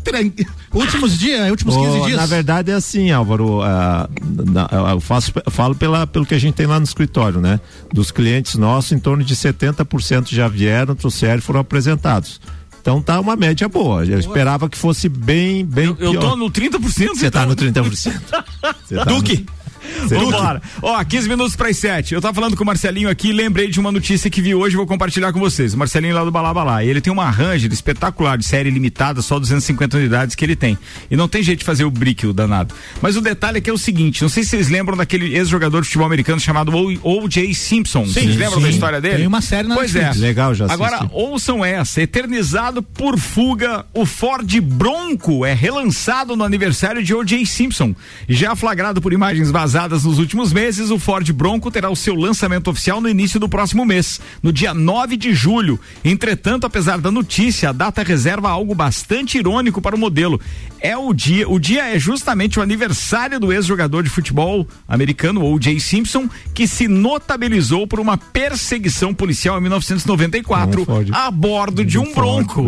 Últimos 0.72 1.18
dias, 1.18 1.50
últimos 1.50 1.76
15 1.76 2.00
dias. 2.06 2.16
Na 2.16 2.26
verdade 2.26 2.70
é 2.70 2.74
assim, 2.74 3.10
Álvaro, 3.10 3.60
uh, 3.60 4.83
eu 4.92 5.00
faço, 5.00 5.32
falo 5.50 5.74
pela, 5.74 6.06
pelo 6.06 6.26
que 6.26 6.34
a 6.34 6.38
gente 6.38 6.54
tem 6.54 6.66
lá 6.66 6.78
no 6.78 6.84
escritório, 6.84 7.40
né? 7.40 7.60
Dos 7.92 8.10
clientes 8.10 8.54
nossos, 8.56 8.92
em 8.92 8.98
torno 8.98 9.24
de 9.24 9.34
70% 9.34 10.30
já 10.30 10.48
vieram, 10.48 10.94
trouxeram 10.94 11.38
e 11.38 11.40
foram 11.40 11.60
apresentados. 11.60 12.40
Então 12.80 13.00
tá 13.00 13.18
uma 13.18 13.34
média 13.34 13.66
boa. 13.66 14.04
Eu 14.04 14.18
esperava 14.18 14.68
que 14.68 14.76
fosse 14.76 15.08
bem, 15.08 15.64
bem. 15.64 15.86
Eu, 15.86 15.96
eu 15.98 16.20
tô 16.20 16.36
no 16.36 16.50
30%. 16.50 17.08
Você 17.14 17.30
tá 17.30 17.46
no 17.46 17.56
30%. 17.56 17.82
Você 18.84 18.94
tá 18.94 19.04
Duque! 19.04 19.38
No... 19.38 19.63
Vambora. 20.08 20.62
Ó, 20.82 21.02
15 21.04 21.28
minutos 21.28 21.56
para 21.56 21.68
as 21.68 21.76
7. 21.76 22.14
Eu 22.14 22.20
tava 22.20 22.34
falando 22.34 22.56
com 22.56 22.62
o 22.62 22.66
Marcelinho 22.66 23.08
aqui 23.08 23.32
lembrei 23.32 23.68
de 23.68 23.78
uma 23.80 23.92
notícia 23.92 24.30
que 24.30 24.40
vi 24.40 24.54
hoje 24.54 24.76
vou 24.76 24.86
compartilhar 24.86 25.32
com 25.32 25.40
vocês. 25.40 25.74
O 25.74 25.78
Marcelinho 25.78 26.14
lá 26.14 26.24
do 26.24 26.30
Balabalá. 26.30 26.84
Ele 26.84 27.00
tem 27.00 27.12
uma 27.12 27.30
Ranger 27.30 27.72
espetacular 27.72 28.38
de 28.38 28.44
série 28.44 28.70
limitada, 28.70 29.22
só 29.22 29.38
250 29.38 29.96
unidades 29.96 30.34
que 30.34 30.44
ele 30.44 30.56
tem. 30.56 30.78
E 31.10 31.16
não 31.16 31.28
tem 31.28 31.42
jeito 31.42 31.60
de 31.60 31.64
fazer 31.64 31.84
o 31.84 31.90
brick, 31.90 32.26
o 32.26 32.32
danado. 32.32 32.74
Mas 33.00 33.16
o 33.16 33.20
detalhe 33.20 33.58
é 33.58 33.60
que 33.60 33.70
é 33.70 33.72
o 33.72 33.78
seguinte: 33.78 34.22
não 34.22 34.28
sei 34.28 34.42
se 34.42 34.50
vocês 34.50 34.68
lembram 34.68 34.96
daquele 34.96 35.36
ex-jogador 35.36 35.82
de 35.82 35.86
futebol 35.86 36.06
americano 36.06 36.40
chamado 36.40 36.72
O.J. 36.74 37.54
Simpson. 37.54 38.06
Sim, 38.06 38.12
vocês 38.12 38.36
lembram 38.36 38.58
sim. 38.58 38.62
da 38.62 38.70
história 38.70 39.00
dele? 39.00 39.16
Tem 39.18 39.26
uma 39.26 39.40
série 39.40 39.68
na 39.68 39.74
Pois 39.74 39.94
é. 39.94 40.12
Legal, 40.14 40.54
já 40.54 40.64
assisti. 40.66 40.82
Agora, 40.82 41.08
ouçam 41.12 41.64
essa: 41.64 42.00
eternizado 42.02 42.82
por 42.82 43.18
fuga, 43.18 43.84
o 43.94 44.04
Ford 44.04 44.60
Bronco 44.60 45.44
é 45.44 45.52
relançado 45.52 46.34
no 46.36 46.44
aniversário 46.44 47.02
de 47.02 47.14
O.J. 47.14 47.44
Simpson. 47.46 47.94
Já 48.28 48.56
flagrado 48.56 49.00
por 49.00 49.12
imagens 49.12 49.50
vazadas 49.50 49.93
nos 50.02 50.18
últimos 50.18 50.52
meses, 50.52 50.90
o 50.90 50.98
Ford 50.98 51.30
Bronco 51.32 51.70
terá 51.70 51.88
o 51.88 51.94
seu 51.94 52.16
lançamento 52.16 52.68
oficial 52.68 53.00
no 53.00 53.08
início 53.08 53.38
do 53.38 53.48
próximo 53.48 53.84
mês, 53.84 54.20
no 54.42 54.52
dia 54.52 54.74
9 54.74 55.16
de 55.16 55.32
julho. 55.32 55.78
Entretanto, 56.04 56.66
apesar 56.66 56.98
da 56.98 57.12
notícia, 57.12 57.68
a 57.68 57.72
data 57.72 58.02
reserva 58.02 58.50
algo 58.50 58.74
bastante 58.74 59.38
irônico 59.38 59.80
para 59.80 59.94
o 59.94 59.98
modelo. 59.98 60.40
É 60.80 60.96
o 60.96 61.14
dia, 61.14 61.48
o 61.48 61.60
dia 61.60 61.94
é 61.94 61.98
justamente 61.98 62.58
o 62.58 62.62
aniversário 62.62 63.38
do 63.38 63.52
ex-jogador 63.52 64.02
de 64.02 64.10
futebol 64.10 64.66
americano, 64.88 65.44
O.J. 65.44 65.78
Simpson, 65.78 66.28
que 66.52 66.66
se 66.66 66.88
notabilizou 66.88 67.86
por 67.86 68.00
uma 68.00 68.18
perseguição 68.18 69.14
policial 69.14 69.58
em 69.58 69.60
1994 69.60 70.86
a 71.12 71.30
bordo 71.30 71.84
de 71.84 71.98
um 71.98 72.12
Bronco. 72.12 72.64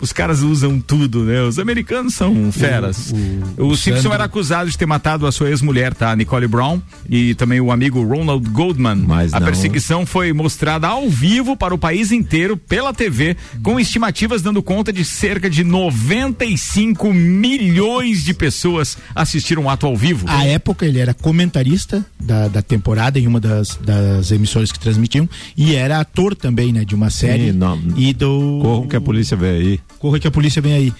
Os 0.00 0.12
caras 0.12 0.42
usam 0.42 0.80
tudo, 0.80 1.24
né? 1.24 1.42
Os 1.42 1.58
americanos 1.58 2.14
são 2.14 2.52
feras. 2.52 3.12
O, 3.56 3.64
o, 3.64 3.66
o 3.68 3.76
Simpson 3.76 4.02
Sandro... 4.02 4.14
era 4.14 4.24
acusado 4.24 4.70
de 4.70 4.78
ter 4.78 4.86
matado 4.86 5.26
a 5.26 5.32
sua 5.32 5.48
ex-mulher, 5.48 5.92
tá? 5.94 6.14
Nicole 6.14 6.46
Brown 6.46 6.80
e 7.08 7.34
também 7.34 7.60
o 7.60 7.72
amigo 7.72 8.02
Ronald 8.02 8.48
Goldman. 8.50 8.96
Mas 8.96 9.34
a 9.34 9.40
não... 9.40 9.46
perseguição 9.46 10.06
foi 10.06 10.32
mostrada 10.32 10.86
ao 10.86 11.08
vivo 11.08 11.56
para 11.56 11.74
o 11.74 11.78
país 11.78 12.12
inteiro 12.12 12.56
pela 12.56 12.92
TV, 12.94 13.36
com 13.62 13.80
estimativas 13.80 14.40
dando 14.40 14.62
conta 14.62 14.92
de 14.92 15.04
cerca 15.04 15.50
de 15.50 15.64
95 15.64 17.12
milhões 17.12 18.24
de 18.24 18.32
pessoas 18.32 18.96
assistiram 19.14 19.64
o 19.64 19.70
ato 19.70 19.86
ao 19.86 19.96
vivo. 19.96 20.26
À 20.28 20.44
época 20.44 20.86
ele 20.86 21.00
era 21.00 21.12
comentarista 21.12 22.04
da, 22.20 22.46
da 22.48 22.62
temporada 22.62 23.18
em 23.18 23.26
uma 23.26 23.40
das, 23.40 23.76
das 23.76 24.30
emissoras 24.30 24.70
que 24.70 24.78
transmitiam 24.78 25.28
e 25.56 25.74
era 25.74 25.98
ator 25.98 26.36
também, 26.36 26.72
né? 26.72 26.84
De 26.84 26.94
uma 26.94 27.10
série. 27.10 27.52
Sim, 27.52 27.58
não, 27.58 27.80
e 27.96 28.12
do. 28.12 28.60
Corram 28.62 28.86
que 28.86 28.96
a 28.96 29.00
polícia 29.00 29.36
veio 29.36 29.60
aí 29.60 29.80
corra 29.98 30.18
que 30.18 30.26
a 30.28 30.30
polícia 30.30 30.62
vem 30.62 30.72
aí. 30.72 30.92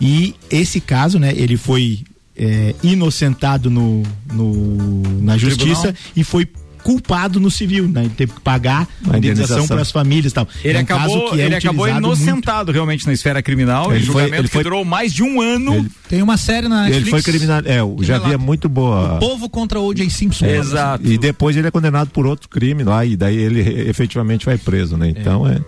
E 0.00 0.34
esse 0.50 0.80
caso, 0.80 1.18
né, 1.18 1.32
ele 1.36 1.56
foi 1.56 2.00
é, 2.36 2.74
inocentado 2.82 3.70
no, 3.70 4.02
no 4.32 5.02
na 5.20 5.36
justiça 5.36 5.92
Tribunal. 5.92 6.12
e 6.16 6.24
foi 6.24 6.48
culpado 6.82 7.38
no 7.38 7.50
civil, 7.50 7.86
né? 7.86 8.04
Ele 8.04 8.14
teve 8.16 8.32
que 8.32 8.40
pagar 8.40 8.88
a 9.08 9.18
indenização 9.18 9.66
para 9.66 9.82
as 9.82 9.90
famílias 9.90 10.32
e 10.32 10.34
tal. 10.34 10.48
Ele 10.64 10.76
é 10.76 10.80
um 10.80 10.82
acabou, 10.82 11.34
é 11.34 11.44
ele 11.44 11.54
acabou 11.54 11.88
inocentado 11.88 12.66
muito. 12.66 12.72
realmente 12.72 13.06
na 13.06 13.12
esfera 13.12 13.42
criminal. 13.42 13.94
Ele, 13.94 14.06
foi, 14.06 14.24
ele 14.24 14.48
foi, 14.48 14.62
durou 14.62 14.84
mais 14.84 15.12
de 15.12 15.22
um 15.22 15.40
ano. 15.40 15.74
Ele, 15.74 15.90
Tem 16.08 16.22
uma 16.22 16.36
série 16.36 16.68
na 16.68 16.84
Netflix. 16.84 17.02
Ele 17.02 17.10
foi 17.10 17.22
criminal, 17.22 17.60
é, 17.64 18.04
já 18.04 18.16
havia 18.16 18.38
muito 18.38 18.68
boa. 18.68 19.16
O 19.16 19.18
povo 19.18 19.48
contra 19.48 19.78
o 19.78 19.86
O.J. 19.86 20.08
Simpson. 20.10 20.46
Exato. 20.46 21.06
E 21.06 21.18
depois 21.18 21.56
ele 21.56 21.68
é 21.68 21.70
condenado 21.70 22.10
por 22.10 22.26
outro 22.26 22.48
crime 22.48 22.82
lá 22.82 23.04
e 23.04 23.16
daí 23.16 23.36
ele 23.36 23.60
efetivamente 23.88 24.46
vai 24.46 24.56
preso, 24.56 24.96
né? 24.96 25.08
Então 25.10 25.46
é, 25.46 25.56
é, 25.56 25.60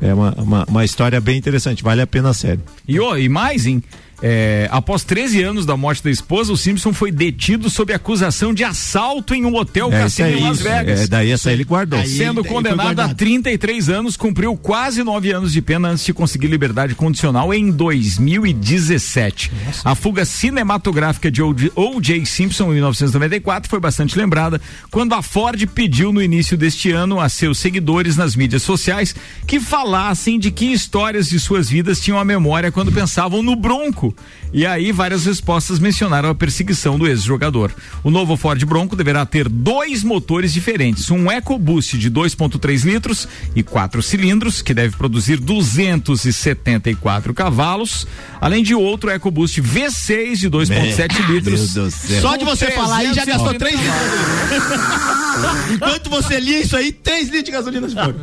é 0.00 0.14
uma, 0.14 0.34
uma, 0.38 0.64
uma 0.68 0.84
história 0.84 1.20
bem 1.20 1.36
interessante, 1.36 1.82
vale 1.82 2.00
a 2.00 2.06
pena 2.06 2.30
a 2.30 2.34
série. 2.34 2.60
E, 2.86 2.98
oh, 3.00 3.16
e 3.16 3.28
mais, 3.28 3.66
hein? 3.66 3.82
É, 4.20 4.68
após 4.72 5.04
13 5.04 5.42
anos 5.42 5.66
da 5.66 5.76
morte 5.76 6.02
da 6.02 6.10
esposa, 6.10 6.52
o 6.52 6.56
Simpson 6.56 6.92
foi 6.92 7.12
detido 7.12 7.70
sob 7.70 7.92
acusação 7.92 8.52
de 8.52 8.64
assalto 8.64 9.32
em 9.34 9.44
um 9.44 9.54
hotel 9.54 9.92
é, 9.92 10.00
cassino 10.00 10.28
em 10.28 10.42
Las 10.42 10.60
Vegas. 10.60 11.00
É, 11.02 11.06
daí 11.06 11.30
essa 11.30 11.52
ele 11.52 11.64
guardou. 11.64 11.98
Aí, 11.98 12.08
Sendo 12.08 12.44
condenado 12.44 12.98
a 13.00 13.14
33 13.14 13.88
anos, 13.88 14.16
cumpriu 14.16 14.56
quase 14.56 15.04
nove 15.04 15.30
anos 15.30 15.52
de 15.52 15.62
pena 15.62 15.88
antes 15.88 16.04
de 16.04 16.12
conseguir 16.12 16.48
liberdade 16.48 16.94
condicional 16.94 17.54
em 17.54 17.70
2017. 17.70 19.52
Nossa. 19.64 19.88
A 19.88 19.94
fuga 19.94 20.24
cinematográfica 20.24 21.30
de 21.30 21.42
O.J. 21.42 22.26
Simpson 22.26 22.70
em 22.70 22.74
1994 22.74 23.70
foi 23.70 23.78
bastante 23.78 24.18
lembrada 24.18 24.60
quando 24.90 25.14
a 25.14 25.22
Ford 25.22 25.64
pediu 25.68 26.12
no 26.12 26.20
início 26.20 26.56
deste 26.56 26.90
ano 26.90 27.20
a 27.20 27.28
seus 27.28 27.58
seguidores 27.58 28.16
nas 28.16 28.34
mídias 28.34 28.62
sociais 28.62 29.14
que 29.46 29.60
falassem 29.60 30.38
de 30.38 30.50
que 30.50 30.72
histórias 30.72 31.28
de 31.28 31.38
suas 31.38 31.68
vidas 31.68 32.00
tinham 32.00 32.18
a 32.18 32.24
memória 32.24 32.72
quando 32.72 32.90
pensavam 32.90 33.42
no 33.42 33.54
Bronco 33.54 34.07
Bronco. 34.10 34.28
E 34.52 34.64
aí 34.66 34.92
várias 34.92 35.26
respostas 35.26 35.78
mencionaram 35.78 36.28
a 36.30 36.34
perseguição 36.34 36.98
do 36.98 37.06
ex-jogador. 37.06 37.70
O 38.02 38.10
novo 38.10 38.36
Ford 38.36 38.62
Bronco 38.64 38.96
deverá 38.96 39.24
ter 39.26 39.48
dois 39.48 40.02
motores 40.02 40.52
diferentes, 40.52 41.10
um 41.10 41.30
EcoBoost 41.30 41.98
de 41.98 42.10
2.3 42.10 42.84
litros 42.84 43.28
e 43.54 43.62
quatro 43.62 44.02
cilindros, 44.02 44.62
que 44.62 44.72
deve 44.72 44.96
produzir 44.96 45.38
274 45.38 47.34
cavalos, 47.34 48.06
além 48.40 48.62
de 48.62 48.74
outro 48.74 49.10
EcoBoost 49.10 49.60
V6 49.60 50.36
de 50.36 50.50
2.7 50.50 51.26
litros. 51.28 51.74
Só 52.20 52.36
de 52.36 52.44
você 52.44 52.70
falar 52.70 52.96
aí 52.98 53.14
já 53.14 53.24
gastou 53.24 53.54
3 53.54 53.78
Enquanto 55.72 56.10
você 56.10 56.40
lia 56.40 56.60
isso 56.60 56.76
aí, 56.76 56.90
3 56.92 57.24
litros 57.28 57.44
de 57.44 57.50
gasolina 57.52 57.88
se 57.88 57.94
for. 57.94 58.14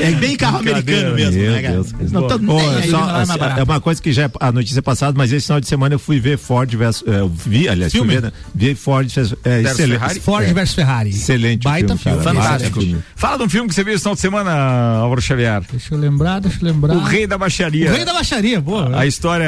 É 0.00 0.10
bem 0.12 0.36
carro 0.36 0.58
americano 0.58 1.14
mesmo, 1.14 1.42
né, 1.42 1.62
cara? 1.62 1.74
Deus. 1.74 2.12
Não 2.12 2.26
tô 2.26 2.38
só- 2.38 3.10
é 3.10 3.22
assim, 3.22 3.32
é 3.58 3.62
uma 3.62 3.80
coisa 3.80 4.00
que 4.00 4.12
já 4.12 4.24
é 4.24 4.30
a 4.40 4.52
notícia 4.52 4.82
passada, 4.82 5.14
mas 5.16 5.31
esse 5.36 5.46
final 5.46 5.60
de 5.60 5.66
semana 5.68 5.94
eu 5.94 5.98
fui 5.98 6.18
ver 6.20 6.38
Ford 6.38 6.72
versus. 6.74 7.02
é, 7.06 7.20
eu 7.20 7.28
vi, 7.28 7.68
aliás, 7.68 7.92
Filme? 7.92 8.12
fui 8.12 8.20
ver, 8.20 8.26
né? 8.26 8.32
vi 8.54 8.74
Ford 8.74 9.08
versus, 9.08 9.36
é, 9.44 9.60
Versus 9.62 9.70
excelente. 9.78 9.98
Ferrari? 10.00 10.20
Ford 10.20 10.44
É, 10.48 10.52
versus 10.52 10.74
Ferrari. 10.74 11.10
Excelente 11.10 11.62
Baita 11.64 11.96
filme, 11.96 12.20
filme. 12.22 12.22
Fantástico. 12.38 12.80
Filme. 12.80 13.02
Fala 13.16 13.36
de 13.38 13.42
um 13.44 13.48
filme 13.48 13.68
que 13.68 13.74
você 13.74 13.84
viu 13.84 13.94
esse 13.94 14.02
final 14.02 14.14
de 14.14 14.20
semana, 14.20 14.52
Álvaro 14.98 15.20
Xavier. 15.22 15.62
Deixa 15.70 15.94
eu 15.94 15.98
lembrar, 15.98 16.40
deixa 16.40 16.58
eu 16.60 16.66
lembrar. 16.66 16.96
O 16.96 17.00
Rei 17.00 17.26
da 17.26 17.36
Baixaria. 17.38 17.90
O 17.90 17.94
Rei 17.94 18.04
da 18.04 18.12
Baixaria, 18.12 18.60
boa. 18.60 18.98
A 18.98 19.06
história. 19.06 19.44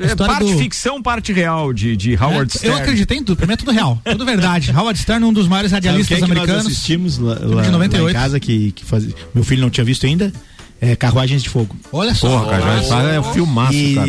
é 0.00 0.06
história 0.06 0.34
parte 0.34 0.52
do- 0.52 0.58
ficção, 0.58 1.02
parte 1.02 1.32
real 1.32 1.72
de, 1.72 1.96
de 1.96 2.14
Howard 2.16 2.52
É, 2.54 2.58
Stern. 2.58 2.76
Eu 2.76 2.82
acreditei 2.82 3.18
em 3.18 3.24
tudo, 3.24 3.36
pra 3.36 3.46
mim 3.46 3.52
é 3.54 3.56
tudo 3.56 3.70
real, 3.72 4.00
tudo 4.04 4.24
verdade. 4.24 4.70
Howard 4.76 4.98
Stern, 4.98 5.24
um 5.24 5.32
dos 5.32 5.48
maiores 5.48 5.70
Sabe 5.70 5.80
o 5.80 5.82
que 5.82 5.88
radialistas 5.88 6.18
é 6.18 6.20
que 6.20 6.28
nós 6.28 6.38
americanos. 6.38 6.66
assistimos 6.66 7.18
lá, 7.18 7.34
lá- 7.34 7.38
de 7.40 7.46
lá 7.54 7.70
98. 7.70 8.10
em 8.10 8.12
casa 8.12 8.40
que, 8.40 8.72
que 8.72 8.84
faz... 8.84 9.06
meu 9.34 9.44
filho 9.44 9.62
não 9.62 9.70
tinha 9.70 9.84
visto 9.84 10.06
ainda? 10.06 10.32
É 10.80 10.96
Carruagens 10.96 11.42
de 11.42 11.48
Fogo. 11.48 11.76
Olha 11.92 12.12
só. 12.12 12.28
Porra, 12.28 12.58
cara, 12.58 12.76
já 12.78 12.88
fala, 12.88 13.10
é 13.12 13.20
um 13.20 13.32
filmaço, 13.32 13.78
cara. 13.94 14.08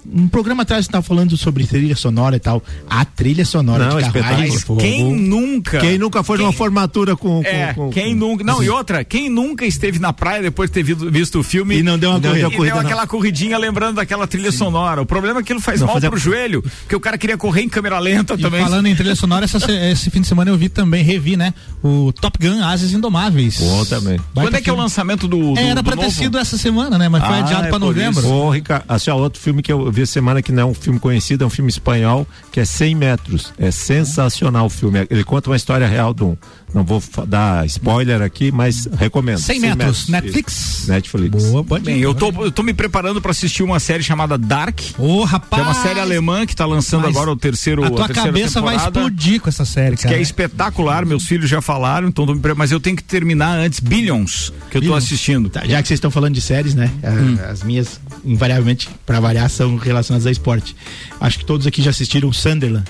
um 0.13 0.27
programa 0.27 0.63
atrás 0.63 0.85
você 0.85 0.91
tava 0.91 1.03
falando 1.03 1.35
sobre 1.37 1.65
trilha 1.65 1.95
sonora 1.95 2.35
e 2.35 2.39
tal. 2.39 2.61
A 2.89 3.05
trilha 3.05 3.45
sonora 3.45 3.85
Não, 3.87 3.97
de. 4.01 4.59
Fogo. 4.61 4.79
Quem 4.81 5.03
nunca. 5.13 5.79
Quem 5.79 5.97
nunca 5.97 6.23
foi 6.23 6.37
numa 6.37 6.51
formatura 6.51 7.15
com. 7.15 7.41
com- 7.41 7.47
É, 7.47 7.73
com- 7.73 7.89
quem 7.89 8.13
com- 8.13 8.19
nunca. 8.27 8.43
Não, 8.43 8.61
e 8.61 8.69
outra, 8.69 9.03
quem 9.03 9.29
nunca 9.29 9.65
esteve 9.65 9.99
na 9.99 10.11
praia 10.11 10.41
depois 10.41 10.69
de 10.69 10.73
ter 10.73 10.83
visto, 10.83 11.09
visto 11.09 11.39
o 11.39 11.43
filme 11.43 11.77
E 11.79 11.83
não 11.83 11.97
deu 11.97 12.09
uma 12.09 12.19
e 12.19 12.21
corrida. 12.21 12.39
deu 12.49 12.51
corrida, 12.57 12.75
não. 12.75 12.81
aquela 12.81 13.07
corridinha 13.07 13.57
lembrando 13.57 13.95
daquela 13.95 14.27
trilha 14.27 14.51
sonora. 14.51 15.01
O 15.01 15.05
problema 15.05 15.39
é 15.39 15.43
que 15.43 15.43
aquilo 15.51 15.61
faz 15.61 15.79
Não, 15.79 15.87
mal 15.87 15.95
fazia- 15.95 16.09
pro 16.09 16.19
joelho, 16.19 16.61
porque 16.81 16.95
o 16.95 16.99
cara 16.99 17.17
queria 17.17 17.37
correr 17.37 17.61
em 17.61 17.69
câmera 17.69 17.97
lenta 17.99 18.33
E 18.33 18.37
também. 18.37 18.61
falando 18.63 18.85
em 18.87 18.95
trilha 18.95 19.15
sonora, 19.15 19.45
essa 19.45 19.59
se- 19.59 19.71
esse 19.71 20.09
fim 20.09 20.21
de 20.21 20.27
semana 20.27 20.51
eu 20.51 20.57
vi 20.57 20.67
também, 20.69 21.03
revi, 21.03 21.37
né? 21.37 21.53
O 21.83 22.11
Top 22.11 22.37
Gun 22.39 22.63
Asas 22.63 22.91
Indomáveis. 22.91 23.57
Bom 23.59 23.85
também. 23.85 24.17
Quando 24.17 24.33
Baita 24.33 24.57
é 24.57 24.61
que 24.61 24.69
é 24.69 24.73
o 24.73 24.75
filme. 24.75 24.81
lançamento 24.81 25.27
do. 25.27 25.53
do 25.53 25.59
Era 25.59 25.75
do 25.75 25.83
pra 25.83 25.95
ter 25.95 26.03
novo? 26.03 26.15
sido 26.15 26.37
essa 26.37 26.57
semana, 26.57 26.97
né? 26.97 27.07
Mas 27.09 27.23
foi 27.25 27.35
Ah, 27.35 27.39
adiado 27.39 27.65
é 27.65 27.69
pra 27.69 27.79
novembro. 27.79 28.27
Ô, 28.27 28.49
Ricardo, 28.51 28.83
assim, 28.87 29.09
ó, 29.09 29.17
outro 29.17 29.39
filme 29.41 29.61
que 29.61 29.71
eu 29.71 29.91
vi 29.91 30.00
essa 30.03 30.13
semana 30.13 30.41
que 30.41 30.51
não 30.51 30.63
é 30.63 30.65
um 30.65 30.73
filme 30.73 30.99
conhecido, 30.99 31.43
é 31.43 31.47
um 31.47 31.49
filme 31.49 31.69
espanhol, 31.69 32.27
que 32.51 32.59
é 32.59 32.65
100 32.65 32.95
metros. 32.95 33.53
É 33.57 33.71
sensacional 33.71 34.65
o 34.65 34.69
filme. 34.69 35.07
Ele 35.09 35.23
conta 35.23 35.49
uma 35.49 35.55
história 35.55 35.87
real 35.87 36.13
de 36.13 36.23
um. 36.23 36.37
Não 36.73 36.83
vou 36.85 37.03
dar 37.27 37.65
spoiler 37.65 38.21
aqui, 38.21 38.51
mas 38.51 38.87
recomendo. 38.97 39.39
100 39.39 39.59
metros, 39.59 39.97
Isso. 40.03 40.11
Netflix. 40.11 40.85
Netflix. 40.87 41.43
Boa, 41.45 41.63
pode 41.63 41.83
Bem, 41.83 41.99
eu 41.99 42.13
tô, 42.15 42.29
eu 42.43 42.51
tô 42.51 42.63
me 42.63 42.73
preparando 42.73 43.21
pra 43.21 43.31
assistir 43.31 43.61
uma 43.61 43.79
série 43.79 44.01
chamada 44.03 44.37
Dark. 44.37 44.79
Ô, 44.97 45.19
Que 45.25 45.31
rapaz. 45.31 45.61
é 45.61 45.65
uma 45.65 45.73
série 45.73 45.99
alemã 45.99 46.45
que 46.45 46.55
tá 46.55 46.65
lançando 46.65 47.01
Mas 47.01 47.15
agora 47.15 47.31
o 47.31 47.35
terceiro. 47.35 47.83
A 47.83 47.89
tua 47.89 48.05
terceira 48.07 48.27
cabeça 48.29 48.61
vai 48.61 48.75
temporada. 48.75 48.99
explodir 48.99 49.41
com 49.41 49.49
essa 49.49 49.65
série, 49.65 49.97
Que 49.97 50.03
cara. 50.03 50.15
é 50.15 50.21
espetacular, 50.21 51.05
meus 51.05 51.25
filhos 51.25 51.49
já 51.49 51.61
falaram, 51.61 52.07
então 52.07 52.25
tô 52.25 52.33
me 52.33 52.39
pre- 52.39 52.53
mas 52.53 52.71
eu 52.71 52.79
tenho 52.79 52.95
que 52.95 53.03
terminar 53.03 53.57
antes 53.57 53.79
Billions, 53.81 54.53
que 54.69 54.77
eu 54.77 54.81
tô 54.81 54.87
Billions. 54.87 55.03
assistindo. 55.03 55.49
Tá, 55.49 55.61
já 55.65 55.81
que 55.81 55.87
vocês 55.89 55.97
estão 55.97 56.09
falando 56.11 56.33
de 56.35 56.41
séries, 56.41 56.73
né? 56.73 56.89
a- 57.03 57.09
Hum. 57.11 57.37
As 57.49 57.63
minhas, 57.63 57.99
invariavelmente, 58.23 58.87
pra 59.05 59.19
variar, 59.19 59.49
são 59.49 59.75
relacionadas 59.75 60.25
a 60.25 60.31
esporte. 60.31 60.75
Acho 61.19 61.37
que 61.39 61.45
todos 61.45 61.67
aqui 61.67 61.81
já 61.81 61.89
assistiram 61.89 62.31
Sunderland. 62.31 62.85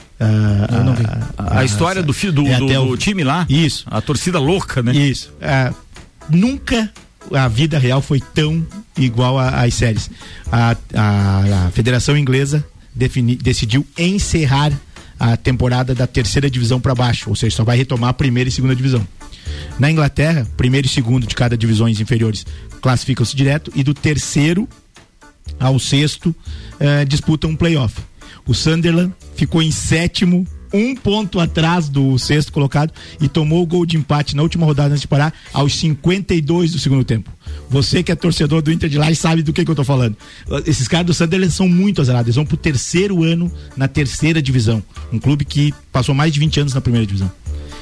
Não 0.83 0.93
vi. 0.95 1.03
A, 1.37 1.59
a 1.59 1.65
história 1.65 2.01
do, 2.03 2.13
do, 2.13 2.47
é 2.47 2.57
do- 2.57 2.67
do 2.87 2.97
time 2.97 3.23
lá, 3.23 3.45
Isso. 3.49 3.85
a 3.89 4.01
torcida 4.01 4.39
louca, 4.39 4.81
né? 4.83 4.95
Isso. 4.95 5.33
Ah, 5.41 5.73
nunca 6.29 6.91
a 7.33 7.47
vida 7.47 7.77
real 7.79 8.01
foi 8.01 8.19
tão 8.33 8.65
igual 8.97 9.37
a- 9.39 9.61
às 9.63 9.73
séries. 9.73 10.09
A, 10.51 10.75
a- 10.95 11.67
a 11.67 11.71
Federação 11.71 12.17
Inglesa 12.17 12.63
defini- 12.93 13.35
decidiu 13.35 13.85
encerrar 13.97 14.71
a 15.19 15.37
temporada 15.37 15.93
da 15.93 16.07
terceira 16.07 16.49
divisão 16.49 16.81
para 16.81 16.95
baixo, 16.95 17.29
ou 17.29 17.35
seja, 17.35 17.55
só 17.55 17.63
vai 17.63 17.77
retomar 17.77 18.09
a 18.09 18.13
primeira 18.13 18.49
e 18.49 18.51
segunda 18.51 18.75
divisão. 18.75 19.05
Na 19.79 19.89
Inglaterra, 19.91 20.47
primeiro 20.57 20.87
e 20.87 20.89
segundo 20.89 21.27
de 21.27 21.35
cada 21.35 21.55
divisões 21.57 21.99
inferiores 21.99 22.45
classificam-se 22.81 23.35
direto 23.35 23.71
e 23.75 23.83
do 23.83 23.93
terceiro 23.93 24.67
ao 25.59 25.77
sexto 25.79 26.35
eh, 26.79 27.05
disputam 27.05 27.51
um 27.51 27.55
playoff. 27.55 27.95
O 28.47 28.53
Sunderland 28.55 29.13
ficou 29.41 29.61
em 29.63 29.71
sétimo, 29.71 30.45
um 30.71 30.95
ponto 30.95 31.39
atrás 31.39 31.89
do 31.89 32.17
sexto 32.19 32.53
colocado 32.53 32.93
e 33.19 33.27
tomou 33.27 33.63
o 33.63 33.65
gol 33.65 33.87
de 33.87 33.97
empate 33.97 34.35
na 34.35 34.43
última 34.43 34.67
rodada 34.67 34.89
antes 34.89 35.01
de 35.01 35.07
parar 35.07 35.33
aos 35.51 35.73
52 35.75 36.71
do 36.71 36.79
segundo 36.79 37.03
tempo. 37.03 37.31
Você 37.67 38.03
que 38.03 38.11
é 38.11 38.15
torcedor 38.15 38.61
do 38.61 38.71
Inter 38.71 38.87
de 38.87 38.99
lá 38.99 39.09
e 39.09 39.15
sabe 39.15 39.41
do 39.41 39.51
que, 39.51 39.65
que 39.65 39.71
eu 39.71 39.75
tô 39.75 39.83
falando. 39.83 40.15
Esses 40.65 40.87
caras 40.87 41.07
do 41.07 41.13
Sunderland 41.13 41.51
são 41.51 41.67
muito 41.67 42.01
azarados. 42.01 42.27
Eles 42.27 42.35
vão 42.35 42.45
pro 42.45 42.55
terceiro 42.55 43.23
ano 43.23 43.51
na 43.75 43.87
terceira 43.87 44.39
divisão. 44.41 44.83
Um 45.11 45.17
clube 45.17 45.43
que 45.43 45.73
passou 45.91 46.13
mais 46.13 46.31
de 46.31 46.39
20 46.39 46.59
anos 46.59 46.73
na 46.75 46.81
primeira 46.81 47.05
divisão. 47.05 47.31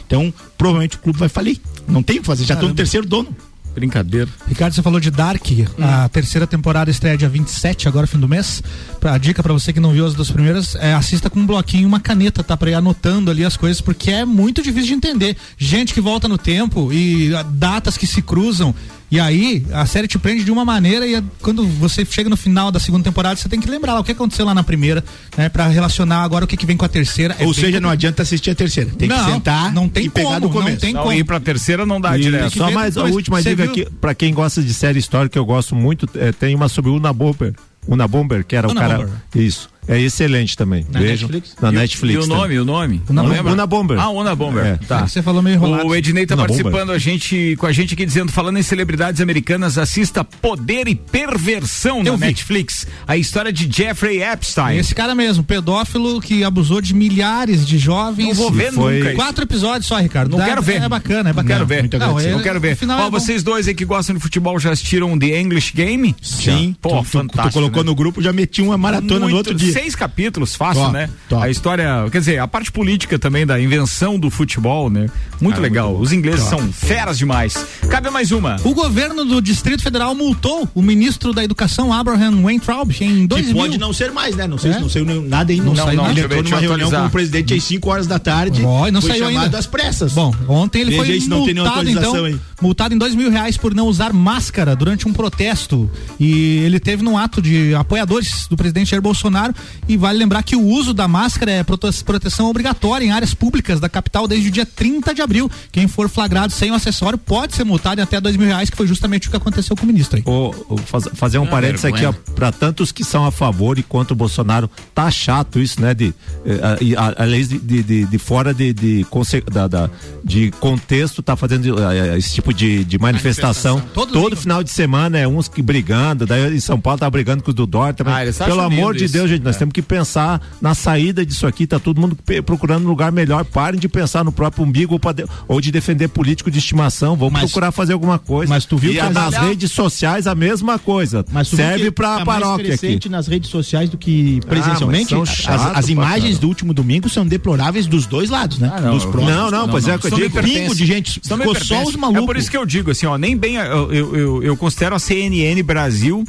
Então, 0.08 0.34
provavelmente 0.58 0.96
o 0.96 1.00
clube 1.00 1.20
vai 1.20 1.30
falir. 1.30 1.60
Não 1.88 2.02
tem 2.02 2.20
o 2.20 2.22
que 2.22 2.26
fazer, 2.26 2.46
já 2.46 2.54
estão 2.54 2.70
no 2.70 2.76
terceiro 2.76 3.06
dono. 3.06 3.36
Brincadeira. 3.80 4.30
Ricardo, 4.46 4.74
você 4.74 4.82
falou 4.82 5.00
de 5.00 5.10
Dark, 5.10 5.42
a 5.80 6.10
terceira 6.10 6.46
temporada 6.46 6.92
estreia 6.92 7.18
dia 7.18 7.30
27, 7.30 7.88
agora 7.88 8.06
fim 8.06 8.20
do 8.20 8.28
mês. 8.28 8.62
Pra, 9.00 9.14
a 9.14 9.18
dica 9.18 9.42
pra 9.42 9.54
você 9.54 9.72
que 9.72 9.80
não 9.80 9.92
viu 9.92 10.06
as 10.06 10.14
duas 10.14 10.30
primeiras, 10.30 10.76
é 10.76 10.94
assista 10.94 11.30
com 11.30 11.40
um 11.40 11.46
bloquinho 11.46 11.84
e 11.84 11.86
uma 11.86 12.00
caneta, 12.00 12.44
tá? 12.44 12.58
Pra 12.58 12.70
ir 12.70 12.74
anotando 12.74 13.32
ali 13.32 13.46
as 13.46 13.56
coisas, 13.56 13.80
porque 13.80 14.12
é 14.12 14.26
muito 14.26 14.62
difícil 14.62 14.90
de 14.90 14.94
entender. 14.96 15.38
Gente 15.58 15.94
que 15.94 16.02
volta 16.02 16.28
no 16.28 16.38
tempo 16.38 16.92
e 16.92 17.34
ah, 17.34 17.44
datas 17.44 17.98
que 17.98 18.06
se 18.06 18.22
cruzam. 18.22 18.76
E 19.12 19.20
aí, 19.20 19.66
a 19.74 19.86
série 19.88 20.08
te 20.08 20.20
prende 20.20 20.44
de 20.44 20.52
uma 20.52 20.64
maneira 20.64 21.08
e 21.08 21.24
quando 21.42 21.66
você 21.66 22.06
chega 22.06 22.30
no 22.30 22.38
final 22.38 22.72
da 22.72 22.80
segunda 22.80 23.04
temporada, 23.04 23.36
você 23.36 23.50
tem 23.50 23.60
que 23.60 23.68
lembrar 23.70 23.94
lá 23.96 24.00
o 24.02 24.04
que 24.04 24.12
aconteceu 24.12 24.46
lá 24.46 24.54
na 24.54 24.64
primeira, 24.64 25.04
né? 25.36 25.50
Pra 25.50 25.68
relacionar 25.68 26.22
agora 26.24 26.46
o 26.46 26.48
que, 26.48 26.56
que 26.56 26.66
vem 26.66 26.78
com 26.78 26.86
a 26.86 26.90
terceira. 26.90 27.36
É 27.40 27.44
Ou 27.46 27.54
bem 27.54 27.64
seja, 27.64 27.80
não 27.80 27.90
adianta 27.90 28.22
assistir 28.22 28.52
a 28.52 28.56
terceira. 28.56 28.92
Tem 28.98 29.10
que 29.10 29.16
Não, 29.16 29.26
sentar 29.26 29.74
não 29.74 29.90
tem 29.90 30.06
e 30.06 30.10
pegar 30.10 30.28
como, 30.28 30.40
do 30.42 30.46
não 30.48 30.54
começo. 30.54 30.78
tem 30.82 30.94
Não, 30.94 31.02
como. 31.04 31.14
ir 31.14 31.24
pra 31.24 31.40
terceira 31.40 31.86
não 31.88 32.00
dá 32.00 32.16
E 32.18 32.22
direto. 32.22 32.56
só 32.58 32.70
mais 32.70 32.98
a 32.98 33.04
última 33.06 33.42
Você 33.42 33.50
dica 33.56 33.64
aqui, 33.64 33.88
pra 34.00 34.14
quem 34.14 34.32
gosta 34.34 34.62
de 34.62 34.74
série 34.74 35.00
histórica, 35.00 35.40
eu 35.40 35.46
gosto 35.46 35.76
muito, 35.76 36.08
é, 36.16 36.32
tem 36.32 36.54
uma 36.54 36.70
sobre 36.70 36.92
Una 36.92 37.12
Bomber. 37.12 37.54
Una 37.88 38.08
Bomber, 38.08 38.44
que 38.46 38.56
era 38.56 38.68
o 38.68 38.72
Una 38.72 38.82
cara. 38.82 38.98
Bomber. 39.00 39.14
Isso. 39.36 39.70
É 39.90 40.00
excelente 40.00 40.56
também. 40.56 40.86
Na. 40.92 41.00
Netflix? 41.00 41.56
Na 41.62 41.70
E 41.70 41.72
o- 41.72 41.80
Netflix. 41.80 42.16
E 42.16 42.18
o 42.18 42.22
também. 42.22 42.38
nome, 42.38 42.60
o 42.60 42.66
nome? 42.66 43.02
Una 43.10 43.24
Não 43.24 43.30
Bomber. 43.34 43.54
Una 43.54 43.66
Bomber. 43.66 44.00
Ah, 44.00 44.10
Una 44.10 44.36
Bomber. 44.36 44.66
É. 44.66 44.78
Tá. 44.88 45.08
Você 45.08 45.22
falou 45.22 45.42
meio 45.42 45.56
enrolado. 45.56 45.88
O 45.88 45.96
Ednei 45.96 46.26
tá 46.26 46.36
Una 46.36 46.44
participando 46.44 46.74
Bomber. 46.80 46.96
a 46.96 47.00
gente, 47.00 47.56
com 47.58 47.66
a 47.66 47.72
gente 47.72 47.96
aqui 47.96 48.06
dizendo, 48.06 48.32
falando 48.32 48.58
em 48.60 48.62
celebridades 48.62 49.20
americanas, 49.20 49.78
assista 49.78 50.24
Poder 50.24 50.88
e 50.88 50.96
Perversão 50.96 52.04
na 52.04 52.12
vi. 52.12 52.18
Netflix. 52.28 52.86
A 53.08 53.18
história 53.18 53.52
de 53.52 53.70
Jeffrey 53.72 54.22
Epstein. 54.22 54.78
Esse 54.78 54.94
cara 54.94 55.16
mesmo, 55.16 55.44
pedófilo 55.44 56.22
que 56.22 56.44
abusou 56.44 56.82
de 56.82 56.94
milhares 56.94 57.66
de 57.66 57.78
jovens. 57.78 58.28
Não 58.28 58.36
vou 58.36 58.52
ver 58.52 58.72
foi- 58.72 59.00
nunca. 59.00 59.14
Quatro 59.16 59.44
episódios 59.44 59.86
só, 59.88 59.98
Ricardo. 59.98 60.32
Não 60.32 60.38
Dá- 60.38 60.46
quero 60.46 60.62
ver. 60.62 60.82
É 60.82 60.90
bacana, 60.90 61.20
é 61.20 61.24
Não 61.24 61.34
bacana. 61.34 61.56
quero 61.56 61.66
ver. 61.66 61.80
Muito 61.82 61.98
Não, 61.98 62.06
agradecido. 62.08 62.38
eu 62.40 62.44
quero 62.44 62.60
ver. 62.60 62.78
Ó, 62.82 62.84
é 62.84 62.98
bom. 63.04 63.10
vocês 63.12 63.42
dois 63.44 63.68
aí 63.68 63.74
que 63.74 63.86
gostam 63.86 64.16
de 64.16 64.22
futebol 64.22 64.60
já 64.60 64.72
assistiram 64.72 65.18
The 65.18 65.40
English 65.40 65.74
Game? 65.74 66.16
Sim, 66.22 66.76
Pô, 66.82 66.90
tu, 66.90 66.96
tu- 66.98 67.04
fantástico. 67.06 67.50
tu 67.50 67.54
colocou 67.54 67.84
né? 67.84 67.90
no 67.90 67.96
grupo, 67.96 68.22
já 68.22 68.32
meti 68.32 68.62
uma 68.62 68.78
maratona 68.78 69.22
Muito- 69.22 69.30
no 69.32 69.38
outro 69.38 69.54
dia. 69.56 69.74
Seis 69.80 69.96
capítulos, 69.96 70.56
fácil, 70.56 70.82
Top, 70.84 70.94
né? 70.94 71.10
top. 71.30 71.42
A 71.42 71.50
história, 71.50 71.88
quer 72.12 72.20
dizer, 72.20 72.38
a 72.38 72.46
parte 72.48 72.70
política 72.70 73.18
também 73.18 73.46
da 73.46 73.58
invenção 73.62 74.20
do 74.20 74.30
futebol, 74.30 74.90
né? 74.90 75.08
Muito 75.40 75.58
Ah, 75.58 75.62
legal. 75.62 75.90
muito. 75.92 76.04
Os 76.04 76.12
ingleses 76.12 76.44
Top. 76.50 76.62
são 76.62 76.74
feras 76.74 77.18
demais. 77.18 77.54
Cabe 77.90 78.10
mais 78.10 78.32
uma. 78.34 78.58
O 78.66 78.74
governo 78.74 79.24
do 79.24 79.42
Distrito 79.42 79.82
Federal 79.82 80.14
multou 80.14 80.68
o 80.76 80.82
ministro 80.82 81.32
da 81.34 81.44
Educação, 81.46 81.94
Abraham 81.94 82.44
Weintraub, 82.44 82.92
em 83.00 83.26
2000. 83.26 83.54
Que 83.54 83.60
pode 83.60 83.78
não 83.78 83.94
ser 83.94 84.12
mais, 84.12 84.36
né? 84.36 84.48
Não 84.48 84.58
sei 84.58 84.72
É? 84.72 84.74
se 84.74 84.80
não 84.82 84.90
saiu 84.90 85.06
nenhum- 85.06 85.22
nada 85.26 85.50
ainda. 85.54 85.64
Não 85.64 85.74
Não, 85.74 85.86
saiu 85.86 85.96
não. 85.98 86.12
Ele 86.12 86.22
entrou 86.26 86.44
numa 86.44 86.58
reunião 86.60 86.76
atualizar. 86.76 87.02
com 87.04 87.08
o 87.08 87.12
presidente 87.12 87.54
às 87.54 87.64
5 87.64 87.90
horas 87.90 88.06
da 88.06 88.20
tarde. 88.20 88.62
E 88.62 88.92
não 88.92 89.02
foi 89.02 89.12
saiu 89.12 89.26
chamado 89.28 89.44
ainda. 89.46 89.58
às 89.60 89.66
pressas. 89.66 90.12
Bom, 90.12 90.36
ontem 90.50 90.82
ele 90.82 90.92
Veja 90.92 91.04
foi 91.04 91.14
aí 91.14 91.22
se 91.22 91.30
não 91.30 91.46
tem 91.46 91.54
nenhuma 91.54 91.74
multado, 91.74 91.90
então, 91.90 92.26
aí. 92.26 92.38
multado 92.62 92.94
em 92.94 92.98
dois 92.98 93.16
mil 93.16 93.32
reais 93.32 93.56
por 93.56 93.74
não 93.74 93.88
usar 93.88 94.12
máscara 94.12 94.76
durante 94.76 95.08
um 95.08 95.14
protesto. 95.14 95.90
E 96.20 96.58
ele 96.66 96.82
teve 96.82 97.02
num 97.02 97.18
ato 97.18 97.42
de 97.42 97.74
apoiadores 97.76 98.46
do 98.50 98.58
presidente 98.58 98.90
Jair 98.92 99.02
Bolsonaro 99.02 99.54
E 99.88 99.98
vale 99.98 100.18
lembrar 100.20 100.44
que 100.44 100.56
o 100.56 100.62
uso 100.64 100.94
da 100.94 101.08
máscara 101.08 101.52
é 101.52 101.64
prote- 101.64 102.04
proteção 102.04 102.48
obrigatória 102.50 103.06
em 103.06 103.12
áreas 103.12 103.34
públicas 103.34 103.80
da 103.80 103.90
capital 103.90 104.28
desde 104.28 104.50
o 104.50 104.52
dia 104.52 104.66
30 104.66 105.14
de 105.14 105.22
abril. 105.22 105.50
Quem 105.72 105.88
for 105.88 106.08
flagrado 106.10 106.54
sem 106.54 106.72
o 106.72 106.76
acessório 106.76 107.18
pode 107.18 107.56
ser 107.56 107.64
multado 107.64 108.00
em 108.00 108.04
até 108.04 108.20
dois 108.22 108.36
mil 108.38 108.48
reais, 108.48 108.70
que 108.70 108.78
foi 108.78 108.86
justamente 108.88 109.28
o 109.28 109.32
que 109.32 109.38
aconteceu 109.38 109.76
com 109.76 109.84
o 109.84 109.88
ministro 109.88 110.18
aí. 110.18 110.24
Ô, 110.26 110.54
ô, 110.70 110.78
faz- 110.78 111.08
fazer 111.14 111.40
um 111.40 111.44
Ah, 111.46 111.48
parênteses 111.48 111.86
aqui, 111.86 112.06
para 112.36 112.52
tantos 112.52 112.92
que 112.92 113.04
são 113.04 113.26
a 113.26 113.32
favor 113.32 113.78
e 113.80 113.84
contra 113.84 114.14
o 114.14 114.16
Bolsonaro, 114.16 114.70
tá 114.94 115.10
chato 115.10 115.60
isso, 115.60 115.82
né? 115.82 115.94
De, 115.94 116.14
eh, 116.46 116.60
a- 116.62 116.78
e 116.84 116.96
a- 116.96 117.14
aliás, 117.18 117.50
de, 117.50 117.58
de, 117.60 117.84
de, 117.84 118.06
de 118.06 118.18
fora 118.18 118.54
de, 118.54 118.74
de, 118.74 119.06
da, 119.52 119.68
da- 119.68 119.90
de 120.24 120.52
contexto, 120.60 121.22
tá 121.24 121.36
fazendo 121.36 121.76
eh, 121.82 122.18
esse 122.18 122.34
tipo 122.36 122.54
de, 122.54 122.84
de 122.84 122.98
manifestação. 123.00 123.80
Todo, 123.94 124.36
final 124.38 124.64
de 124.64 124.70
semana 124.72 125.18
é 125.18 125.28
uns 125.28 125.48
que 125.48 125.62
brigando, 125.62 126.26
daí 126.26 126.56
em 126.56 126.60
São 126.60 126.80
Paulo 126.80 127.00
tá 127.00 127.10
brigando 127.10 127.44
com 127.44 127.50
os 127.50 127.56
do 127.56 127.66
Dória 127.66 127.94
também. 127.94 128.14
Ah, 128.14 128.46
Pelo 128.46 128.62
amor 128.62 128.96
de 128.96 129.06
isso. 129.06 129.14
Deus, 129.14 129.30
gente, 129.30 129.44
nós 129.50 129.56
É. 129.56 129.60
temos 129.60 129.74
que 129.74 129.82
pensar 129.82 130.42
na 130.62 130.74
saída 130.74 131.26
disso 131.26 131.46
aqui, 131.48 131.66
tá 131.68 131.80
todo 131.80 132.00
mundo 132.00 132.18
procurando 132.46 132.86
um 132.86 132.88
lugar 132.88 133.12
melhor. 133.12 133.44
Parem 133.46 133.80
de 133.80 133.88
pensar 133.90 134.24
no 134.24 134.32
próprio 134.32 134.64
umbigo 134.64 135.00
ou, 135.04 135.14
de- 135.14 135.26
ou 135.48 135.60
de 135.62 135.72
defender 135.72 136.08
político 136.10 136.50
de 136.50 136.60
estimação. 136.60 137.16
Vamos 137.16 137.40
procurar 137.40 137.72
fazer 137.72 137.94
alguma 137.94 138.18
coisa. 138.20 138.52
mas 138.54 138.66
tu 138.66 138.78
viu 138.78 138.92
e 138.92 138.94
que 138.96 139.00
a- 139.00 139.08
as- 139.08 139.14
nas 139.14 139.36
redes 139.36 139.72
sociais 139.72 140.28
a 140.28 140.36
mesma 140.36 140.78
coisa. 140.80 141.26
Mas 141.32 141.50
tu 141.50 141.56
viu 141.58 141.66
Serve 141.66 141.84
que 141.86 141.92
pra 141.92 142.18
tá 142.20 142.26
paróquia 142.26 142.48
mais 142.50 142.60
aqui. 142.70 142.78
crescente 142.80 143.10
nas 143.10 143.28
redes 143.28 143.50
sociais 143.50 143.90
do 143.90 143.98
que 143.98 144.40
presencialmente. 144.48 145.14
Ah, 145.14 145.18
mas 145.20 145.30
as, 145.30 145.36
chato 145.36 145.78
as 145.78 145.86
pra 145.86 145.92
imagens 145.94 146.40
do 146.40 146.48
último 146.48 146.74
domingo 146.74 147.10
são 147.10 147.26
deploráveis 147.26 147.86
dos 147.88 148.06
dois 148.06 148.30
lados, 148.30 148.60
né? 148.60 148.72
não, 148.82 148.92
dos 148.94 149.06
próximos. 149.06 149.36
Não, 149.36 149.52
não, 149.52 149.68
pois 149.70 149.88
é 149.88 149.96
o 149.96 150.00
que 150.00 150.08
eu 150.08 150.12
não 150.12 150.18
digo. 150.20 150.42
Pingo 150.42 150.76
de 150.76 150.86
gente, 150.86 151.22
não 151.30 151.38
ficou 151.38 151.56
só 151.56 151.84
os 151.84 151.96
malucos. 151.96 152.24
É 152.24 152.26
por 152.26 152.38
isso 152.38 152.50
que 152.52 152.58
eu 152.58 152.66
digo 152.66 152.92
assim, 152.92 153.06
ó, 153.06 153.18
nem 153.18 153.36
bem 153.36 153.56
eu, 153.56 153.92
eu, 153.94 154.16
eu, 154.16 154.44
eu 154.44 154.58
considero 154.58 154.96
a 154.96 155.00
CNN 155.00 155.62
Brasil 155.64 156.24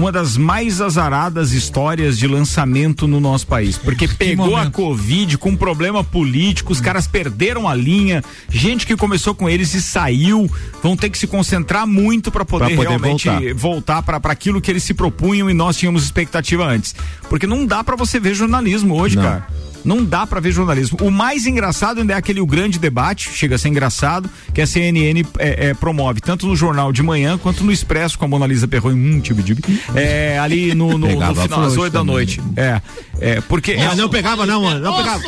uma 0.00 0.10
das 0.10 0.36
mais 0.36 0.80
azaradas 0.80 1.52
histórias 1.52 2.18
de 2.18 2.26
lançamento 2.26 3.06
no 3.06 3.20
nosso 3.20 3.46
país, 3.46 3.76
porque 3.76 4.08
pegou 4.08 4.56
a 4.56 4.70
Covid 4.70 5.36
com 5.36 5.50
um 5.50 5.56
problema 5.56 6.02
político, 6.02 6.72
os 6.72 6.80
caras 6.80 7.06
perderam 7.06 7.68
a 7.68 7.74
linha, 7.74 8.24
gente 8.48 8.86
que 8.86 8.96
começou 8.96 9.34
com 9.34 9.48
eles 9.48 9.74
e 9.74 9.82
saiu, 9.82 10.50
vão 10.82 10.96
ter 10.96 11.10
que 11.10 11.18
se 11.18 11.26
concentrar 11.26 11.86
muito 11.86 12.30
para 12.32 12.44
poder, 12.46 12.74
poder 12.74 12.88
realmente 12.88 13.28
voltar. 13.28 14.00
voltar 14.00 14.02
para 14.02 14.32
aquilo 14.32 14.60
que 14.60 14.70
eles 14.70 14.82
se 14.82 14.94
propunham 14.94 15.50
e 15.50 15.54
nós 15.54 15.76
tínhamos 15.76 16.02
expectativa 16.02 16.64
antes. 16.64 16.94
Porque 17.28 17.46
não 17.46 17.66
dá 17.66 17.84
para 17.84 17.94
você 17.94 18.18
ver 18.18 18.34
jornalismo 18.34 18.98
hoje, 18.98 19.16
Não. 19.16 19.22
cara. 19.22 19.46
Não 19.84 20.04
dá 20.04 20.26
pra 20.26 20.40
ver 20.40 20.52
jornalismo. 20.52 20.98
O 21.02 21.10
mais 21.10 21.46
engraçado 21.46 22.00
ainda 22.00 22.14
é 22.14 22.16
aquele 22.16 22.40
o 22.40 22.46
grande 22.46 22.78
debate, 22.78 23.30
chega 23.30 23.54
a 23.54 23.58
ser 23.58 23.68
engraçado, 23.68 24.28
que 24.52 24.60
a 24.60 24.66
CNN 24.66 25.24
é, 25.38 25.68
é, 25.68 25.74
promove, 25.74 26.20
tanto 26.20 26.46
no 26.46 26.54
Jornal 26.54 26.92
de 26.92 27.02
Manhã 27.02 27.38
quanto 27.38 27.64
no 27.64 27.72
Expresso 27.72 28.18
com 28.18 28.24
a 28.24 28.28
Mona 28.28 28.46
Lisa 28.46 28.68
Perrone, 28.68 28.94
hum, 28.94 29.20
tibi, 29.20 29.42
tibi, 29.42 29.62
é, 29.94 30.38
ali 30.38 30.74
no, 30.74 30.98
no, 30.98 31.08
no 31.08 31.34
final, 31.34 31.62
às 31.62 31.76
oito 31.76 31.92
da 31.92 32.04
noite. 32.04 32.40
É, 32.56 32.80
é 33.20 33.40
porque. 33.42 33.76
Não, 33.76 33.96
não 33.96 34.08
pegava 34.08 34.46
não, 34.46 34.62
mano. 34.62 34.80
Não 34.80 34.96
pegava. 34.96 35.22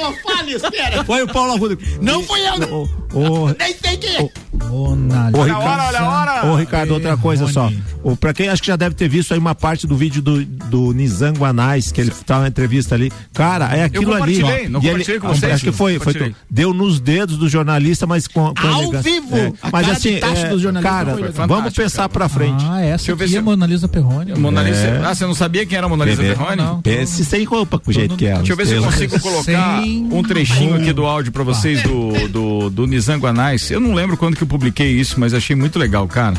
Foi 1.04 1.22
o 1.22 1.28
Paulo 1.28 1.52
Arruda. 1.52 1.78
Não 2.00 2.22
foi 2.22 2.40
eu. 2.40 3.56
Nem 3.58 3.76
sei 3.76 3.96
quem 3.96 4.30
é. 4.72 5.36
Ô, 5.36 5.40
Olha 5.40 5.54
a 5.54 5.58
hora, 5.58 5.82
olha 5.88 6.00
a 6.00 6.08
hora. 6.08 6.46
Ô, 6.46 6.56
Ricardo, 6.56 6.92
outra 6.94 7.16
coisa 7.16 7.46
só. 7.48 7.70
O, 8.02 8.16
pra 8.16 8.32
quem 8.32 8.48
acho 8.48 8.62
que 8.62 8.68
já 8.68 8.76
deve 8.76 8.94
ter 8.94 9.08
visto 9.08 9.32
aí 9.32 9.38
uma 9.38 9.54
parte 9.54 9.86
do 9.86 9.96
vídeo 9.96 10.20
do, 10.22 10.44
do 10.44 10.92
Nizam 10.92 11.32
Guanais, 11.34 11.92
que 11.92 12.00
ele 12.00 12.10
tá 12.26 12.40
na 12.40 12.48
entrevista 12.48 12.94
ali. 12.94 13.12
Cara, 13.32 13.66
é 13.76 13.84
aquilo 13.84 14.12
ali. 14.14 14.36
compartilhei, 14.40 14.68
não 14.68 14.80
E 14.80 14.84
compartilhei 14.84 15.20
com 15.20 15.28
vocês? 15.28 15.52
Acho 15.52 15.64
que 15.64 15.72
foi, 15.72 15.98
foi 15.98 16.34
deu 16.50 16.74
nos 16.74 16.98
dedos 17.00 17.36
do 17.36 17.48
jornalista, 17.48 18.06
mas 18.06 18.26
com, 18.26 18.52
com 18.54 18.66
Ao 18.66 18.90
vivo! 19.02 19.36
É, 19.36 19.52
A 19.62 19.70
Mas 19.70 19.86
cara 19.86 19.96
assim, 19.96 20.14
é, 20.14 20.82
cara, 20.82 21.16
vamos 21.46 21.72
pensar 21.72 22.08
pra 22.08 22.28
frente. 22.28 22.64
Ah, 22.68 22.80
essa 22.82 23.10
eu 23.10 23.16
ver 23.16 23.24
aqui 23.24 23.32
se 23.32 23.36
é 23.36 23.40
eu- 23.40 23.44
Mona 23.44 23.66
Lisa 23.66 23.88
Perrone. 23.88 24.34
Mona 24.38 24.62
Lisa. 24.62 24.78
É. 24.78 25.02
Ah, 25.04 25.14
você 25.14 25.24
não 25.26 25.34
sabia 25.34 25.64
quem 25.66 25.76
era 25.76 25.86
a 25.86 25.88
Mona 25.88 26.04
Lisa 26.04 26.22
Bebê. 26.22 26.34
Perrone? 26.34 26.56
Não. 26.56 26.82
Pense 26.82 27.24
sem 27.24 27.44
roupa, 27.44 27.78
com 27.78 27.90
o 27.90 27.94
jeito 27.94 28.16
que 28.16 28.26
é. 28.26 28.36
Deixa 28.36 28.52
eu 28.52 28.56
ver 28.56 28.66
se 28.66 28.74
eu 28.74 28.82
consigo 28.82 29.20
colocar 29.20 29.80
um 29.82 30.22
trechinho 30.22 30.76
aqui 30.76 30.92
do 30.92 31.04
áudio 31.06 31.32
pra 31.32 31.42
vocês 31.42 31.82
do, 31.82 32.28
do, 32.28 32.70
Nizam 32.86 33.18
Guanais. 33.18 33.70
Eu 33.70 33.80
não 33.80 33.94
lembro 33.94 34.16
quando 34.16 34.36
que 34.36 34.42
eu 34.42 34.46
publiquei 34.62 34.92
isso, 34.92 35.18
mas 35.18 35.34
achei 35.34 35.56
muito 35.56 35.76
legal, 35.76 36.06
cara. 36.06 36.36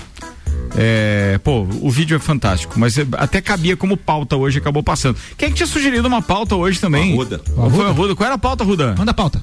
É, 0.77 1.37
pô, 1.43 1.67
o 1.81 1.91
vídeo 1.91 2.15
é 2.15 2.19
fantástico, 2.19 2.73
mas 2.79 2.97
é- 2.97 3.05
até 3.17 3.41
cabia 3.41 3.75
como 3.75 3.97
pauta 3.97 4.37
hoje, 4.37 4.57
acabou 4.59 4.81
passando. 4.81 5.17
Quem 5.37 5.47
é 5.47 5.49
que 5.49 5.57
tinha 5.57 5.67
sugerido 5.67 6.07
uma 6.07 6.21
pauta 6.21 6.55
hoje 6.55 6.79
também? 6.79 7.11
Arruda. 7.13 7.39
Qual 7.53 7.69
foi 7.69 7.85
a 7.85 7.89
Ruda? 7.91 8.15
Qual 8.15 8.25
era 8.25 8.35
a 8.35 8.37
pauta, 8.39 8.63
Ruda? 8.63 8.95
Manda 8.97 9.11
a 9.11 9.13
pauta. 9.13 9.41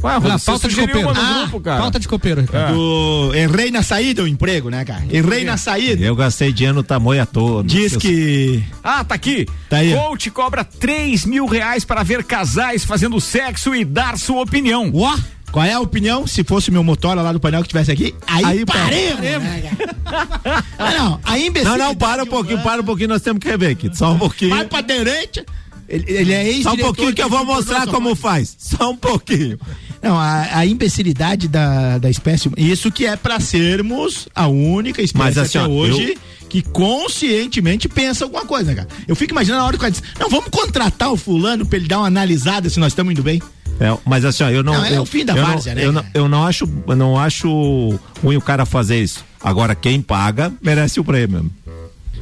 Qual 0.00 0.12
é 0.12 0.16
a 0.16 0.18
Ruda? 0.18 0.34
Ah, 0.34 0.38
Você 0.38 0.46
pauta 0.46 0.68
de 0.68 0.76
copeiro. 0.76 1.00
uma 1.00 1.14
no 1.14 1.20
Ah, 1.20 1.38
grupo, 1.42 1.60
cara. 1.60 1.80
Pauta 1.82 1.98
de 1.98 2.06
copeiro, 2.08 2.40
Ricardo. 2.42 2.70
É. 2.70 2.74
Do 2.74 3.34
Errei 3.34 3.70
na 3.72 3.82
saída 3.82 4.22
o 4.22 4.28
emprego, 4.28 4.70
né, 4.70 4.84
cara? 4.84 5.02
Errei 5.10 5.44
na 5.44 5.56
saída. 5.56 6.02
Eu 6.04 6.14
gastei 6.14 6.52
dinheiro 6.52 6.76
no 6.76 6.82
tamanho 6.84 7.22
à 7.22 7.26
toa. 7.26 7.64
Diz 7.64 7.96
que. 7.96 8.62
Ah, 8.84 9.02
tá 9.02 9.14
aqui. 9.16 9.46
Tá 9.68 9.78
aí. 9.78 9.94
Coach 9.94 10.30
cobra 10.30 10.62
3 10.62 11.24
mil 11.26 11.44
reais 11.46 11.84
para 11.84 12.02
ver 12.04 12.22
casais 12.22 12.84
fazendo 12.84 13.20
sexo 13.20 13.74
e 13.74 13.84
dar 13.84 14.16
sua 14.16 14.42
opinião. 14.42 14.90
Ó, 14.94 15.18
qual 15.54 15.64
é 15.64 15.72
a 15.72 15.78
opinião? 15.78 16.26
Se 16.26 16.42
fosse 16.42 16.72
meu 16.72 16.82
motora 16.82 17.22
lá 17.22 17.32
do 17.32 17.38
painel 17.38 17.62
que 17.62 17.68
tivesse 17.68 17.92
aqui, 17.92 18.12
aí, 18.26 18.44
Aí 18.44 18.66
paremos. 18.66 19.20
cara? 19.20 20.64
ah, 20.76 20.90
não, 20.90 21.20
a 21.22 21.30
Não, 21.30 21.38
imbecilidade 21.38 21.78
não, 21.78 21.94
para 21.94 22.24
um 22.24 22.26
pouquinho, 22.26 22.60
para 22.60 22.82
um 22.82 22.84
pouquinho, 22.84 23.10
nós 23.10 23.22
temos 23.22 23.38
que 23.38 23.48
rever 23.48 23.70
aqui. 23.70 23.88
Só 23.96 24.14
um 24.14 24.18
pouquinho. 24.18 24.50
Vai 24.50 24.64
pra 24.64 24.80
direita. 24.80 25.46
Ele, 25.88 26.04
ele 26.08 26.32
é 26.32 26.44
ex 26.48 26.64
Só 26.64 26.72
um 26.72 26.76
pouquinho 26.76 27.14
que 27.14 27.22
eu 27.22 27.28
vou 27.28 27.44
mostrar 27.44 27.86
como 27.86 28.16
faz. 28.16 28.56
Só 28.58 28.90
um 28.90 28.96
pouquinho. 28.96 29.56
Não, 30.02 30.18
a, 30.18 30.58
a 30.58 30.66
imbecilidade 30.66 31.46
da, 31.46 31.98
da 31.98 32.10
espécie. 32.10 32.50
Isso 32.56 32.90
que 32.90 33.06
é 33.06 33.14
pra 33.14 33.38
sermos 33.38 34.28
a 34.34 34.48
única 34.48 35.02
espécie 35.02 35.24
Mas 35.24 35.38
assim, 35.38 35.58
até 35.58 35.68
ó, 35.68 35.70
hoje 35.70 36.18
que 36.54 36.62
conscientemente 36.62 37.88
pensa 37.88 38.24
alguma 38.24 38.44
coisa, 38.44 38.70
né, 38.70 38.76
cara? 38.76 38.88
Eu 39.08 39.16
fico 39.16 39.32
imaginando 39.32 39.62
a 39.62 39.66
hora 39.66 39.76
que 39.76 39.84
ela 39.84 39.90
diz: 39.90 40.00
Não, 40.20 40.30
vamos 40.30 40.46
contratar 40.50 41.10
o 41.10 41.16
fulano 41.16 41.66
pra 41.66 41.76
ele 41.76 41.88
dar 41.88 41.98
uma 41.98 42.06
analisada 42.06 42.70
se 42.70 42.78
nós 42.78 42.92
estamos 42.92 43.10
indo 43.10 43.24
bem. 43.24 43.42
É, 43.80 43.92
mas 44.04 44.24
assim, 44.24 44.44
ó, 44.44 44.50
eu 44.50 44.62
não. 44.62 44.72
Não, 44.72 44.84
é 44.84 44.96
eu, 44.96 45.02
o 45.02 45.06
fim 45.06 45.24
da 45.24 45.34
eu 45.34 45.44
várzea, 45.44 45.74
não, 45.74 45.80
né, 45.80 45.88
Eu 45.88 45.92
não, 45.92 46.02
cara? 46.02 46.12
eu 46.14 46.28
não 46.28 46.46
acho, 46.46 46.68
eu 46.86 46.94
não 46.94 47.18
acho 47.18 47.98
ruim 48.22 48.36
o 48.36 48.40
cara 48.40 48.64
fazer 48.64 49.02
isso. 49.02 49.24
Agora, 49.42 49.74
quem 49.74 50.00
paga 50.00 50.52
merece 50.62 51.00
o 51.00 51.04
prêmio. 51.04 51.50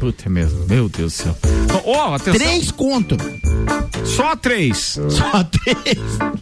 Puta 0.01 0.25
é 0.25 0.29
mesmo, 0.31 0.65
meu 0.67 0.89
Deus 0.89 1.13
do 1.13 1.17
céu. 1.25 1.39
Ó, 1.85 2.15
atenção. 2.15 2.33
Três 2.33 2.71
conto. 2.71 3.19
Só 4.07 4.35
três. 4.35 4.99
Só 5.11 5.45
três. 5.45 5.99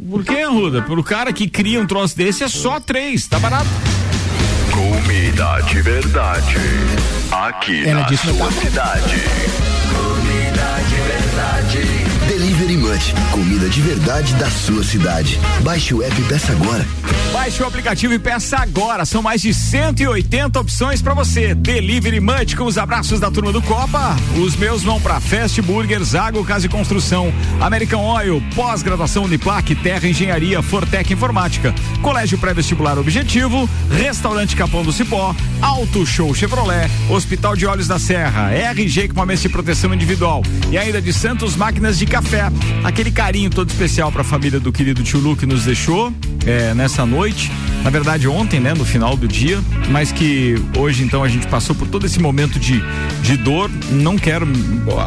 Por 0.08 0.24
que, 0.24 0.44
Ruda? 0.44 0.80
Pro 0.82 1.02
cara 1.02 1.32
que 1.32 1.48
cria 1.48 1.80
um 1.80 1.88
troço 1.88 2.16
desse 2.16 2.44
é 2.44 2.48
só 2.48 2.78
três, 2.78 3.26
tá 3.26 3.40
barato. 3.40 3.68
Comida 4.80 5.60
de 5.66 5.82
verdade. 5.82 6.56
Aqui 7.30 7.86
Ela 7.86 8.00
na 8.00 8.06
disse 8.06 8.22
que 8.22 8.28
não 8.28 8.36
sua 8.38 8.46
tá 8.46 8.60
cidade. 8.62 9.69
Comida 13.32 13.68
de 13.68 13.80
verdade 13.80 14.34
da 14.34 14.50
sua 14.50 14.82
cidade. 14.82 15.38
Baixe 15.62 15.94
o 15.94 16.02
app 16.02 16.20
e 16.20 16.24
peça 16.24 16.52
agora. 16.52 16.86
Baixe 17.32 17.62
o 17.62 17.66
aplicativo 17.66 18.12
e 18.12 18.18
peça 18.18 18.58
agora. 18.58 19.04
São 19.04 19.22
mais 19.22 19.40
de 19.40 19.54
180 19.54 20.58
opções 20.60 21.00
pra 21.00 21.14
você. 21.14 21.54
Delivery 21.54 22.20
Munch 22.20 22.56
com 22.56 22.64
os 22.64 22.76
abraços 22.76 23.20
da 23.20 23.30
turma 23.30 23.52
do 23.52 23.62
Copa. 23.62 24.16
Os 24.36 24.56
meus 24.56 24.82
vão 24.82 25.00
pra 25.00 25.20
Fast 25.20 25.62
Burger, 25.62 26.02
Zago 26.02 26.44
Casa 26.44 26.66
e 26.66 26.68
Construção, 26.68 27.32
American 27.60 28.04
Oil, 28.04 28.42
pós-graduação 28.54 29.24
Uniplac, 29.24 29.74
Terra 29.76 30.08
Engenharia, 30.08 30.60
Fortec 30.60 31.12
Informática, 31.12 31.74
Colégio 32.02 32.38
Pré-Vestibular 32.38 32.98
Objetivo, 32.98 33.68
Restaurante 33.90 34.56
Capão 34.56 34.82
do 34.82 34.92
Cipó, 34.92 35.34
Auto 35.62 36.04
Show 36.04 36.34
Chevrolet, 36.34 36.90
Hospital 37.08 37.56
de 37.56 37.66
Olhos 37.66 37.86
da 37.86 37.98
Serra, 37.98 38.50
RG 38.52 39.02
Equipamentos 39.02 39.42
de 39.42 39.48
Proteção 39.48 39.94
Individual 39.94 40.42
e 40.70 40.76
ainda 40.76 41.00
de 41.00 41.12
Santos 41.12 41.56
Máquinas 41.56 41.98
de 41.98 42.06
Café. 42.06 42.50
Aquele 42.90 43.12
carinho 43.12 43.48
todo 43.48 43.70
especial 43.70 44.10
pra 44.10 44.24
família 44.24 44.58
do 44.58 44.72
querido 44.72 45.00
tio 45.04 45.20
Lu 45.20 45.36
que 45.36 45.46
nos 45.46 45.64
deixou 45.64 46.12
é, 46.44 46.74
nessa 46.74 47.06
noite. 47.06 47.48
Na 47.84 47.88
verdade, 47.88 48.26
ontem, 48.26 48.58
né, 48.58 48.74
no 48.74 48.84
final 48.84 49.16
do 49.16 49.28
dia, 49.28 49.60
mas 49.90 50.10
que 50.10 50.56
hoje 50.76 51.04
então 51.04 51.22
a 51.22 51.28
gente 51.28 51.46
passou 51.46 51.72
por 51.76 51.86
todo 51.86 52.04
esse 52.04 52.18
momento 52.18 52.58
de, 52.58 52.82
de 53.22 53.36
dor. 53.36 53.70
Não 53.92 54.18
quero, 54.18 54.44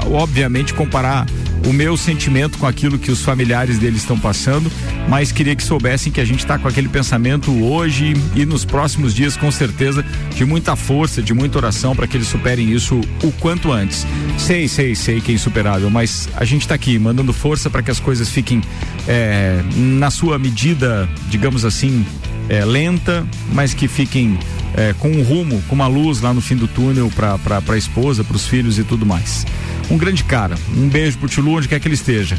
obviamente, 0.09 0.73
comparar 0.73 1.27
o 1.65 1.73
meu 1.73 1.95
sentimento 1.95 2.57
com 2.57 2.67
aquilo 2.67 2.97
que 2.97 3.11
os 3.11 3.21
familiares 3.21 3.79
deles 3.79 4.01
estão 4.01 4.19
passando, 4.19 4.71
mas 5.07 5.31
queria 5.31 5.55
que 5.55 5.63
soubessem 5.63 6.11
que 6.11 6.19
a 6.19 6.25
gente 6.25 6.39
está 6.39 6.57
com 6.57 6.67
aquele 6.67 6.89
pensamento 6.89 7.51
hoje 7.63 8.13
e 8.35 8.45
nos 8.45 8.65
próximos 8.65 9.13
dias, 9.13 9.37
com 9.37 9.51
certeza, 9.51 10.05
de 10.35 10.45
muita 10.45 10.75
força, 10.75 11.21
de 11.21 11.33
muita 11.33 11.57
oração 11.57 11.95
para 11.95 12.07
que 12.07 12.17
eles 12.17 12.27
superem 12.27 12.71
isso 12.71 12.99
o 13.23 13.31
quanto 13.33 13.71
antes. 13.71 14.05
Sei, 14.37 14.67
sei, 14.67 14.95
sei 14.95 15.21
que 15.21 15.31
é 15.31 15.35
insuperável, 15.35 15.89
mas 15.89 16.27
a 16.35 16.45
gente 16.45 16.61
está 16.61 16.75
aqui 16.75 16.99
mandando 16.99 17.31
força 17.31 17.69
para 17.69 17.81
que 17.81 17.91
as 17.91 17.99
coisas 17.99 18.29
fiquem 18.29 18.61
é, 19.07 19.61
na 19.75 20.09
sua 20.09 20.37
medida, 20.37 21.07
digamos 21.29 21.63
assim, 21.63 22.05
é, 22.49 22.65
lenta, 22.65 23.25
mas 23.51 23.73
que 23.73 23.87
fiquem 23.87 24.37
é, 24.75 24.93
com 24.99 25.09
um 25.09 25.23
rumo, 25.23 25.61
com 25.67 25.75
uma 25.75 25.87
luz 25.87 26.21
lá 26.21 26.33
no 26.33 26.41
fim 26.41 26.55
do 26.55 26.67
túnel 26.67 27.11
para 27.15 27.61
a 27.67 27.77
esposa, 27.77 28.23
para 28.23 28.35
os 28.35 28.47
filhos 28.47 28.77
e 28.77 28.83
tudo 28.83 29.05
mais. 29.05 29.45
Um 29.89 29.97
grande 29.97 30.23
cara, 30.23 30.55
um 30.75 30.87
beijo 30.87 31.17
pro 31.17 31.29
Tio 31.29 31.43
Lu, 31.43 31.57
onde 31.57 31.67
quer 31.67 31.79
que 31.79 31.87
ele 31.87 31.95
esteja. 31.95 32.37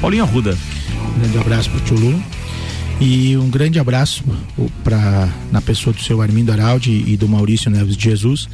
Paulinho 0.00 0.24
Arruda. 0.24 0.56
Um 1.16 1.20
grande 1.20 1.38
abraço 1.38 1.70
pro 1.70 1.80
Tchulu. 1.80 2.22
E 3.00 3.36
um 3.36 3.48
grande 3.48 3.78
abraço 3.78 4.22
para 4.84 5.28
na 5.50 5.62
pessoa 5.62 5.94
do 5.94 6.02
seu 6.02 6.20
Armindo 6.20 6.52
Araldi 6.52 7.04
e 7.06 7.16
do 7.16 7.26
Maurício 7.26 7.70
Neves 7.70 7.96
de 7.96 8.04
Jesus. 8.04 8.48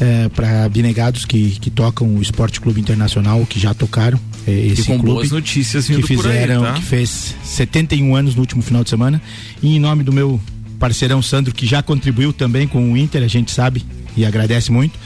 é, 0.00 0.28
para 0.30 0.64
abnegados 0.64 1.26
que, 1.26 1.50
que 1.60 1.68
tocam 1.70 2.16
o 2.16 2.22
Esporte 2.22 2.60
Clube 2.60 2.80
Internacional, 2.80 3.44
que 3.46 3.60
já 3.60 3.74
tocaram. 3.74 4.18
É, 4.46 4.50
esse 4.50 4.82
e 4.82 4.84
com 4.84 4.98
clube 4.98 5.12
boas 5.12 5.30
notícias 5.30 5.86
que 5.86 6.02
fizeram, 6.02 6.64
aí, 6.64 6.72
tá? 6.72 6.78
que 6.78 6.82
fez 6.82 7.36
71 7.44 8.16
anos 8.16 8.34
no 8.34 8.40
último 8.40 8.62
final 8.62 8.82
de 8.82 8.88
semana. 8.88 9.20
E 9.62 9.76
em 9.76 9.78
nome 9.78 10.02
do 10.02 10.12
meu 10.12 10.40
parceirão 10.78 11.20
Sandro, 11.20 11.54
que 11.54 11.66
já 11.66 11.82
contribuiu 11.82 12.32
também 12.32 12.66
com 12.66 12.92
o 12.92 12.96
Inter, 12.96 13.22
a 13.22 13.28
gente 13.28 13.50
sabe 13.50 13.84
e 14.16 14.24
agradece 14.24 14.72
muito. 14.72 14.98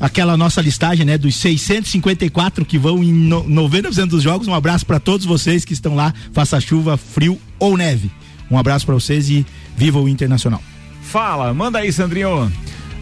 Aquela 0.00 0.36
nossa 0.36 0.60
listagem, 0.60 1.04
né, 1.04 1.18
dos 1.18 1.34
654 1.36 2.64
que 2.64 2.78
vão 2.78 3.02
em 3.02 3.12
no, 3.12 3.44
90% 3.44 4.06
dos 4.06 4.22
jogos. 4.22 4.46
Um 4.46 4.54
abraço 4.54 4.86
para 4.86 5.00
todos 5.00 5.26
vocês 5.26 5.64
que 5.64 5.72
estão 5.72 5.94
lá, 5.94 6.14
faça 6.32 6.60
chuva, 6.60 6.96
frio 6.96 7.38
ou 7.58 7.76
neve. 7.76 8.10
Um 8.50 8.56
abraço 8.56 8.86
para 8.86 8.94
vocês 8.94 9.28
e 9.28 9.44
viva 9.76 9.98
o 9.98 10.08
Internacional. 10.08 10.62
Fala, 11.02 11.52
manda 11.52 11.78
aí, 11.78 11.92
Sandrinho. 11.92 12.50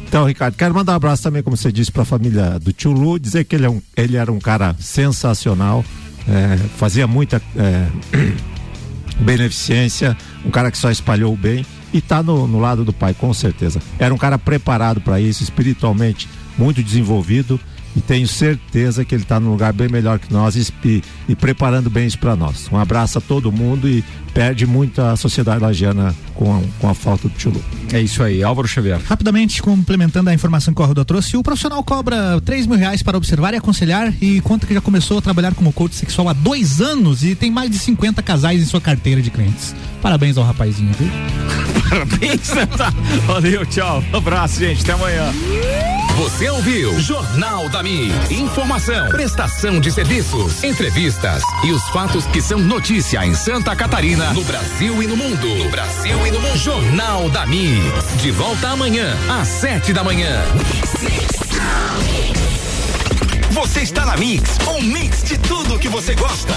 Então, 0.09 0.25
Ricardo, 0.25 0.55
quero 0.55 0.75
mandar 0.75 0.93
um 0.93 0.97
abraço 0.97 1.23
também, 1.23 1.43
como 1.43 1.57
você 1.57 1.73
disse, 1.73 1.91
para 1.91 2.03
a 2.03 2.07
família 2.07 2.59
do 2.59 2.73
Tio 2.73 2.93
Lu, 2.93 3.19
dizer 3.19 3.45
que 3.45 3.57
ele, 3.57 3.67
é 3.67 3.71
um, 3.71 3.83
ele 3.97 4.17
era 4.17 4.31
um 4.31 4.39
cara 4.39 4.75
sensacional, 4.79 5.85
é, 6.29 6.57
fazia 6.77 7.07
muita 7.07 7.43
é, 7.57 7.87
beneficência, 9.21 10.17
um 10.45 10.51
cara 10.51 10.71
que 10.71 10.79
só 10.79 10.91
espalhou 10.91 11.35
o 11.35 11.37
bem 11.37 11.67
e 11.93 11.99
está 11.99 12.23
no, 12.23 12.47
no 12.47 12.61
lado 12.61 12.85
do 12.85 12.93
pai, 12.93 13.15
com 13.15 13.35
certeza. 13.35 13.81
Era 13.99 14.15
um 14.15 14.19
cara 14.19 14.39
preparado 14.39 15.01
para 15.01 15.21
isso, 15.21 15.43
espiritualmente 15.43 16.29
muito 16.59 16.83
desenvolvido 16.83 17.61
e 17.97 18.01
tenho 18.01 18.29
certeza 18.29 19.05
que 19.05 19.15
ele 19.15 19.23
está 19.23 19.41
num 19.41 19.51
lugar 19.51 19.73
bem 19.73 19.89
melhor 19.89 20.19
que 20.19 20.31
nós 20.31 20.55
e, 20.55 21.03
e 21.27 21.35
preparando 21.35 21.89
bem 21.89 22.07
isso 22.07 22.19
para 22.19 22.37
nós. 22.37 22.69
Um 22.71 22.77
abraço 22.77 23.17
a 23.17 23.21
todo 23.23 23.51
mundo 23.51 23.89
e 23.89 24.05
perde 24.35 24.67
muito 24.67 25.01
a 25.01 25.17
sociedade 25.17 25.63
lagiana 25.63 26.15
com 26.35 26.55
a, 26.55 26.61
com 26.79 26.91
a 26.91 26.95
falta 26.95 27.27
do 27.27 27.35
Tchulu. 27.35 27.65
É 27.91 28.01
isso 28.03 28.23
aí, 28.23 28.43
Álvaro 28.43 28.69
Xavier. 28.69 29.01
Rapidamente, 29.07 29.63
complementando 29.63 30.29
a 30.29 30.35
informação 30.35 30.75
que 30.75 30.81
o 30.81 30.85
Arruda 30.85 31.07
trouxe, 31.07 31.39
o 31.39 31.43
profissional 31.43 31.83
cobra 31.83 32.39
3 32.43 32.67
mil 32.67 32.77
reais 32.77 33.03
para 33.03 33.17
observar 33.17 33.55
e 33.55 33.57
aconselhar 33.57 34.13
e 34.21 34.43
conta 34.43 34.67
que 34.67 34.75
já 34.75 34.81
começou 34.83 35.17
a 35.17 35.23
trabalhar 35.23 35.55
como 35.55 35.73
coach 35.73 35.95
sexual 35.95 36.29
há 36.29 36.35
dois 36.35 36.83
anos 36.83 37.25
e 37.25 37.35
tem 37.35 37.51
mais 37.51 37.71
de 37.71 37.79
50 37.79 38.23
casais 38.23 38.61
em 38.61 38.67
sua 38.67 38.81
carteira 38.81 39.23
de 39.23 39.31
clientes. 39.31 39.75
Parabéns 40.03 40.37
ao 40.37 40.45
rapazinho, 40.45 40.93
viu? 40.93 41.09
Parabéns, 41.89 42.49
tá. 42.77 42.93
Valeu, 43.27 43.65
tchau. 43.65 44.05
Um 44.13 44.19
abraço, 44.19 44.61
gente. 44.61 44.83
Até 44.83 44.93
amanhã. 44.93 45.33
Você 46.17 46.49
ouviu 46.49 46.99
Jornal 46.99 47.69
da 47.69 47.83
Mi. 47.83 48.11
Informação, 48.31 49.07
prestação 49.09 49.79
de 49.79 49.93
serviços, 49.93 50.65
entrevistas 50.65 51.43
e 51.63 51.71
os 51.73 51.87
fatos 51.91 52.27
que 52.27 52.41
são 52.41 52.59
notícia 52.59 53.23
em 53.27 53.35
Santa 53.35 53.77
Catarina, 53.77 54.33
no 54.33 54.43
Brasil 54.43 55.03
e 55.03 55.07
no 55.07 55.15
mundo. 55.15 55.47
No 55.47 55.69
Brasil 55.69 56.27
e 56.27 56.31
no 56.31 56.41
mundo. 56.41 56.57
Jornal 56.57 57.29
da 57.29 57.45
Mi. 57.45 57.83
De 58.23 58.31
volta 58.31 58.69
amanhã, 58.69 59.15
às 59.29 59.47
sete 59.47 59.93
da 59.93 60.03
manhã. 60.03 60.43
Você 63.51 63.81
está 63.81 64.07
na 64.07 64.17
Mix, 64.17 64.57
um 64.69 64.81
mix 64.81 65.23
de 65.23 65.37
tudo 65.37 65.79
que 65.79 65.89
você 65.89 66.15
gosta. 66.15 66.55